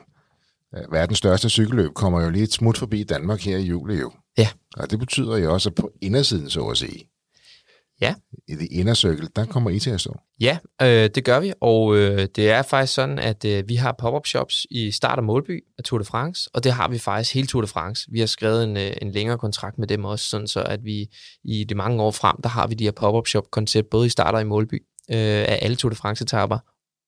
verdens 0.92 1.18
største 1.18 1.48
cykelløb 1.48 1.90
kommer 1.94 2.22
jo 2.22 2.30
lige 2.30 2.42
et 2.42 2.52
smut 2.52 2.78
forbi 2.78 3.02
Danmark 3.04 3.40
her 3.40 3.56
i 3.56 3.62
juli 3.62 3.94
jo. 3.94 4.12
Ja. 4.38 4.48
Og 4.76 4.90
det 4.90 4.98
betyder 4.98 5.36
jo 5.36 5.52
også, 5.52 5.68
at 5.68 5.74
på 5.74 5.90
indersiden, 6.02 6.50
så 6.50 6.66
at 6.66 6.76
sige, 6.76 7.10
Ja. 8.00 8.14
i 8.48 8.54
det 8.54 8.68
inner 8.70 8.94
circle, 8.94 9.28
der 9.36 9.44
kommer 9.44 9.70
I 9.70 9.78
til 9.78 9.90
at 9.90 10.00
stå. 10.00 10.16
Ja, 10.40 10.58
øh, 10.82 11.10
det 11.14 11.24
gør 11.24 11.40
vi, 11.40 11.52
og 11.60 11.96
øh, 11.96 12.28
det 12.36 12.50
er 12.50 12.62
faktisk 12.62 12.94
sådan, 12.94 13.18
at 13.18 13.44
øh, 13.44 13.68
vi 13.68 13.74
har 13.74 13.94
pop-up 13.98 14.26
shops 14.26 14.66
i 14.70 14.90
start 14.90 15.18
af 15.18 15.22
Målby 15.22 15.64
af 15.78 15.84
Tour 15.84 15.98
de 15.98 16.04
France, 16.04 16.50
og 16.54 16.64
det 16.64 16.72
har 16.72 16.88
vi 16.88 16.98
faktisk 16.98 17.34
hele 17.34 17.46
Tour 17.46 17.62
de 17.62 17.66
France. 17.68 18.06
Vi 18.12 18.20
har 18.20 18.26
skrevet 18.26 18.64
en, 18.64 18.76
øh, 18.76 18.92
en 19.02 19.12
længere 19.12 19.38
kontrakt 19.38 19.78
med 19.78 19.88
dem 19.88 20.04
også, 20.04 20.30
sådan 20.30 20.46
så 20.46 20.62
at 20.62 20.84
vi 20.84 21.08
i 21.44 21.64
de 21.64 21.74
mange 21.74 22.02
år 22.02 22.10
frem, 22.10 22.36
der 22.42 22.48
har 22.48 22.66
vi 22.66 22.74
de 22.74 22.84
her 22.84 22.90
pop-up 22.90 23.26
shop-koncept, 23.26 23.90
både 23.90 24.06
i 24.06 24.10
start 24.10 24.34
og 24.34 24.40
i 24.40 24.44
Målby, 24.44 24.82
øh, 25.10 25.16
af 25.18 25.58
alle 25.62 25.76
Tour 25.76 25.90
de 25.90 25.96
France-etapper, 25.96 26.58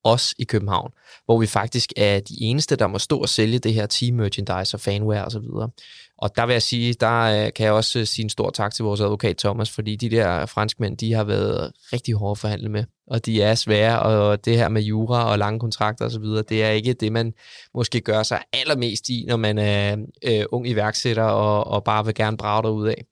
os 0.05 0.35
i 0.39 0.45
København, 0.45 0.91
hvor 1.25 1.41
vi 1.41 1.47
faktisk 1.47 1.93
er 1.97 2.21
de 2.21 2.35
eneste, 2.41 2.77
der 2.77 2.87
må 2.87 2.99
stå 2.99 3.19
og 3.19 3.29
sælge 3.29 3.59
det 3.59 3.75
her 3.75 3.87
team 3.87 4.17
merchandise 4.17 4.77
og 4.77 4.81
fanware 4.81 5.25
osv. 5.25 5.37
Og, 5.37 5.73
og 6.19 6.37
der 6.37 6.47
vil 6.47 6.53
jeg 6.53 6.63
sige, 6.63 6.95
der 6.95 7.45
øh, 7.47 7.53
kan 7.53 7.67
jeg 7.67 7.73
også 7.73 7.99
øh, 7.99 8.07
sige 8.07 8.25
en 8.25 8.31
stor 8.31 8.51
tak 8.51 8.75
til 8.75 8.85
vores 8.85 9.01
advokat 9.01 9.37
Thomas, 9.37 9.71
fordi 9.71 9.97
de 9.97 10.11
der 10.11 10.47
franskmænd, 10.47 10.97
de 10.97 11.13
har 11.13 11.25
været 11.25 11.73
rigtig 11.93 12.15
hårde 12.15 12.31
at 12.31 12.39
forhandle 12.39 12.69
med, 12.69 12.85
og 13.07 13.27
de 13.27 13.43
er 13.43 13.55
svære, 13.55 14.03
og 14.03 14.45
det 14.45 14.57
her 14.57 14.69
med 14.69 14.83
jura 14.83 15.31
og 15.31 15.39
lange 15.39 15.61
kontrakter 15.61 16.05
osv., 16.05 16.25
det 16.25 16.65
er 16.65 16.71
ikke 16.71 16.93
det, 16.93 17.13
man 17.13 17.35
måske 17.75 18.01
gør 18.01 18.23
sig 18.23 18.43
allermest 18.53 19.09
i, 19.09 19.25
når 19.29 19.37
man 19.37 19.59
er 19.59 19.97
øh, 20.25 20.45
ung 20.53 20.69
iværksætter 20.69 21.25
og, 21.25 21.67
og 21.67 21.85
bare 21.85 22.05
vil 22.05 22.15
gerne 22.15 22.37
brage 22.37 22.73
ud 22.73 22.89
af. 22.89 23.05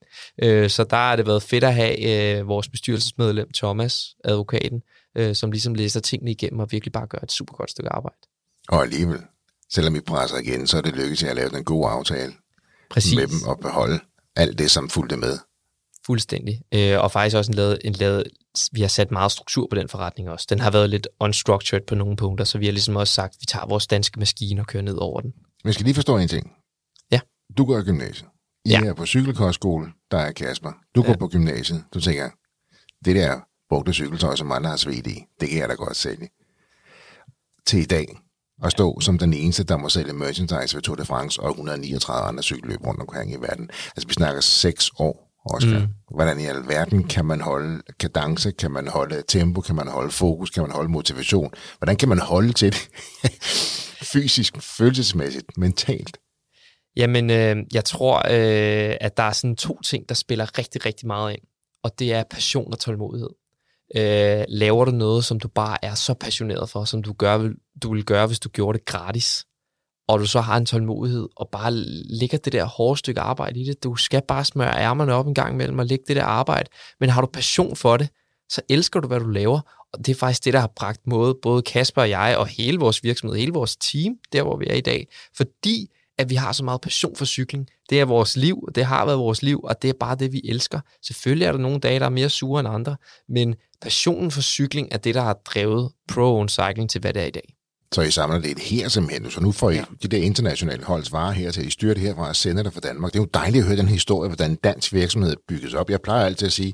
Øh, 0.43 0.69
så 0.69 0.83
der 0.83 0.95
har 0.95 1.15
det 1.15 1.27
været 1.27 1.43
fedt 1.43 1.63
at 1.63 1.73
have 1.73 2.37
øh, 2.39 2.47
vores 2.47 2.69
bestyrelsesmedlem 2.69 3.51
Thomas, 3.53 4.15
advokaten, 4.23 4.81
øh, 5.17 5.35
som 5.35 5.51
ligesom 5.51 5.75
læser 5.75 5.99
tingene 5.99 6.31
igennem 6.31 6.59
og 6.59 6.71
virkelig 6.71 6.91
bare 6.93 7.07
gør 7.07 7.17
et 7.23 7.31
super 7.31 7.55
godt 7.55 7.71
stykke 7.71 7.89
arbejde. 7.89 8.17
Og 8.69 8.81
alligevel, 8.81 9.19
selvom 9.73 9.93
vi 9.93 9.99
presser 10.01 10.37
igen, 10.37 10.67
så 10.67 10.77
er 10.77 10.81
det 10.81 10.93
lykkedes 10.95 11.23
at 11.23 11.35
lave 11.35 11.57
en 11.57 11.63
god 11.63 11.89
aftale 11.91 12.33
Præcis. 12.89 13.15
med 13.15 13.27
dem 13.27 13.43
og 13.47 13.59
beholde 13.59 13.99
alt 14.35 14.59
det, 14.59 14.71
som 14.71 14.89
fulgte 14.89 15.17
med. 15.17 15.37
Fuldstændig. 16.05 16.61
Øh, 16.73 16.99
og 16.99 17.11
faktisk 17.11 17.35
også 17.37 17.51
en 17.51 17.55
lavet, 17.55 17.79
en 17.85 17.93
lavet, 17.93 18.23
vi 18.71 18.81
har 18.81 18.87
sat 18.87 19.11
meget 19.11 19.31
struktur 19.31 19.67
på 19.69 19.75
den 19.75 19.89
forretning 19.89 20.29
også. 20.29 20.47
Den 20.49 20.59
har 20.59 20.71
været 20.71 20.89
lidt 20.89 21.07
unstructured 21.19 21.81
på 21.87 21.95
nogle 21.95 22.15
punkter, 22.15 22.45
så 22.45 22.57
vi 22.57 22.65
har 22.65 22.71
ligesom 22.71 22.95
også 22.95 23.13
sagt, 23.13 23.33
at 23.33 23.37
vi 23.41 23.45
tager 23.45 23.65
vores 23.65 23.87
danske 23.87 24.19
maskine 24.19 24.61
og 24.61 24.67
kører 24.67 24.83
ned 24.83 24.95
over 24.97 25.21
den. 25.21 25.33
Men 25.63 25.73
skal 25.73 25.83
lige 25.83 25.95
forstå 25.95 26.17
en 26.17 26.27
ting. 26.27 26.51
Ja. 27.11 27.19
Du 27.57 27.65
går 27.65 27.77
i 27.79 27.81
gymnasiet. 27.81 28.29
I 28.65 28.69
Ja. 28.69 28.81
er 28.81 28.93
på 28.93 29.05
cykelkostskole, 29.05 29.87
der 30.11 30.17
er 30.17 30.31
Kasper. 30.31 30.71
Du 30.95 31.01
går 31.01 31.09
Ja. 31.11 31.17
på 31.17 31.27
gymnasiet. 31.27 31.83
Du 31.93 32.01
tænker, 32.01 32.29
det 33.05 33.15
der 33.15 33.39
brugte 33.71 33.93
cykeltøj, 33.93 34.35
som 34.35 34.51
andre 34.51 34.69
har 34.69 34.77
svedt 34.77 35.07
i, 35.07 35.25
det 35.39 35.49
kan 35.49 35.59
jeg 35.59 35.69
da 35.69 35.73
godt 35.73 35.97
sælge. 35.97 36.29
Til 37.65 37.79
i 37.79 37.85
dag, 37.85 38.17
at 38.63 38.71
stå 38.71 38.99
som 38.99 39.17
den 39.17 39.33
eneste, 39.33 39.63
der 39.63 39.77
må 39.77 39.89
sælge 39.89 40.13
merchandise 40.13 40.75
ved 40.75 40.81
Tour 40.81 40.95
de 40.95 41.05
France 41.05 41.41
og 41.41 41.49
139 41.49 42.27
andre 42.27 42.43
cykelløb 42.43 42.85
rundt 42.87 43.01
omkring 43.01 43.33
i 43.33 43.35
verden. 43.35 43.69
Altså, 43.95 44.07
vi 44.07 44.13
snakker 44.13 44.41
seks 44.41 44.91
år, 44.99 45.31
Oscar. 45.45 45.79
Mm. 45.79 45.87
Hvordan 46.15 46.39
i 46.39 46.45
alverden 46.45 47.03
kan 47.03 47.25
man 47.25 47.41
holde 47.41 47.81
kadence, 47.99 48.51
kan 48.51 48.71
man 48.71 48.87
holde 48.87 49.23
tempo, 49.27 49.61
kan 49.61 49.75
man 49.75 49.87
holde 49.87 50.11
fokus, 50.11 50.49
kan 50.49 50.63
man 50.63 50.71
holde 50.71 50.91
motivation? 50.91 51.51
Hvordan 51.77 51.95
kan 51.95 52.09
man 52.09 52.19
holde 52.19 52.53
til 52.53 52.71
det 52.73 52.89
fysisk, 54.13 54.61
følelsesmæssigt, 54.61 55.57
mentalt? 55.57 56.17
Jamen, 56.95 57.29
øh, 57.29 57.55
jeg 57.73 57.85
tror, 57.85 58.17
øh, 58.17 58.97
at 59.01 59.17
der 59.17 59.23
er 59.23 59.31
sådan 59.31 59.55
to 59.55 59.81
ting, 59.81 60.09
der 60.09 60.15
spiller 60.15 60.57
rigtig, 60.57 60.85
rigtig 60.85 61.07
meget 61.07 61.33
ind. 61.33 61.41
Og 61.83 61.99
det 61.99 62.13
er 62.13 62.23
passion 62.23 62.73
og 62.73 62.79
tålmodighed. 62.79 63.29
Øh, 63.95 64.45
laver 64.47 64.85
du 64.85 64.91
noget, 64.91 65.25
som 65.25 65.39
du 65.39 65.47
bare 65.47 65.85
er 65.85 65.93
så 65.95 66.13
passioneret 66.13 66.69
for, 66.69 66.85
som 66.85 67.03
du, 67.03 67.13
gør, 67.13 67.49
du 67.83 67.89
ville 67.89 68.03
gøre, 68.03 68.27
hvis 68.27 68.39
du 68.39 68.49
gjorde 68.49 68.77
det 68.77 68.85
gratis, 68.85 69.45
og 70.07 70.19
du 70.19 70.25
så 70.25 70.41
har 70.41 70.57
en 70.57 70.65
tålmodighed, 70.65 71.27
og 71.35 71.49
bare 71.51 71.71
lægger 71.71 72.37
det 72.37 72.53
der 72.53 72.65
hårde 72.65 72.99
stykke 72.99 73.21
arbejde 73.21 73.59
i 73.59 73.63
det. 73.63 73.83
Du 73.83 73.95
skal 73.95 74.21
bare 74.27 74.45
smøre 74.45 74.79
ærmerne 74.79 75.13
op 75.13 75.27
en 75.27 75.33
gang 75.33 75.53
imellem 75.53 75.79
og 75.79 75.85
lægge 75.85 76.03
det 76.07 76.15
der 76.15 76.23
arbejde. 76.23 76.69
Men 76.99 77.09
har 77.09 77.21
du 77.21 77.27
passion 77.27 77.75
for 77.75 77.97
det, 77.97 78.09
så 78.49 78.61
elsker 78.69 78.99
du, 78.99 79.07
hvad 79.07 79.19
du 79.19 79.27
laver. 79.27 79.59
Og 79.93 80.05
det 80.05 80.09
er 80.09 80.15
faktisk 80.15 80.45
det, 80.45 80.53
der 80.53 80.59
har 80.59 80.71
bragt 80.75 81.07
måde, 81.07 81.35
både 81.41 81.61
Kasper 81.61 82.01
og 82.01 82.09
jeg, 82.09 82.35
og 82.37 82.47
hele 82.47 82.79
vores 82.79 83.03
virksomhed, 83.03 83.37
hele 83.37 83.53
vores 83.53 83.75
team, 83.75 84.15
der 84.33 84.43
hvor 84.43 84.57
vi 84.57 84.65
er 84.69 84.75
i 84.75 84.81
dag. 84.81 85.07
Fordi 85.37 85.89
at 86.17 86.29
vi 86.29 86.35
har 86.35 86.51
så 86.51 86.63
meget 86.63 86.81
passion 86.81 87.15
for 87.15 87.25
cykling. 87.25 87.67
Det 87.89 87.99
er 87.99 88.05
vores 88.05 88.37
liv, 88.37 88.69
det 88.75 88.85
har 88.85 89.05
været 89.05 89.19
vores 89.19 89.41
liv, 89.43 89.59
og 89.63 89.81
det 89.81 89.89
er 89.89 89.93
bare 89.99 90.15
det, 90.15 90.31
vi 90.31 90.41
elsker. 90.43 90.79
Selvfølgelig 91.03 91.45
er 91.45 91.51
der 91.51 91.59
nogle 91.59 91.79
dage, 91.79 91.99
der 91.99 92.05
er 92.05 92.09
mere 92.09 92.29
sure 92.29 92.59
end 92.59 92.69
andre, 92.69 92.95
men 93.29 93.55
passionen 93.81 94.31
for 94.31 94.41
cykling 94.41 94.87
er 94.91 94.97
det, 94.97 95.15
der 95.15 95.21
har 95.21 95.33
drevet 95.33 95.91
pro 96.07 96.47
cycling 96.47 96.89
til, 96.89 97.01
hvad 97.01 97.13
det 97.13 97.21
er 97.21 97.25
i 97.25 97.31
dag. 97.31 97.55
Så 97.93 98.01
I 98.01 98.11
samler 98.11 98.39
det 98.39 98.59
her 98.59 98.89
simpelthen, 98.89 99.31
så 99.31 99.41
nu 99.41 99.51
får 99.51 99.69
I 99.69 99.75
ja. 99.75 99.83
de 100.03 100.07
der 100.07 100.17
internationale 100.17 100.83
holds 100.83 101.11
varer 101.11 101.31
her 101.31 101.51
til, 101.51 101.67
I 101.67 101.69
styrer 101.69 101.93
det 101.93 102.03
herfra 102.03 102.27
og 102.27 102.35
sender 102.35 102.63
det 102.63 102.73
fra 102.73 102.79
Danmark. 102.79 103.13
Det 103.13 103.19
er 103.19 103.23
jo 103.23 103.29
dejligt 103.33 103.61
at 103.61 103.67
høre 103.67 103.77
den 103.77 103.87
historie, 103.87 104.29
hvordan 104.29 104.55
dansk 104.55 104.93
virksomhed 104.93 105.35
bygges 105.47 105.73
op. 105.73 105.89
Jeg 105.89 106.01
plejer 106.01 106.25
altid 106.25 106.47
at 106.47 106.53
sige, 106.53 106.73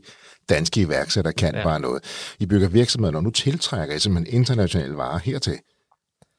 danske 0.49 0.81
iværksættere 0.81 1.33
kan 1.33 1.55
ja. 1.55 1.63
bare 1.63 1.79
noget. 1.79 2.03
I 2.39 2.45
bygger 2.45 2.67
virksomheder, 2.67 3.15
og 3.15 3.23
nu 3.23 3.29
tiltrækker 3.29 3.95
I 3.95 3.99
simpelthen 3.99 4.35
internationale 4.35 4.97
varer 4.97 5.19
hertil, 5.19 5.59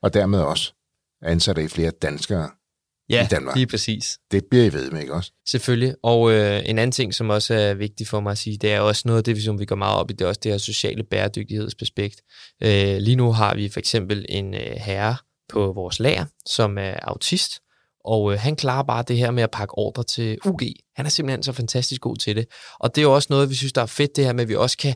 og 0.03 0.15
dermed 0.15 0.41
også 0.41 0.73
ansætter 1.23 1.63
I 1.63 1.69
flere 1.69 1.91
danskere 1.91 2.51
ja, 3.11 3.25
i 3.25 3.27
Danmark. 3.27 3.57
lige 3.57 3.67
præcis. 3.67 4.19
Det 4.31 4.45
bliver 4.51 4.65
I 4.65 4.73
ved 4.73 4.91
med, 4.91 5.01
ikke 5.01 5.15
også? 5.15 5.33
Selvfølgelig. 5.49 5.95
Og 6.03 6.33
øh, 6.33 6.63
en 6.67 6.79
anden 6.79 6.93
ting, 6.93 7.15
som 7.15 7.31
også 7.31 7.55
er 7.55 7.75
vigtig 7.75 8.07
for 8.07 8.21
mig 8.21 8.31
at 8.31 8.39
sige, 8.39 8.59
det 8.59 8.73
er 8.73 8.81
også 8.81 9.03
noget 9.05 9.19
af 9.19 9.25
det, 9.25 9.43
som 9.43 9.61
vi 9.61 9.65
går 9.65 9.77
meget 9.77 9.97
op 9.97 10.11
i, 10.11 10.15
det 10.15 10.25
er 10.25 10.29
også 10.29 10.41
det 10.43 10.53
her 10.53 10.59
sociale 10.59 11.05
bæredygtighedsaspekt. 11.05 12.23
Øh, 12.63 12.97
lige 12.97 13.17
nu 13.17 13.33
har 13.33 13.55
vi 13.55 13.69
for 13.69 13.79
eksempel 13.79 14.27
en 14.29 14.55
øh, 14.55 14.61
herre 14.61 15.17
på 15.49 15.73
vores 15.73 16.01
lager, 16.01 16.25
som 16.47 16.79
er 16.79 16.95
autist, 17.03 17.61
og 18.05 18.33
øh, 18.33 18.39
han 18.39 18.57
klarer 18.57 18.83
bare 18.83 19.05
det 19.09 19.17
her 19.17 19.31
med 19.31 19.43
at 19.43 19.51
pakke 19.51 19.79
ordre 19.79 20.03
til 20.03 20.39
UG. 20.45 20.61
Han 20.97 21.07
er 21.07 21.11
simpelthen 21.11 21.43
så 21.43 21.53
fantastisk 21.53 22.01
god 22.01 22.17
til 22.17 22.37
det. 22.37 22.47
Og 22.81 22.95
det 22.95 23.01
er 23.01 23.03
jo 23.03 23.15
også 23.15 23.27
noget, 23.31 23.51
vi 23.51 23.55
synes, 23.55 23.73
der 23.73 23.83
er 23.83 23.87
fedt, 23.87 24.17
det 24.17 24.25
her 24.25 24.33
med, 24.33 24.43
at 24.43 24.49
vi 24.49 24.57
også 24.57 24.77
kan 24.77 24.95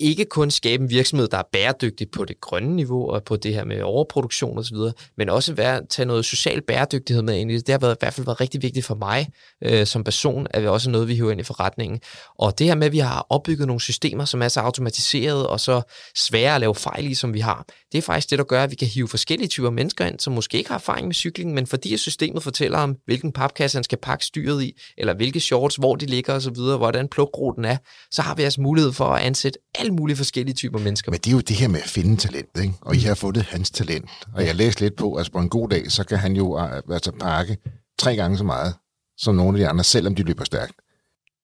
ikke 0.00 0.24
kun 0.24 0.50
skabe 0.50 0.82
en 0.82 0.90
virksomhed, 0.90 1.28
der 1.28 1.38
er 1.38 1.42
bæredygtig 1.52 2.10
på 2.10 2.24
det 2.24 2.40
grønne 2.40 2.76
niveau 2.76 3.10
og 3.10 3.24
på 3.24 3.36
det 3.36 3.54
her 3.54 3.64
med 3.64 3.82
overproduktion 3.82 4.58
osv., 4.58 4.76
men 5.16 5.28
også 5.28 5.52
være, 5.52 5.86
tage 5.86 6.06
noget 6.06 6.24
social 6.24 6.62
bæredygtighed 6.62 7.22
med 7.22 7.36
ind 7.36 7.50
i 7.50 7.56
det. 7.56 7.66
Det 7.66 7.72
har 7.72 7.78
været, 7.78 7.94
i 7.94 7.98
hvert 8.00 8.14
fald 8.14 8.26
været 8.26 8.40
rigtig 8.40 8.62
vigtigt 8.62 8.86
for 8.86 8.94
mig 8.94 9.28
øh, 9.62 9.86
som 9.86 10.04
person, 10.04 10.46
at 10.50 10.62
det 10.62 10.70
også 10.70 10.90
noget, 10.90 11.08
vi 11.08 11.14
hiver 11.14 11.30
ind 11.30 11.40
i 11.40 11.44
forretningen. 11.44 12.00
Og 12.38 12.58
det 12.58 12.66
her 12.66 12.74
med, 12.74 12.86
at 12.86 12.92
vi 12.92 12.98
har 12.98 13.26
opbygget 13.30 13.66
nogle 13.66 13.80
systemer, 13.80 14.24
som 14.24 14.42
er 14.42 14.48
så 14.48 14.60
automatiseret 14.60 15.46
og 15.46 15.60
så 15.60 15.82
svære 16.16 16.54
at 16.54 16.60
lave 16.60 16.74
fejl 16.74 17.10
i, 17.10 17.14
som 17.14 17.34
vi 17.34 17.40
har, 17.40 17.64
det 17.92 17.98
er 17.98 18.02
faktisk 18.02 18.30
det, 18.30 18.38
der 18.38 18.44
gør, 18.44 18.62
at 18.62 18.70
vi 18.70 18.76
kan 18.76 18.88
hive 18.88 19.08
forskellige 19.08 19.48
typer 19.48 19.70
mennesker 19.70 20.06
ind, 20.06 20.20
som 20.20 20.32
måske 20.32 20.58
ikke 20.58 20.70
har 20.70 20.76
erfaring 20.76 21.06
med 21.06 21.14
cykling, 21.14 21.54
men 21.54 21.66
fordi 21.66 21.96
systemet 21.96 22.42
fortæller 22.42 22.78
om, 22.78 22.96
hvilken 23.04 23.32
papkasse 23.32 23.76
han 23.76 23.84
skal 23.84 23.98
pakke 23.98 24.24
styret 24.24 24.62
i, 24.62 24.80
eller 24.98 25.14
hvilke 25.14 25.40
shorts, 25.40 25.76
hvor 25.76 25.96
de 25.96 26.06
ligger 26.06 26.34
osv., 26.34 26.54
hvordan 26.54 27.08
plukruten 27.08 27.64
er, 27.64 27.76
så 28.10 28.22
har 28.22 28.34
vi 28.34 28.42
altså 28.42 28.60
mulighed 28.60 28.92
for 28.92 29.04
at 29.04 29.22
ansætte 29.22 29.58
alle 29.74 29.92
mulige 29.92 30.16
forskellige 30.16 30.54
typer 30.54 30.78
mennesker. 30.78 31.10
Men 31.10 31.20
det 31.20 31.26
er 31.26 31.32
jo 31.34 31.40
det 31.40 31.56
her 31.56 31.68
med 31.68 31.80
at 31.80 31.88
finde 31.88 32.16
talent, 32.16 32.48
ikke? 32.62 32.74
og 32.80 32.96
I 32.96 32.98
har 32.98 33.14
fundet 33.14 33.42
hans 33.42 33.70
talent. 33.70 34.10
Og 34.34 34.46
jeg 34.46 34.54
læste 34.54 34.80
lidt 34.80 34.96
på, 34.96 35.14
at 35.14 35.20
altså 35.20 35.32
på 35.32 35.38
en 35.38 35.48
god 35.48 35.68
dag, 35.68 35.90
så 35.90 36.04
kan 36.04 36.18
han 36.18 36.36
jo 36.36 36.58
øh, 36.58 36.82
altså 36.92 37.12
pakke 37.20 37.56
tre 37.98 38.16
gange 38.16 38.38
så 38.38 38.44
meget 38.44 38.74
som 39.18 39.34
nogle 39.34 39.58
af 39.58 39.64
de 39.64 39.68
andre, 39.68 39.84
selvom 39.84 40.14
de 40.14 40.22
løber 40.22 40.44
stærkt. 40.44 40.72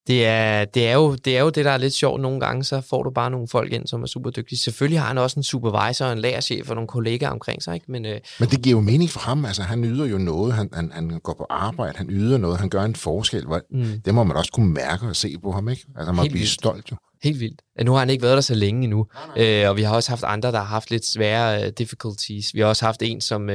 Det 0.07 0.27
er, 0.27 0.65
det, 0.65 0.89
er 0.89 0.95
jo, 0.95 1.15
det 1.15 1.37
er 1.37 1.41
jo 1.41 1.51
det, 1.51 1.65
der 1.65 1.71
er 1.71 1.77
lidt 1.77 1.95
sjovt 1.95 2.21
nogle 2.21 2.41
gange, 2.41 2.65
så 2.65 2.81
får 2.81 3.03
du 3.03 3.11
bare 3.11 3.31
nogle 3.31 3.49
folk 3.49 3.73
ind, 3.73 3.87
som 3.87 4.03
er 4.03 4.07
super 4.07 4.31
dygtige. 4.31 4.59
Selvfølgelig 4.59 5.01
har 5.01 5.07
han 5.07 5.19
også 5.19 5.41
en 5.41 5.43
supervisor, 5.43 6.07
en 6.07 6.19
lærerchef 6.19 6.69
og 6.71 6.75
nogle 6.75 6.89
kollegaer 6.89 7.31
omkring 7.31 7.63
sig. 7.63 7.75
Ikke? 7.75 7.93
Men, 7.93 8.05
øh, 8.05 8.21
Men 8.41 8.49
det 8.49 8.63
giver 8.63 8.77
jo 8.77 8.81
mening 8.81 9.11
for 9.11 9.21
ham. 9.21 9.45
Altså, 9.45 9.63
han 9.63 9.85
yder 9.85 10.05
jo 10.05 10.19
noget. 10.19 10.53
Han, 10.53 10.71
han, 10.73 10.91
han 10.93 11.21
går 11.23 11.35
på 11.35 11.47
arbejde. 11.51 11.99
Han 11.99 12.11
yder 12.11 12.39
noget. 12.39 12.59
Han 12.59 12.69
gør 12.69 12.83
en 12.83 12.95
forskel. 12.95 13.47
Mm. 13.71 14.01
Det 14.05 14.15
må 14.15 14.25
man 14.25 14.37
også 14.37 14.53
kunne 14.53 14.73
mærke 14.73 15.07
og 15.07 15.17
se 15.17 15.37
på 15.43 15.53
ham. 15.53 15.69
Ikke? 15.69 15.85
Altså, 15.97 16.13
man 16.13 16.17
må 16.17 16.23
blive 16.23 16.33
vildt. 16.33 16.49
stolt 16.49 16.91
jo. 16.91 16.97
Helt 17.23 17.41
vildt. 17.41 17.63
Nu 17.85 17.93
har 17.93 17.99
han 17.99 18.11
ikke 18.11 18.23
været 18.23 18.35
der 18.35 18.41
så 18.41 18.55
længe 18.55 18.85
endnu. 18.85 19.07
Nej, 19.15 19.45
nej. 19.45 19.63
Øh, 19.63 19.71
og 19.71 19.77
vi 19.77 19.83
har 19.83 19.95
også 19.95 20.11
haft 20.11 20.25
andre, 20.25 20.53
der 20.53 20.59
har 20.59 20.65
haft 20.65 20.91
lidt 20.91 21.07
svære 21.07 21.67
uh, 21.67 21.73
difficulties. 21.79 22.55
Vi 22.55 22.61
har 22.61 22.67
også 22.67 22.85
haft 22.85 23.03
en, 23.03 23.21
som 23.21 23.43
uh, 23.49 23.55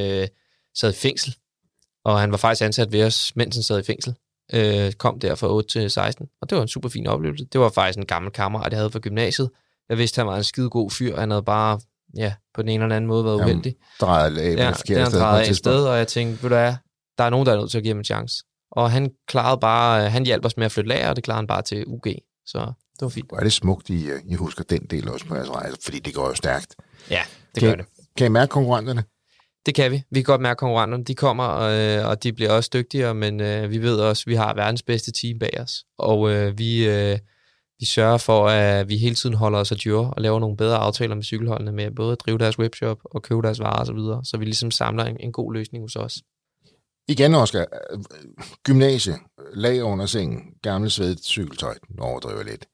sad 0.76 0.94
i 0.94 0.96
fængsel. 0.96 1.36
Og 2.06 2.20
han 2.20 2.32
var 2.32 2.38
faktisk 2.38 2.66
ansat 2.66 2.92
ved 2.92 3.04
os, 3.04 3.36
mens 3.36 3.56
han 3.56 3.64
sad 3.64 3.80
i 3.80 3.84
fængsel 3.84 4.16
øh, 4.54 4.92
kom 4.92 5.20
der 5.20 5.36
fra 5.36 5.54
8 5.54 5.70
til 5.70 5.92
16, 5.92 6.28
og 6.42 6.50
det 6.50 6.56
var 6.56 6.62
en 6.62 6.68
super 6.68 6.90
fin 6.90 7.08
oplevelse. 7.08 7.46
Det 7.46 7.62
var 7.62 7.70
faktisk 7.70 8.00
en 8.00 8.06
gammel 8.06 8.32
kammerat, 8.32 8.72
jeg 8.72 8.80
havde 8.80 8.92
fra 8.92 9.00
gymnasiet. 9.00 9.50
Jeg 9.90 9.98
vidste, 9.98 10.20
han 10.20 10.28
var 10.28 10.38
en 10.38 10.44
skide 10.44 10.70
god 10.70 10.92
fyr, 10.92 11.20
han 11.20 11.32
havde 11.32 11.44
bare 11.44 11.80
ja, 12.18 12.34
på 12.54 12.62
den 12.62 12.70
ene 12.70 12.84
eller 12.84 12.96
anden 12.96 13.08
måde 13.08 13.26
været 13.26 13.36
uheldig. 13.36 13.76
Drejet 14.02 14.38
af 14.38 14.56
ja, 14.56 14.74
det 14.88 14.98
han 14.98 15.12
drejet 15.12 15.48
af 15.48 15.56
sted, 15.56 15.86
og 15.86 15.98
jeg 15.98 16.08
tænkte, 16.08 16.44
ved 16.44 16.50
du 16.50 16.56
hvad, 16.56 16.74
der 17.18 17.24
er 17.24 17.30
nogen, 17.30 17.46
der 17.46 17.54
er 17.54 17.58
nødt 17.58 17.72
til 17.72 17.78
at 17.78 17.84
give 17.84 17.92
ham 17.92 17.98
en 17.98 18.04
chance. 18.04 18.44
Og 18.72 18.92
han 18.92 19.12
klarede 19.28 19.60
bare, 19.60 20.06
øh, 20.06 20.12
han 20.12 20.26
hjalp 20.26 20.46
os 20.46 20.58
med 20.58 20.66
at 20.66 20.72
flytte 20.72 20.90
lager, 20.90 21.10
og 21.10 21.16
det 21.16 21.24
klarede 21.24 21.40
han 21.40 21.48
bare 21.48 21.62
til 21.62 21.84
UG. 21.88 22.06
Så 22.46 22.60
det 22.94 23.02
var 23.02 23.10
fint. 23.10 23.30
Hvor 23.30 23.38
er 23.38 23.44
det 23.44 23.54
smukt, 23.54 23.90
I, 23.90 24.10
øh, 24.10 24.20
I 24.26 24.34
husker 24.34 24.64
den 24.64 24.86
del 24.90 25.10
også 25.10 25.26
på 25.26 25.36
jeres 25.36 25.50
rejse, 25.50 25.78
fordi 25.84 26.00
det 26.00 26.14
går 26.14 26.28
jo 26.28 26.36
stærkt. 26.36 26.76
Ja, 27.10 27.22
det 27.56 27.60
kan, 27.60 27.70
gør 27.70 27.76
det. 27.76 27.86
Kan 28.18 28.26
I 28.26 28.30
mærke 28.30 28.50
konkurrenterne? 28.50 29.04
Det 29.66 29.76
kan 29.76 29.92
vi. 29.92 30.04
Vi 30.12 30.20
kan 30.20 30.24
godt 30.24 30.42
mærke, 30.42 30.52
at 30.52 30.58
konkurrenterne 30.58 31.04
de 31.04 31.16
kommer, 31.16 31.44
og, 31.44 31.74
øh, 31.74 32.08
og 32.08 32.24
de 32.24 32.34
bliver 32.34 32.52
også 32.52 32.70
dygtigere, 32.74 33.16
men 33.16 33.42
øh, 33.42 33.72
vi 33.72 33.78
ved 33.78 34.00
også, 34.00 34.24
at 34.28 34.30
vi 34.30 34.36
har 34.36 34.54
verdens 34.54 34.84
bedste 34.84 35.12
team 35.12 35.40
bag 35.40 35.60
os. 35.60 35.86
Og 35.98 36.32
øh, 36.32 36.58
vi, 36.58 36.90
øh, 36.90 37.18
vi 37.80 37.86
sørger 37.86 38.18
for, 38.18 38.48
at 38.48 38.90
vi 38.90 38.98
hele 38.98 39.16
tiden 39.16 39.36
holder 39.36 39.60
os 39.60 39.72
adjure 39.72 40.14
og 40.14 40.22
laver 40.22 40.40
nogle 40.40 40.58
bedre 40.58 40.78
aftaler 40.78 41.16
med 41.16 41.24
cykelholdene 41.24 41.72
med 41.72 41.92
både 41.92 42.12
at 42.12 42.20
drive 42.26 42.38
deres 42.38 42.60
webshop 42.60 42.98
og 43.04 43.22
købe 43.22 43.42
deres 43.42 43.60
varer 43.60 43.82
osv., 43.82 43.86
så, 43.86 43.94
videre, 43.94 44.26
så 44.26 44.38
vi 44.38 44.46
ligesom 44.46 44.72
samler 44.72 45.06
en, 45.06 45.18
en 45.20 45.32
god 45.32 45.54
løsning 45.54 45.84
hos 45.84 45.96
os. 45.96 46.22
Igen, 47.08 47.36
Oscar. 47.36 47.66
Gymnasie, 48.64 49.16
lag 49.54 49.84
under 49.84 50.06
sengen, 50.06 50.42
gamle 50.62 50.90
svedet 50.90 51.26
cykeltøj, 51.26 51.76
overdriver 52.00 52.44
lidt 52.44 52.66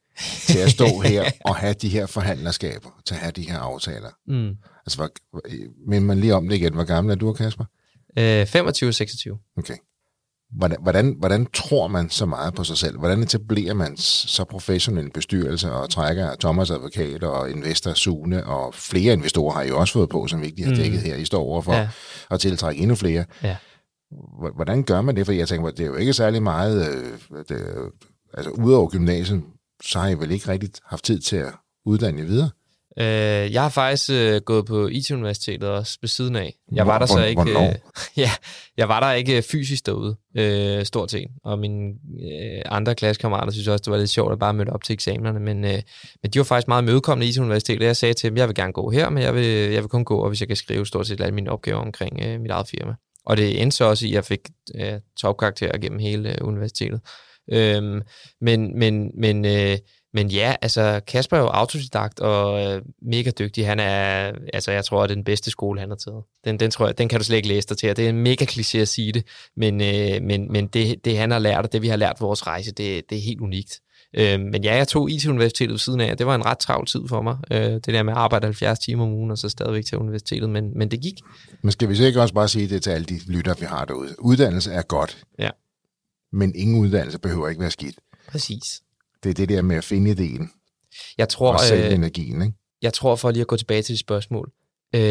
til 0.48 0.58
at 0.58 0.72
stå 0.72 0.86
her 1.00 1.32
og 1.50 1.56
have 1.56 1.74
de 1.74 1.90
her 1.90 2.06
forhandlerskaber, 2.06 2.90
til 3.06 3.16
at 3.16 3.20
have 3.20 3.32
de 3.32 3.50
her 3.50 3.60
aftaler. 3.60 4.10
Mm. 4.28 4.56
Altså, 4.86 4.98
hvor, 4.98 5.42
men 5.88 6.04
man 6.04 6.20
lige 6.20 6.36
om 6.36 6.48
det 6.48 6.56
igen. 6.56 6.74
Hvor 6.74 6.84
gammel 6.84 7.12
er 7.12 7.16
du, 7.16 7.34
Kasper? 7.34 7.66
Øh, 8.20 8.44
25-26. 8.44 9.54
Okay. 9.58 9.76
Hvordan, 10.52 10.78
hvordan, 10.82 11.16
hvordan 11.20 11.46
tror 11.54 11.88
man 11.88 12.10
så 12.10 12.26
meget 12.26 12.54
på 12.54 12.64
sig 12.64 12.78
selv? 12.78 12.98
Hvordan 13.00 13.24
etablerer 13.24 13.74
man 13.74 13.98
så 13.98 14.44
professionel 14.44 15.12
bestyrelse 15.12 15.72
og 15.72 15.90
trækker 15.90 16.36
Thomas 16.40 16.72
Advokat 16.72 17.24
og 17.24 17.52
investor 17.52 17.94
Sune 17.94 18.46
og 18.46 18.74
flere 18.74 19.14
investorer 19.14 19.54
har 19.54 19.64
I 19.64 19.72
også 19.72 19.94
fået 19.94 20.10
på, 20.10 20.28
som 20.28 20.42
vi 20.42 20.46
ikke 20.46 20.64
har 20.64 20.76
dækket 20.76 21.00
mm. 21.00 21.06
her. 21.06 21.16
I 21.16 21.26
står 21.26 21.44
overfor 21.44 21.74
ja. 21.74 21.90
at 22.32 22.40
tiltrække 22.40 22.82
endnu 22.82 22.96
flere. 22.96 23.26
Ja. 23.44 23.58
Hvordan 24.56 24.84
gør 24.84 25.02
man 25.02 25.16
det? 25.16 25.26
For 25.26 25.34
jeg 25.34 25.48
tænker, 25.48 25.70
det 25.70 25.80
er 25.80 25.86
jo 25.88 25.96
ikke 25.96 26.14
særlig 26.14 26.44
meget, 26.44 26.90
øh, 26.90 27.40
det, 27.50 27.66
altså 28.34 28.50
udover 28.52 28.90
gymnasiet, 28.90 29.44
så 29.84 30.00
har 30.00 30.10
I 30.10 30.14
vel 30.14 30.32
ikke 30.32 30.48
rigtig 30.48 30.70
haft 30.86 31.04
tid 31.04 31.20
til 31.20 31.36
at 31.36 31.54
uddanne 31.86 32.20
jer 32.20 32.26
videre? 32.26 32.50
Øh, 33.00 33.54
jeg 33.54 33.62
har 33.62 33.70
faktisk 33.70 34.10
øh, 34.10 34.42
gået 34.42 34.66
på 34.66 34.88
IT-universitetet 34.88 35.70
også 35.70 35.98
ved 36.02 36.08
siden 36.08 36.36
af. 36.36 36.54
Jeg 36.72 36.88
var 36.88 37.00
der 37.00 37.06
så 37.06 37.24
ikke. 37.24 37.42
Øh, 37.42 37.76
ja, 38.24 38.32
jeg 38.78 38.90
var 38.90 39.00
der 39.00 39.12
ikke 39.12 39.42
fysisk 39.42 39.86
derude, 39.86 40.16
øh, 40.38 40.86
stort 40.86 41.12
set. 41.12 41.28
Og 41.44 41.60
mine 41.60 41.90
øh, 42.32 42.62
andre 42.66 42.96
klassekammerater 42.96 43.52
synes 43.52 43.68
også, 43.68 43.82
det 43.86 43.92
var 43.92 43.98
lidt 43.98 44.10
sjovt 44.10 44.32
at 44.32 44.40
bare 44.40 44.54
møde 44.54 44.70
op 44.70 44.84
til 44.84 44.94
eksamenerne. 44.94 45.40
Men, 45.40 45.66
øh, 45.66 45.82
men 46.22 46.32
de 46.32 46.40
var 46.40 46.44
faktisk 46.44 46.68
meget 46.68 46.84
mødekommende 46.84 47.28
i 47.28 47.30
IT-universitetet. 47.30 47.86
Jeg 47.86 47.96
sagde 47.96 48.14
til 48.14 48.30
dem, 48.30 48.38
jeg 48.38 48.48
vil 48.48 48.56
gerne 48.56 48.74
gå 48.74 48.90
her, 48.90 49.10
men 49.10 49.24
jeg 49.24 49.36
vil, 49.36 49.46
jeg 49.46 49.82
vil 49.82 49.90
kun 49.90 50.06
gå, 50.06 50.18
og 50.18 50.28
hvis 50.28 50.40
jeg 50.40 50.48
kan 50.48 50.58
skrive 50.58 50.86
stort 50.86 51.08
set 51.08 51.22
alle 51.22 51.36
mine 51.36 51.52
opgaver 51.52 51.80
omkring 51.80 52.20
øh, 52.24 52.42
mit 52.42 52.52
eget 52.52 52.68
firma. 52.68 52.94
Og 53.26 53.38
det 53.38 53.62
endte 53.62 53.78
så 53.78 53.86
også 53.86 54.06
i, 54.06 54.10
at 54.10 54.16
jeg 54.16 54.26
fik 54.26 54.40
øh, 54.76 54.94
topkarakterer 55.22 55.78
gennem 55.78 56.00
hele 56.00 56.30
øh, 56.30 56.48
universitetet. 56.48 57.02
Øhm, 57.52 58.02
men 58.42 58.80
men, 58.80 59.12
men, 59.18 59.46
øh, 59.46 59.78
men 60.16 60.28
ja, 60.28 60.56
altså 60.62 61.02
Kasper 61.08 61.38
er 61.38 61.42
jo 61.42 61.48
autodidakt 61.48 62.20
og 62.20 62.66
øh, 62.66 62.82
mega 63.02 63.32
dygtig. 63.40 63.68
Han 63.68 63.80
er, 63.80 64.32
altså 64.54 64.72
jeg 64.72 64.86
tror, 64.86 65.02
det 65.02 65.12
er 65.12 65.16
den 65.16 65.24
bedste 65.24 65.52
skole, 65.52 65.80
han 65.80 65.90
har 65.90 65.96
taget. 65.96 66.24
Den, 66.46 66.60
den, 66.60 66.72
tror 66.72 66.86
jeg, 66.86 66.98
den 66.98 67.10
kan 67.10 67.20
du 67.20 67.26
slet 67.26 67.38
ikke 67.38 67.48
læse 67.48 67.68
dig 67.68 67.78
til. 67.78 67.98
Det 67.98 68.06
er 68.06 68.10
en 68.10 68.24
mega 68.24 68.46
kliché 68.46 68.78
at 68.78 68.88
sige 68.88 69.12
det, 69.12 69.24
men, 69.58 69.82
øh, 69.82 70.22
men, 70.22 70.52
men 70.52 70.68
det, 70.68 71.06
det, 71.06 71.18
han 71.18 71.32
har 71.32 71.40
lært, 71.40 71.66
og 71.66 71.74
det 71.74 71.82
vi 71.82 71.88
har 71.88 71.96
lært 71.96 72.16
på 72.20 72.26
vores 72.26 72.48
rejse, 72.48 72.72
det, 72.72 73.10
det 73.10 73.18
er 73.18 73.22
helt 73.22 73.42
unikt. 73.42 73.80
Øh, 74.18 74.40
men 74.40 74.64
ja, 74.64 74.76
jeg 74.76 74.88
tog 74.88 75.12
IT-universitetet 75.12 75.72
ved 75.72 75.80
siden 75.80 76.02
af, 76.02 76.18
det 76.18 76.26
var 76.26 76.36
en 76.36 76.46
ret 76.46 76.58
travl 76.58 76.86
tid 76.86 77.02
for 77.10 77.22
mig. 77.22 77.38
Øh, 77.52 77.60
det 77.60 77.86
der 77.88 78.04
med 78.04 78.14
at 78.14 78.20
arbejde 78.20 78.46
70 78.46 78.80
timer 78.80 79.04
om 79.04 79.14
ugen, 79.14 79.32
og 79.32 79.38
så 79.38 79.50
stadigvæk 79.50 79.86
til 79.86 79.98
universitetet, 79.98 80.50
men, 80.50 80.78
men 80.78 80.92
det 80.92 81.02
gik. 81.02 81.20
Men 81.62 81.72
skal 81.72 81.90
vi 81.90 81.96
så 81.96 82.06
ikke 82.06 82.22
også 82.22 82.34
bare 82.34 82.48
sige 82.48 82.68
det 82.68 82.84
til 82.84 82.90
alle 82.90 83.06
de 83.06 83.20
lytter, 83.28 83.54
vi 83.60 83.66
har 83.66 83.86
derude? 83.86 84.16
Uddannelse 84.20 84.72
er 84.72 84.82
godt. 84.82 85.18
Ja 85.40 85.50
men 86.36 86.56
ingen 86.56 86.80
uddannelse 86.80 87.20
behøver 87.20 87.48
ikke 87.48 87.62
være 87.62 87.72
skidt. 87.72 88.00
Præcis. 88.28 88.82
Det 89.26 89.32
er 89.32 89.34
det 89.34 89.50
der 89.50 89.62
med 89.62 89.76
at 89.76 89.84
finde 89.84 90.12
ideen. 90.12 90.50
Jeg 91.18 91.30
tror, 91.30 91.54
og 91.54 91.60
sælge 91.60 91.88
øh, 91.88 91.94
energien, 91.94 92.42
ikke? 92.42 92.54
Jeg 92.82 92.94
tror, 92.94 93.16
for 93.16 93.32
lige 93.32 93.42
at 93.42 93.48
gå 93.48 93.58
tilbage 93.58 93.82
til 93.82 93.94
dit 93.94 94.00
spørgsmål, 94.00 94.52
øh, 94.96 95.02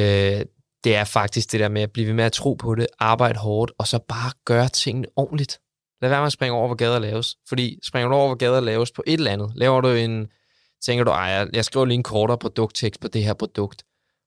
det 0.85 0.97
er 0.97 1.05
faktisk 1.05 1.53
det 1.53 1.61
der 1.61 1.69
med 1.69 1.83
at 1.83 1.93
blive 1.93 2.07
ved 2.07 2.15
med 2.15 2.25
at 2.25 2.33
tro 2.33 2.55
på 2.55 2.75
det, 2.75 2.87
arbejde 2.99 3.39
hårdt, 3.39 3.73
og 3.79 3.87
så 3.87 3.99
bare 4.09 4.33
gøre 4.45 4.69
tingene 4.69 5.07
ordentligt. 5.17 5.59
Lad 6.03 6.11
være 6.11 6.21
med 6.21 6.27
at 6.27 6.33
springe 6.33 6.57
over, 6.57 6.67
hvor 6.67 6.77
gader 6.77 6.99
laves. 6.99 7.37
Fordi 7.49 7.79
springer 7.83 8.09
du 8.09 8.15
over, 8.15 8.27
hvor 8.27 8.37
gader 8.37 8.61
laves 8.61 8.93
på 8.93 9.03
et 9.07 9.15
eller 9.15 9.31
andet, 9.31 9.53
laver 9.55 9.81
du 9.81 9.89
en, 9.89 10.27
tænker 10.85 11.05
du, 11.05 11.11
ej, 11.11 11.49
jeg 11.53 11.65
skriver 11.65 11.87
lige 11.87 11.95
en 11.95 12.03
kortere 12.03 12.39
produkttekst 12.39 13.01
på 13.01 13.09
det 13.09 13.25
her 13.25 13.35
produkt, 13.35 13.85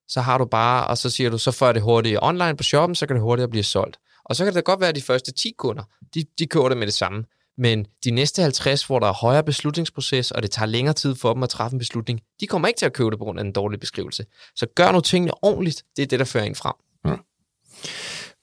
så 0.08 0.22
har 0.22 0.38
du 0.38 0.46
bare, 0.46 0.88
og 0.88 0.98
så 0.98 1.10
siger 1.10 1.30
du, 1.30 1.38
så 1.38 1.52
får 1.52 1.72
det 1.72 1.82
hurtigt 1.82 2.20
online 2.22 2.58
på 2.58 2.64
shoppen, 2.64 2.96
så 2.96 3.06
kan 3.08 3.16
det 3.16 3.24
hurtigt 3.24 3.50
blive 3.50 3.64
solgt. 3.64 3.98
Og 4.26 4.36
så 4.36 4.46
kan 4.46 4.54
det 4.54 4.64
godt 4.64 4.80
være, 4.80 4.90
at 4.90 4.96
de 4.96 5.02
første 5.02 5.32
10 5.32 5.54
kunder, 5.58 5.84
de, 6.14 6.26
de 6.40 6.48
køber 6.48 6.70
det 6.70 6.78
med 6.78 6.88
det 6.88 6.94
samme. 6.94 7.24
Men 7.58 7.86
de 8.04 8.12
næste 8.12 8.42
50, 8.42 8.86
hvor 8.86 9.00
der 9.00 9.08
er 9.08 9.14
højere 9.14 9.44
beslutningsproces, 9.44 10.32
og 10.32 10.44
det 10.44 10.52
tager 10.52 10.66
længere 10.66 10.94
tid 10.94 11.16
for 11.16 11.34
dem 11.34 11.44
at 11.44 11.50
træffe 11.50 11.76
en 11.76 11.80
beslutning, 11.80 12.22
de 12.40 12.48
kommer 12.48 12.68
ikke 12.68 12.78
til 12.78 12.86
at 12.86 12.94
købe 12.94 13.12
det 13.12 13.20
på 13.20 13.26
grund 13.26 13.40
af 13.40 13.44
en 13.44 13.52
dårlig 13.52 13.80
beskrivelse. 13.80 14.26
Så 14.56 14.68
gør 14.76 14.92
nu 14.92 15.00
tingene 15.00 15.44
ordentligt. 15.44 15.84
Det 15.96 16.04
er 16.04 16.08
det, 16.08 16.20
der 16.20 16.26
fører 16.26 16.44
en 16.44 16.56
frem. 16.56 16.74
Mm. 17.06 17.24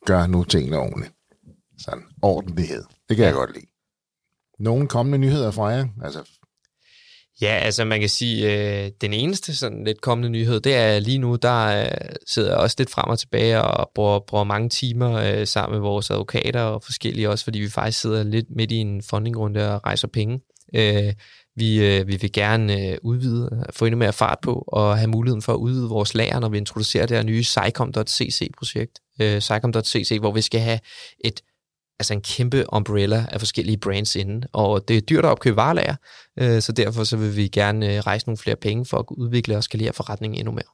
Gør 0.07 0.27
nu 0.27 0.45
tingene 0.45 0.79
ordentligt. 0.79 1.12
Sådan, 1.79 2.05
ordentlighed. 2.23 2.85
Det 3.09 3.17
kan 3.17 3.23
ja. 3.23 3.25
jeg 3.25 3.35
godt 3.35 3.55
lide. 3.55 3.67
Nogle 4.59 4.89
kommende 4.89 5.19
nyheder 5.19 5.51
fra 5.51 5.67
jer? 5.67 5.87
Altså 6.03 6.31
Ja, 7.41 7.59
altså 7.62 7.85
man 7.85 8.01
kan 8.01 8.09
sige, 8.09 8.53
øh, 8.53 8.91
den 9.01 9.12
eneste 9.12 9.57
sådan 9.57 9.85
lidt 9.85 10.01
kommende 10.01 10.28
nyhed, 10.28 10.61
det 10.61 10.74
er 10.74 10.99
lige 10.99 11.18
nu, 11.18 11.37
der 11.37 11.82
øh, 11.82 12.14
sidder 12.26 12.49
jeg 12.49 12.59
også 12.59 12.76
lidt 12.78 12.91
frem 12.91 13.11
og 13.11 13.18
tilbage 13.18 13.62
og 13.62 13.91
bruger, 13.95 14.18
bruger 14.18 14.45
mange 14.45 14.68
timer 14.68 15.12
øh, 15.12 15.47
sammen 15.47 15.74
med 15.76 15.80
vores 15.80 16.11
advokater 16.11 16.61
og 16.61 16.82
forskellige 16.82 17.30
også, 17.30 17.45
fordi 17.45 17.59
vi 17.59 17.68
faktisk 17.68 18.01
sidder 18.01 18.22
lidt 18.22 18.47
midt 18.51 18.72
i 18.72 18.76
en 18.76 19.03
fundingrunde 19.03 19.74
og 19.74 19.85
rejser 19.85 20.09
penge. 20.09 20.41
Øh, 20.74 21.12
vi, 21.57 21.85
øh, 21.85 22.07
vi 22.07 22.16
vil 22.16 22.32
gerne 22.32 22.89
øh, 22.89 22.99
udvide, 23.03 23.64
få 23.70 23.85
endnu 23.85 23.99
mere 23.99 24.12
fart 24.12 24.39
på 24.43 24.64
og 24.68 24.99
have 24.99 25.11
muligheden 25.11 25.43
for 25.43 25.53
at 25.53 25.57
udvide 25.57 25.89
vores 25.89 26.14
lager, 26.14 26.41
når 26.41 26.49
vi 26.49 26.59
introducerer 26.59 27.07
det 27.07 27.16
her 27.16 27.24
nye 27.24 27.45
SciComm.cc-projekt. 27.45 29.01
Øh, 29.20 29.41
SciComm.cc, 29.41 30.16
hvor 30.20 30.32
vi 30.32 30.41
skal 30.41 30.61
have 30.61 30.78
et 31.24 31.41
altså 31.99 32.15
en 32.15 32.21
kæmpe 32.21 32.65
umbrella 32.73 33.27
af 33.31 33.41
forskellige 33.41 33.77
brands 33.77 34.17
inde, 34.17 34.47
og 34.53 34.89
det 34.89 34.97
er 34.97 35.01
dyrt 35.01 35.25
at 35.25 35.31
opkøbe 35.31 35.57
varelager, 35.57 35.97
øh, 36.39 36.63
så 36.63 36.73
derfor 36.73 37.05
så 37.05 37.17
vil 37.17 37.37
vi 37.37 37.49
gerne 37.49 37.95
øh, 37.95 38.01
rejse 38.01 38.27
nogle 38.27 38.39
flere 38.39 38.57
penge 38.57 38.87
for 38.87 38.99
at 38.99 39.05
udvikle 39.11 39.57
og 39.57 39.65
skalere 39.65 39.93
forretningen 39.93 40.39
endnu 40.39 40.53
mere. 40.53 40.65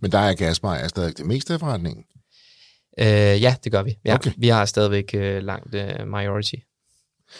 Men 0.00 0.12
der 0.12 0.18
er 0.18 0.34
Gasmeier 0.34 0.88
stadig 0.88 1.18
det 1.18 1.26
meste 1.26 1.54
af 1.54 1.60
forretningen? 1.60 2.04
Øh, 2.98 3.42
ja, 3.42 3.56
det 3.64 3.72
gør 3.72 3.82
vi. 3.82 3.98
Ja, 4.04 4.14
okay. 4.14 4.30
Vi 4.36 4.48
har 4.48 4.64
stadigvæk 4.64 5.14
øh, 5.14 5.42
langt 5.42 5.74
øh, 5.74 6.08
majority. 6.08 6.54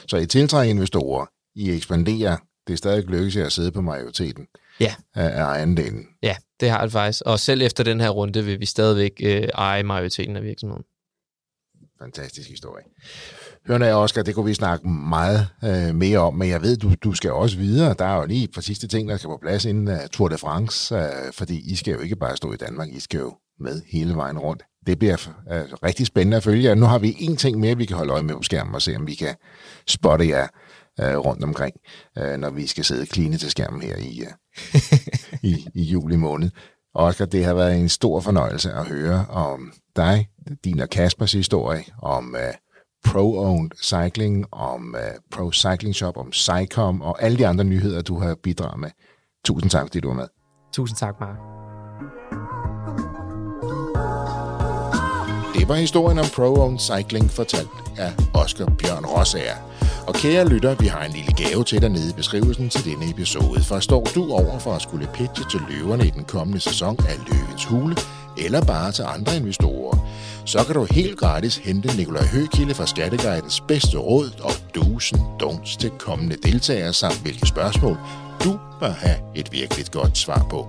Så 0.09 0.17
I 0.17 0.27
tiltrækker 0.27 0.75
investorer, 0.75 1.27
I 1.55 1.71
ekspanderer, 1.71 2.37
det 2.67 2.73
er 2.73 2.77
stadig 2.77 3.05
lykkes 3.05 3.37
at 3.37 3.53
sidde 3.53 3.73
på 3.73 3.81
majoriteten 3.81 4.47
ja. 4.81 4.95
af, 5.15 5.41
af 5.41 5.45
ejendelen? 5.45 6.07
Ja, 6.23 6.37
det 6.61 6.71
har 6.71 6.83
det 6.83 6.93
faktisk. 6.93 7.23
Og 7.27 7.41
selv 7.41 7.63
efter 7.63 7.85
den 7.85 8.01
her 8.01 8.09
runde 8.09 8.45
vil 8.45 8.61
vi 8.61 8.67
stadigvæk 8.67 9.13
øh, 9.23 9.49
eje 9.55 9.83
majoriteten 9.83 10.37
af 10.37 10.43
virksomheden. 10.43 10.85
Fantastisk 12.03 12.49
historie. 12.49 12.85
Hørende 13.67 13.87
af, 13.87 13.95
Oscar, 13.95 14.23
det 14.23 14.35
kunne 14.35 14.47
vi 14.47 14.55
snakke 14.55 14.89
meget 14.89 15.49
øh, 15.65 15.95
mere 15.95 16.19
om, 16.19 16.35
men 16.35 16.49
jeg 16.49 16.63
ved, 16.63 16.77
du, 16.77 16.95
du 17.05 17.13
skal 17.13 17.33
også 17.33 17.57
videre. 17.57 17.95
Der 17.99 18.05
er 18.05 18.17
jo 18.17 18.27
lige 18.27 18.49
for 18.55 18.61
sidste 18.61 18.89
ting, 18.89 19.09
der 19.09 19.17
skal 19.17 19.29
på 19.29 19.39
plads 19.43 19.65
inden 19.65 19.89
uh, 19.89 20.07
Tour 20.13 20.29
de 20.29 20.39
France, 20.39 20.95
uh, 20.95 21.03
fordi 21.33 21.73
I 21.73 21.77
skal 21.77 21.95
jo 21.95 22.01
ikke 22.01 22.17
bare 22.17 22.37
stå 22.37 22.53
i 22.53 22.57
Danmark, 22.57 22.89
I 22.89 23.01
skal 23.01 23.21
jo 23.21 23.35
med 23.61 23.83
hele 23.93 24.15
vejen 24.15 24.39
rundt. 24.39 24.63
Det 24.87 24.99
bliver 24.99 25.17
uh, 25.27 25.79
rigtig 25.83 26.07
spændende 26.07 26.37
at 26.37 26.43
følge 26.43 26.75
Nu 26.75 26.87
har 26.87 26.99
vi 26.99 27.17
en 27.19 27.37
ting 27.37 27.59
mere, 27.59 27.77
vi 27.77 27.85
kan 27.85 27.97
holde 27.97 28.13
øje 28.13 28.23
med 28.23 28.35
på 28.35 28.43
skærmen 28.43 28.75
og 28.75 28.83
se, 28.83 28.97
om 28.97 29.07
vi 29.07 29.15
kan 29.15 29.35
spotte 29.89 30.29
jer 30.29 30.47
uh, 31.03 31.17
rundt 31.17 31.45
omkring, 31.45 31.75
uh, 32.21 32.41
når 32.41 32.51
vi 32.51 32.67
skal 32.67 32.85
sidde 32.85 33.07
kline 33.07 33.39
til 33.39 33.51
skærmen 33.51 33.83
her 33.83 33.97
i, 33.97 34.23
uh, 34.23 34.81
i, 35.51 35.67
i 35.75 35.83
juli 35.83 36.17
måned. 36.17 36.51
Oscar, 36.95 37.25
det 37.25 37.45
har 37.45 37.55
været 37.55 37.77
en 37.81 37.89
stor 37.89 38.21
fornøjelse 38.21 38.73
at 38.73 38.87
høre 38.87 39.27
om 39.29 39.73
dig, 39.97 40.29
din 40.65 40.81
og 40.81 40.89
Kaspers 40.89 41.33
historie, 41.33 41.85
om 42.03 42.35
uh, 42.35 42.55
Pro-Owned 43.09 43.71
Cycling, 43.83 44.47
om 44.53 44.95
uh, 44.99 45.15
Pro 45.31 45.53
Cycling 45.53 45.95
Shop, 45.95 46.17
om 46.17 46.33
Cycom 46.33 47.03
og 47.03 47.23
alle 47.23 47.39
de 47.39 47.47
andre 47.47 47.65
nyheder, 47.65 48.03
du 48.03 48.19
har 48.19 48.35
bidraget 48.35 48.81
med. 48.81 48.91
Tusind 49.45 49.71
tak, 49.71 49.83
fordi 49.83 50.01
du 50.01 50.09
var 50.09 50.15
med. 50.15 50.29
Tusind 50.73 50.97
tak, 50.97 51.15
Mark. 51.21 51.37
Det 55.55 55.69
var 55.69 55.75
historien 55.75 56.19
om 56.19 56.25
Pro-Owned 56.25 56.79
Cycling 56.79 57.31
fortalt 57.31 57.69
af 57.99 58.13
Oscar 58.35 58.65
Bjørn 58.65 59.05
Rosager. 59.07 59.57
Og 60.13 60.19
kære 60.19 60.49
lytter, 60.49 60.75
vi 60.75 60.87
har 60.87 61.05
en 61.05 61.13
lille 61.13 61.33
gave 61.37 61.65
til 61.65 61.83
dig 61.83 61.89
nede 61.89 62.11
i 62.11 62.13
beskrivelsen 62.13 62.69
til 62.69 62.85
denne 62.85 63.11
episode. 63.11 63.63
For 63.65 63.81
står 63.81 64.05
du 64.15 64.33
over 64.33 64.59
for 64.59 64.73
at 64.73 64.83
skulle 64.83 65.09
pitche 65.15 65.45
til 65.51 65.61
løverne 65.71 66.07
i 66.07 66.11
den 66.11 66.25
kommende 66.25 66.61
sæson 66.61 66.97
af 67.09 67.17
Løvens 67.29 67.65
Hule, 67.65 67.97
eller 68.37 68.61
bare 68.65 68.93
til 68.93 69.03
andre 69.03 69.37
investorer, 69.37 69.99
så 70.45 70.65
kan 70.65 70.75
du 70.75 70.87
helt 70.91 71.19
gratis 71.19 71.57
hente 71.57 71.97
Nikolaj 71.97 72.27
Høgkilde 72.27 72.75
fra 72.75 72.87
Skatteguidens 72.87 73.61
bedste 73.61 73.99
råd 73.99 74.31
og 74.43 74.53
dusen 74.75 75.19
don'ts 75.43 75.79
til 75.79 75.91
kommende 75.91 76.37
deltagere 76.43 76.93
samt 76.93 77.23
hvilke 77.23 77.47
spørgsmål 77.47 77.97
du 78.45 78.59
bør 78.81 78.91
have 78.93 79.17
et 79.35 79.53
virkelig 79.53 79.87
godt 79.93 80.19
svar 80.19 80.47
på. 80.51 80.69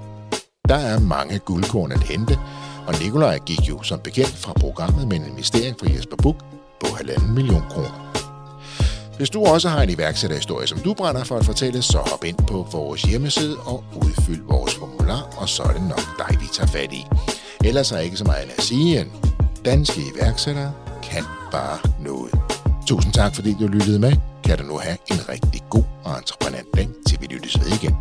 Der 0.69 0.75
er 0.75 0.99
mange 0.99 1.39
guldkorn 1.39 1.91
at 1.91 2.03
hente, 2.03 2.39
og 2.87 2.93
Nikolaj 3.01 3.37
gik 3.45 3.69
jo 3.69 3.83
som 3.83 3.99
bekendt 3.99 4.37
fra 4.37 4.53
programmet 4.53 5.07
med 5.07 5.17
en 5.17 5.25
investering 5.25 5.75
fra 5.79 5.87
Jesper 5.91 6.17
Buk 6.23 6.35
på 6.79 6.87
1,5 6.87 7.31
million 7.31 7.63
kroner. 7.69 8.22
Hvis 9.17 9.29
du 9.29 9.45
også 9.45 9.69
har 9.69 9.81
en 9.81 9.89
iværksætterhistorie, 9.89 10.67
som 10.67 10.79
du 10.79 10.93
brænder 10.93 11.23
for 11.23 11.37
at 11.37 11.45
fortælle, 11.45 11.81
så 11.81 11.97
hop 11.97 12.23
ind 12.23 12.37
på 12.37 12.67
vores 12.71 13.01
hjemmeside 13.01 13.57
og 13.57 13.83
udfyld 13.95 14.41
vores 14.47 14.75
formular, 14.75 15.21
og 15.37 15.49
så 15.49 15.63
er 15.63 15.73
det 15.73 15.81
nok 15.81 16.17
dig, 16.17 16.37
vi 16.41 16.45
tager 16.53 16.67
fat 16.67 16.93
i. 16.93 17.05
Ellers 17.65 17.91
er 17.91 17.99
ikke 17.99 18.17
så 18.17 18.23
meget 18.23 18.51
at 18.57 18.63
sige 18.63 19.01
end, 19.01 19.09
danske 19.65 20.01
iværksættere 20.15 20.73
kan 21.03 21.23
bare 21.51 21.77
noget. 21.99 22.31
Tusind 22.87 23.13
tak, 23.13 23.35
fordi 23.35 23.55
du 23.59 23.67
lyttede 23.67 23.99
med. 23.99 24.13
Kan 24.43 24.57
du 24.57 24.63
nu 24.63 24.77
have 24.77 24.97
en 25.11 25.29
rigtig 25.29 25.61
god 25.69 25.83
og 26.03 26.17
entreprenant 26.17 26.67
dag, 26.75 26.87
til 27.07 27.17
vi 27.21 27.25
lyttes 27.25 27.59
ved 27.59 27.67
igen. 27.67 27.95